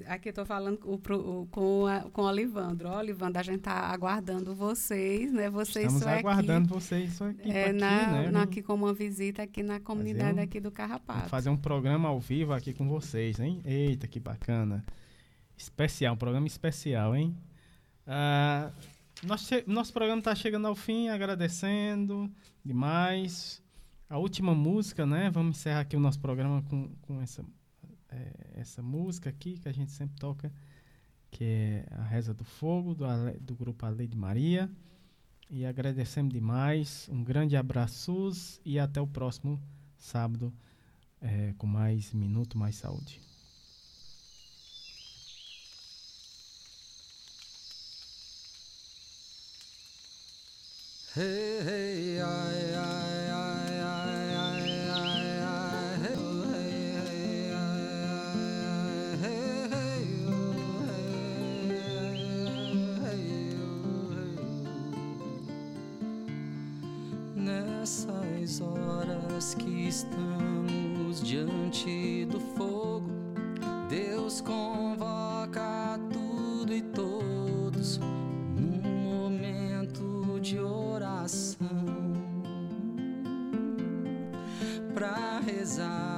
[0.00, 2.88] e aqui eu tô falando com, o com, a, com o Olivandro.
[2.88, 5.50] Ó, Olivandro, a gente tá aguardando vocês, né?
[5.50, 8.06] Vocês Estamos aguardando equipe, vocês, sua equipe é, aqui, na, né?
[8.06, 11.28] na- Vamos aqui como uma visita aqui na comunidade um- aqui do Carrapato.
[11.28, 13.60] fazer um programa ao vivo aqui com vocês, hein?
[13.64, 14.84] Eita, que bacana.
[15.56, 17.36] Especial, um programa especial, hein?
[18.10, 18.72] Ah,
[19.22, 22.30] nosso, nosso programa está chegando ao fim, agradecendo
[22.64, 23.62] demais.
[24.08, 25.28] A última música, né?
[25.28, 27.44] Vamos encerrar aqui o nosso programa com, com essa,
[28.08, 30.50] eh, essa música aqui que a gente sempre toca,
[31.30, 33.04] que é a Reza do Fogo, do,
[33.42, 34.70] do grupo A Lei de Maria.
[35.50, 37.10] E agradecemos demais.
[37.12, 38.30] Um grande abraço
[38.64, 39.60] e até o próximo
[39.98, 40.50] sábado
[41.20, 43.27] eh, com mais Minuto Mais Saúde.
[67.34, 73.08] Nessas horas que estamos diante do fogo,
[73.88, 75.17] Deus convoca
[85.76, 86.17] para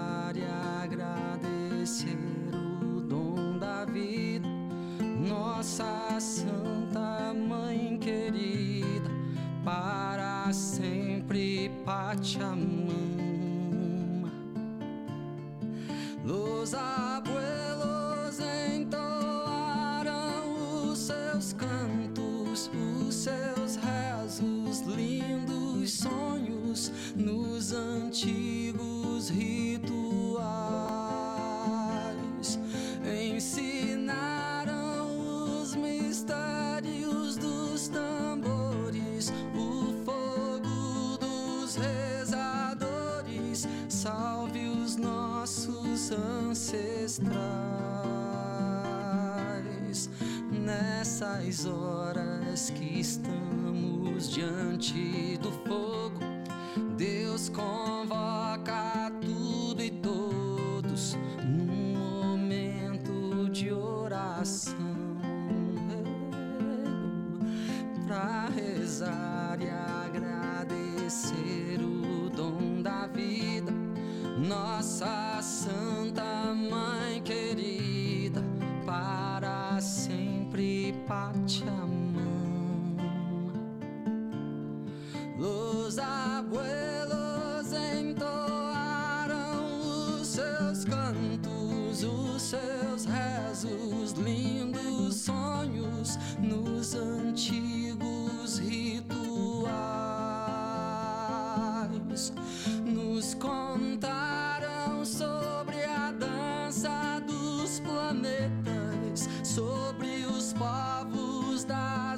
[46.13, 47.31] ancestrais.
[50.51, 55.39] Nessas horas que estamos diante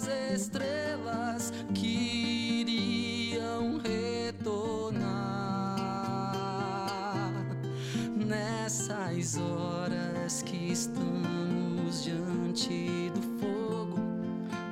[0.03, 5.07] das estrelas que iriam retornar
[8.17, 13.99] nessas horas que estamos diante do fogo.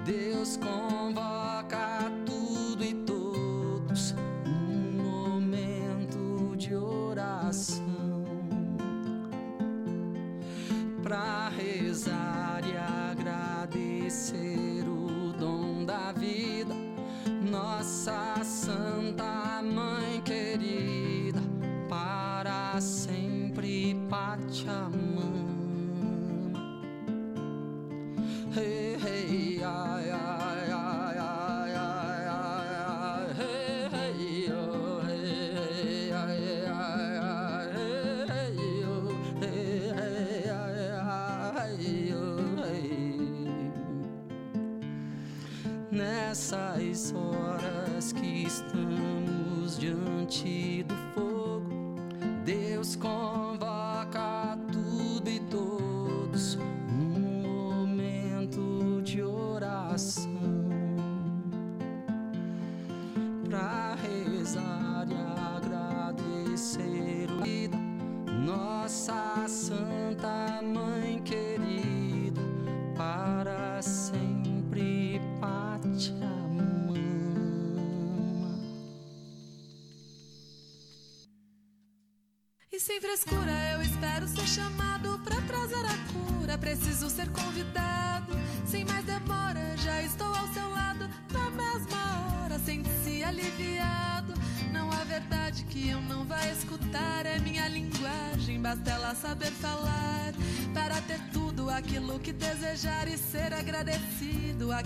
[0.04, 0.99] Deus convoca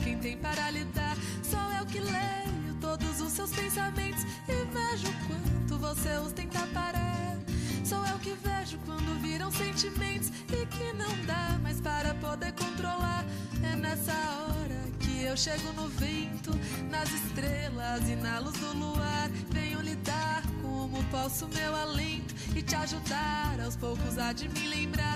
[0.05, 1.17] quem tem para lhe dar.
[1.43, 7.39] Sou eu que leio todos os seus pensamentos e vejo quanto você os tenta parar.
[7.83, 13.25] Sou eu que vejo quando viram sentimentos e que não dá mais para poder controlar.
[13.63, 16.51] É nessa hora que eu chego no vento,
[16.91, 19.31] nas estrelas e na luz do luar.
[19.51, 25.14] Venho lidar como posso meu alento e te ajudar aos poucos a de me lembrar.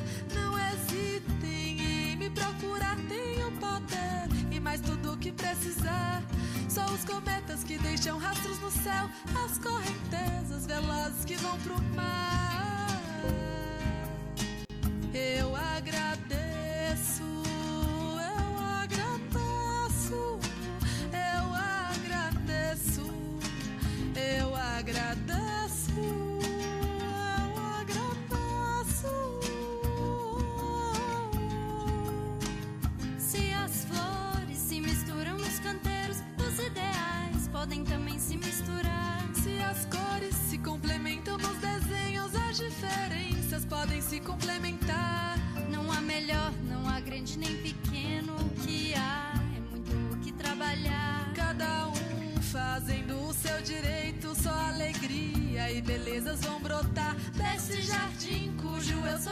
[5.38, 6.22] Precisar.
[6.68, 9.08] Só os cometas que deixam rastros no céu,
[9.44, 12.47] as correntezas velozes que vão pro mar.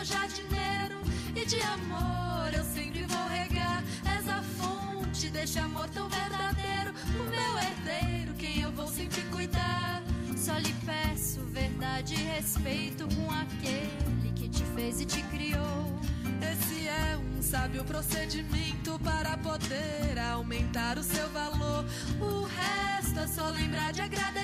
[0.06, 1.00] Jardineiro.
[1.34, 3.82] E de amor eu sempre vou regar.
[4.16, 6.94] És a fonte deste amor tão verdadeiro.
[7.20, 10.02] O meu herdeiro, quem eu vou sempre cuidar.
[10.36, 16.00] Só lhe peço verdade e respeito com aquele que te fez e te criou.
[16.40, 21.84] Esse é um sábio procedimento para poder aumentar o seu valor.
[22.20, 24.35] O resto é só lembrar de agradecer.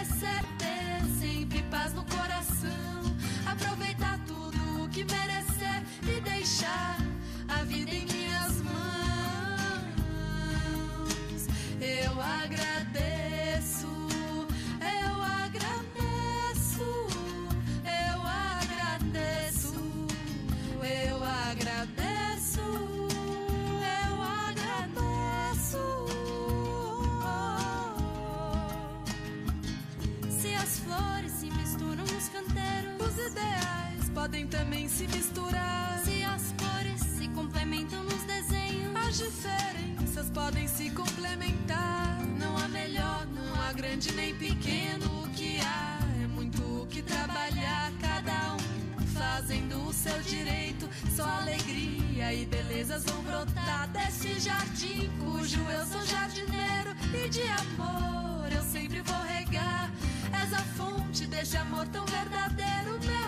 [35.03, 36.01] se misturar.
[36.05, 42.19] Se as cores se complementam nos desenhos, as diferenças podem se complementar.
[42.39, 45.23] Não há melhor, não há grande nem pequeno.
[45.23, 47.91] O que há é muito o que trabalhar.
[48.01, 50.89] Cada um fazendo o seu direito.
[51.17, 58.53] Só alegria e belezas vão brotar desse jardim cujo eu sou jardineiro e de amor
[58.53, 59.91] eu sempre vou regar.
[60.33, 62.99] És a fonte deste amor tão verdadeiro.
[63.05, 63.22] Meu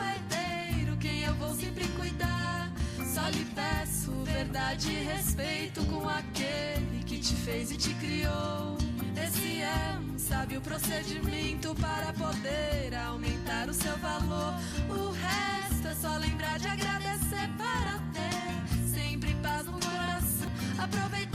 [1.54, 2.72] sempre cuidar.
[3.14, 8.76] Só lhe peço verdade e respeito com aquele que te fez e te criou.
[9.16, 14.54] Esse é um sábio procedimento para poder aumentar o seu valor.
[14.88, 20.50] O resto é só lembrar de agradecer para ter sempre paz no coração.
[20.78, 21.33] Aproveitar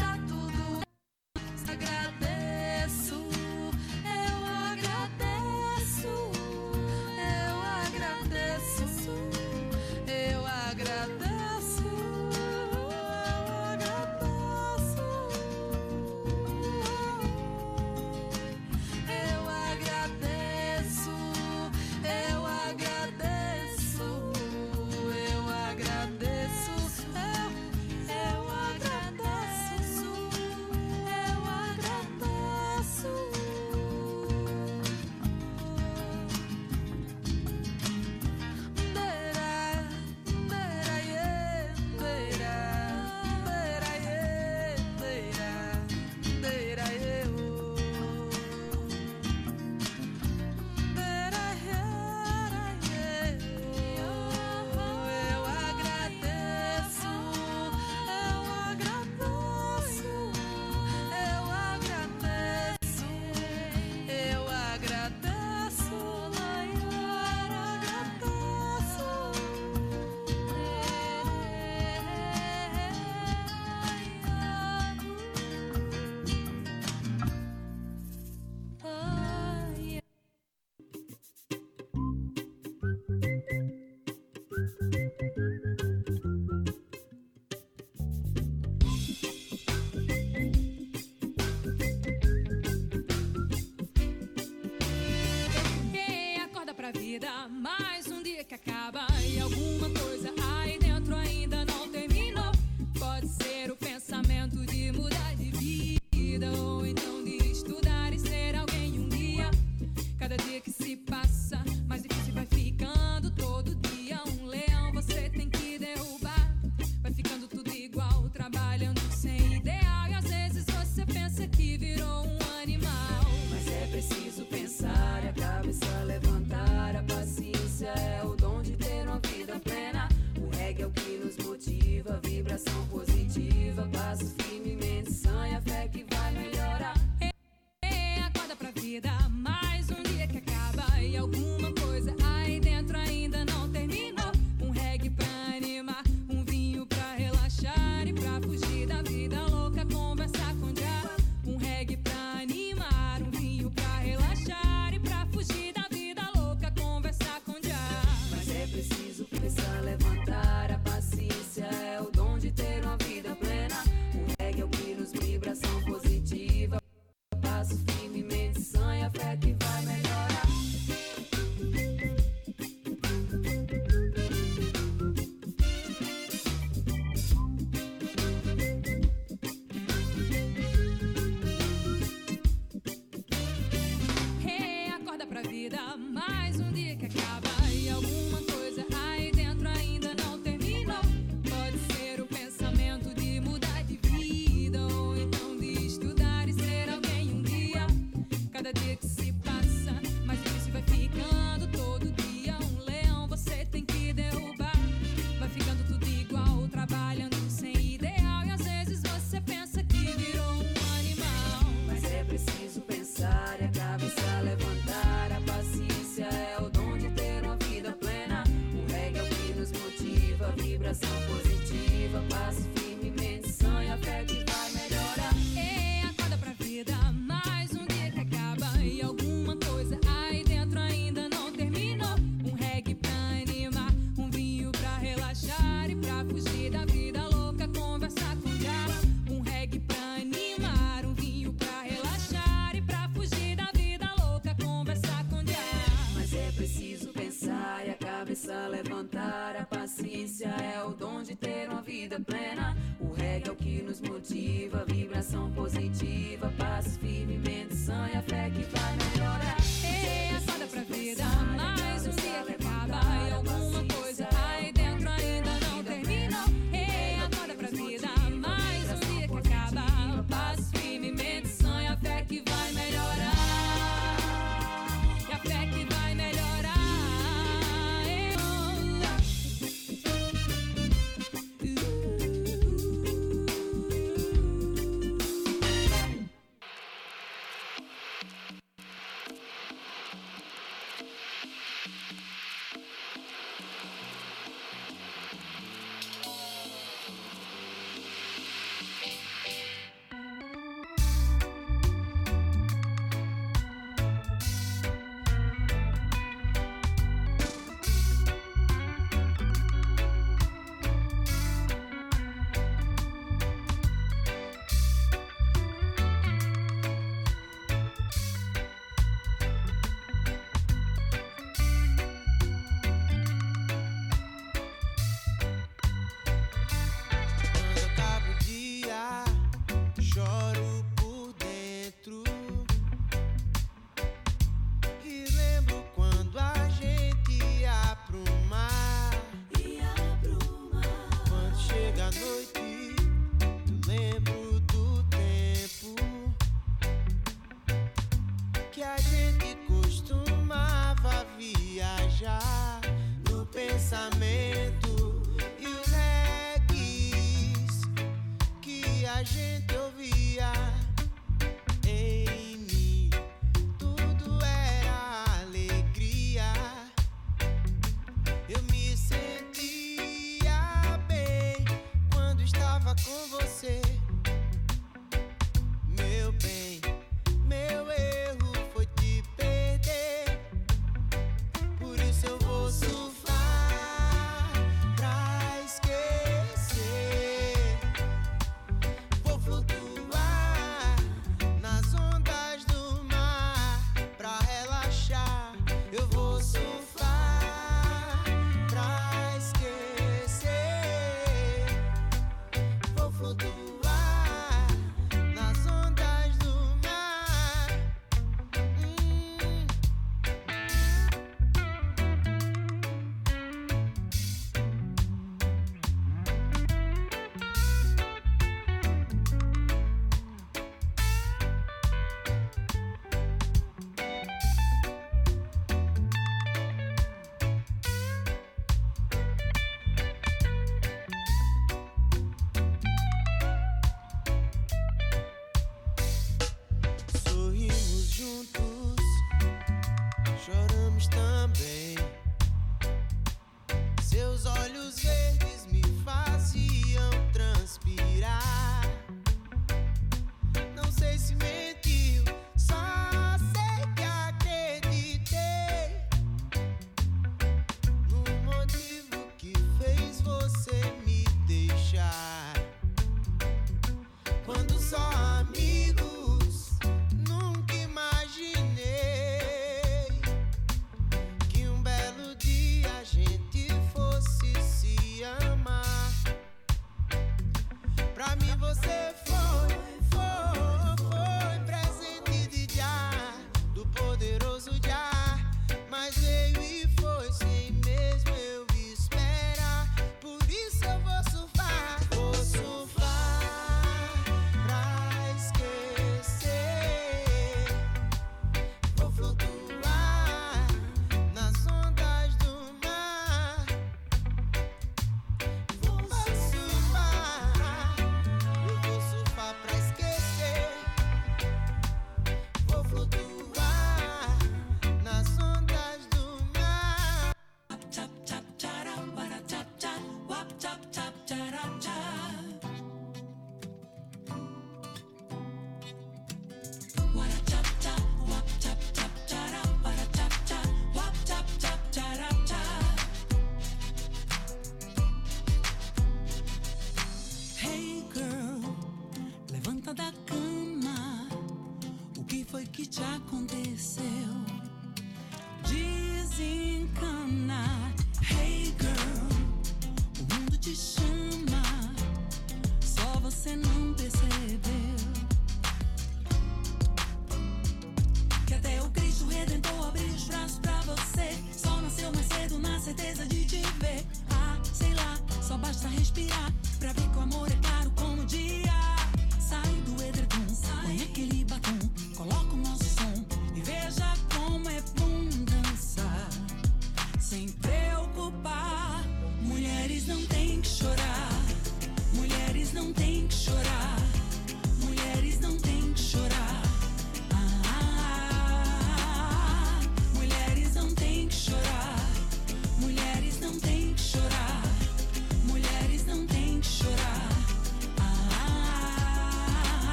[138.90, 139.59] vida mais.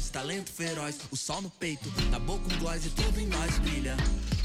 [0.00, 3.58] Veloz, talento feroz, o sol no peito, na boca um gloss e tudo em nós
[3.58, 3.96] brilha.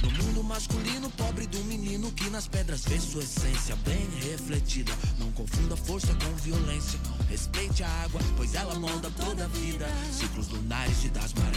[0.03, 4.91] No mundo masculino, pobre do menino que nas pedras vê sua essência bem refletida.
[5.17, 6.99] Não confunda força com violência.
[7.29, 9.87] Respeite a água, pois ela molda toda a vida.
[10.11, 11.54] Ciclos lunares de das marés,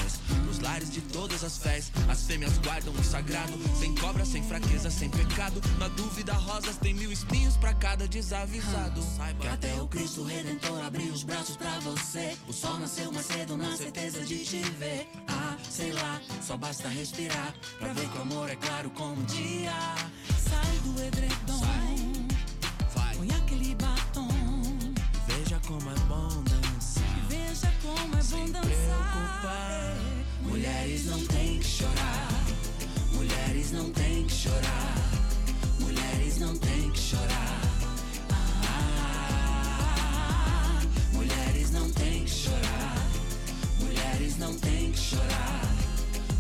[0.77, 1.91] de todas as fés.
[2.09, 5.61] As fêmeas guardam o sagrado, sem cobra, sem fraqueza, sem pecado.
[5.79, 9.03] Na dúvida, rosas tem mil espinhos pra cada desavisado.
[9.17, 12.37] Saiba Que até o Cristo Redentor abriu os braços pra você.
[12.47, 15.09] O sol nasceu mais cedo na certeza de te ver.
[15.27, 19.25] Ah, sei lá, só basta respirar pra ver que o amor é claro como o
[19.25, 19.73] dia.
[20.39, 21.58] Sai do edredom,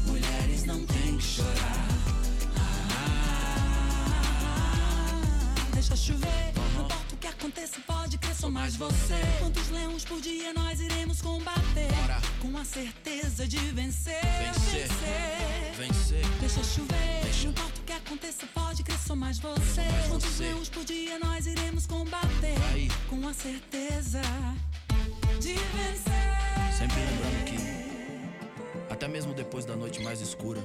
[0.06, 1.88] Mulheres não têm que chorar.
[5.72, 9.20] Deixa chover, não importa o que aconteça, pode crer, sou mais você.
[9.38, 11.88] Quantos leões por dia nós iremos combater?
[12.40, 14.20] Com a certeza de vencer.
[15.76, 16.24] Vencer.
[16.40, 19.82] Deixa chover, não importa o que aconteça, pode crer, sou mais você.
[20.08, 22.58] Quantos leões por dia nós iremos combater?
[23.08, 24.20] Com a certeza
[25.40, 26.76] de vencer.
[26.76, 27.77] Sempre lembrando que,
[28.98, 30.60] até mesmo depois da noite mais escura,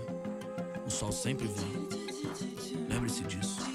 [0.88, 2.88] o sol sempre vem.
[2.90, 3.73] Lembre-se disso.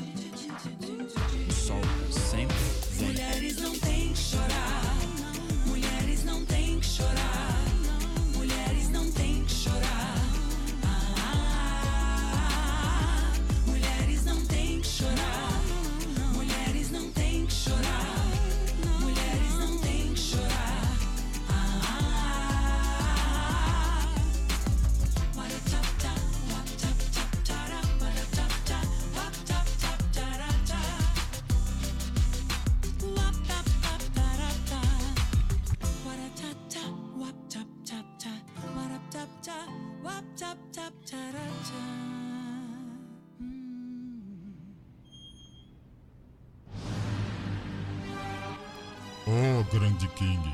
[49.79, 50.53] Grande King,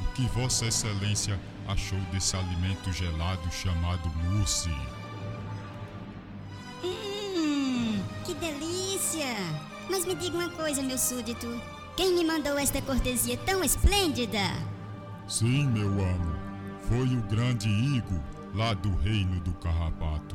[0.00, 1.38] o que Vossa Excelência
[1.68, 4.70] achou desse alimento gelado chamado mousse?
[6.82, 9.36] Hum, que delícia!
[9.90, 11.60] Mas me diga uma coisa, meu súdito.
[11.96, 14.38] Quem me mandou esta cortesia tão esplêndida?
[15.28, 16.34] Sim, meu amo,
[16.88, 18.18] foi o grande Igo,
[18.54, 20.34] lá do reino do Carrapato.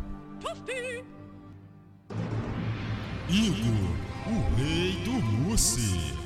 [3.27, 3.95] Igo,
[4.27, 6.16] o rei do mousse.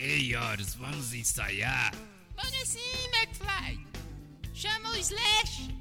[0.00, 1.92] Ei, Horus, vamos ensaiar?
[2.36, 3.84] Vamos sim, McFly.
[4.54, 5.74] Chama o Slash.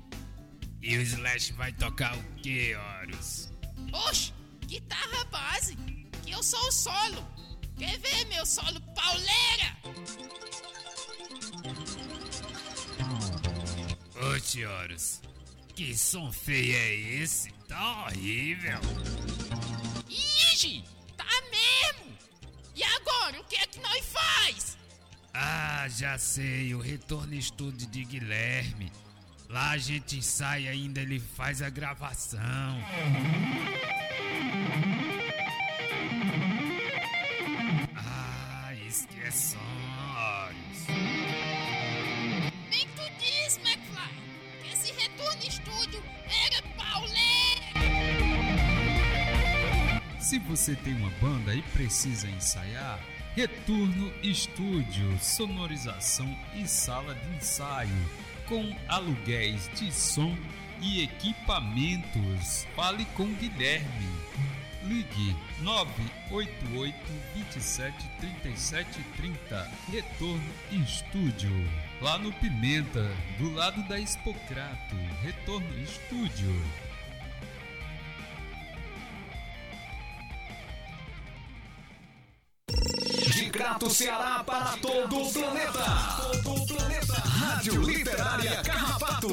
[0.81, 3.53] E o Slash vai tocar o que, Horus?
[3.93, 4.33] Oxe,
[4.65, 5.75] guitarra base.
[6.23, 7.27] Que eu sou o solo.
[7.77, 9.77] Quer ver meu solo pauleira?
[14.33, 15.21] Oxe, Horus,
[15.75, 17.51] que som feio é esse?
[17.67, 18.79] Tá horrível.
[23.47, 24.77] Que é que nós faz?
[25.33, 28.91] Ah, já sei, o retorno estúdio de Guilherme.
[29.49, 32.39] Lá a gente ensaia e ainda ele faz a gravação.
[37.95, 40.85] Ah, esquece Horus.
[42.69, 44.11] Bem que tu disse, McFly,
[44.63, 46.03] que esse retorno estúdio
[46.45, 47.37] era pauleira.
[50.19, 52.99] Se você tem uma banda e precisa ensaiar,
[53.37, 58.09] Retorno Estúdio, sonorização e sala de ensaio,
[58.47, 60.35] com aluguéis de som
[60.81, 62.65] e equipamentos.
[62.75, 64.09] Fale com Guilherme.
[64.85, 66.97] Ligue 988
[67.35, 69.71] 27 37 30.
[69.91, 71.51] Retorno Estúdio.
[72.01, 73.07] Lá no Pimenta,
[73.37, 74.95] do lado da Expocrato.
[75.21, 76.86] Retorno Estúdio.
[83.33, 85.83] De Crato, Ceará para todo o planeta.
[86.43, 87.13] Todo o planeta.
[87.13, 89.27] Rádio Literária Carrapato.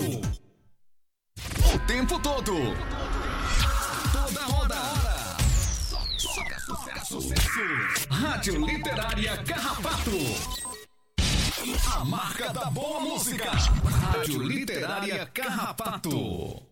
[1.74, 2.54] O tempo todo.
[4.12, 4.82] Toda hora.
[5.78, 6.00] Só
[6.58, 8.08] sucesso, sucesso.
[8.10, 10.10] Rádio Literária Carrapato.
[11.94, 13.50] A marca da boa música.
[13.50, 16.62] Rádio Literária Carrapato.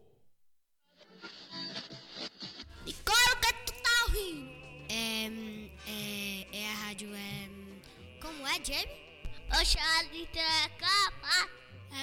[2.84, 4.50] E claro que tu tá ouvindo.
[4.88, 5.51] É, é, é
[6.92, 7.48] rádio, é...
[8.20, 8.86] Como é, Jamie?
[9.58, 11.48] Oxa, a literatura capa.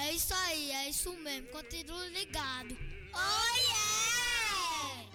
[0.01, 1.47] É isso aí, é isso mesmo.
[1.49, 2.75] Continue ligado.
[3.13, 5.05] Oh, yeah!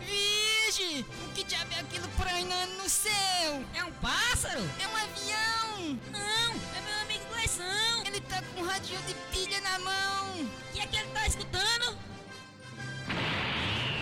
[0.00, 1.06] Vige!
[1.24, 3.64] O que diabo é aquilo prainando no céu?
[3.76, 4.60] É um pássaro?
[4.80, 6.00] É um avião?
[6.10, 8.11] Não, é meu amigo Gleison.
[8.32, 10.40] Tá com um radinho de pilha na mão.
[10.40, 11.98] O que é que ele tá escutando?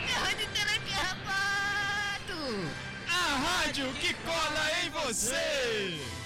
[0.09, 2.39] É a Rádio Telecarrapato!
[3.09, 6.20] A rádio que cola em você!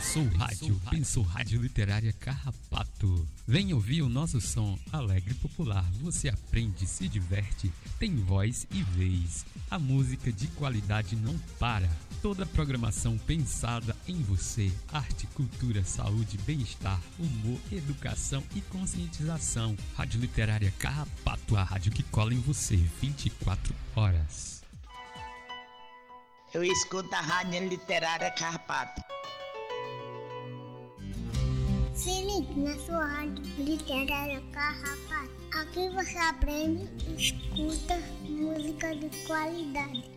[0.00, 3.28] Pensou Rádio, pensou Rádio Literária Carrapato.
[3.46, 5.84] Vem ouvir o nosso som alegre e popular.
[6.00, 9.44] Você aprende, se diverte, tem voz e vez.
[9.70, 11.86] A música de qualidade não para.
[12.22, 14.72] Toda a programação pensada em você.
[14.90, 19.76] Arte, cultura, saúde, bem-estar, humor, educação e conscientização.
[19.94, 24.62] Rádio Literária Carrapato, a rádio que cola em você 24 horas.
[26.54, 29.02] Eu escuto a Rádio Literária Carpato.
[32.00, 32.22] Se
[32.56, 35.30] na sua rádio literária Carrapato.
[35.52, 40.10] Aqui você aprende e escuta música de qualidade.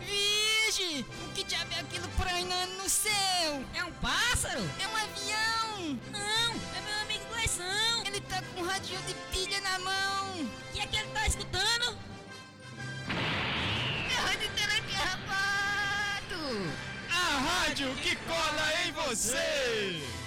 [0.00, 1.06] Vige!
[1.24, 3.64] O que diabo é aquilo prainando no céu?
[3.74, 4.60] É um pássaro?
[4.78, 5.98] É um avião?
[6.12, 8.04] Não, é meu amigo Gleison.
[8.04, 10.42] Ele tá com um radinho de pilha na mão.
[10.42, 12.13] O que é que ele tá escutando?
[17.10, 20.23] A rádio que cola em você!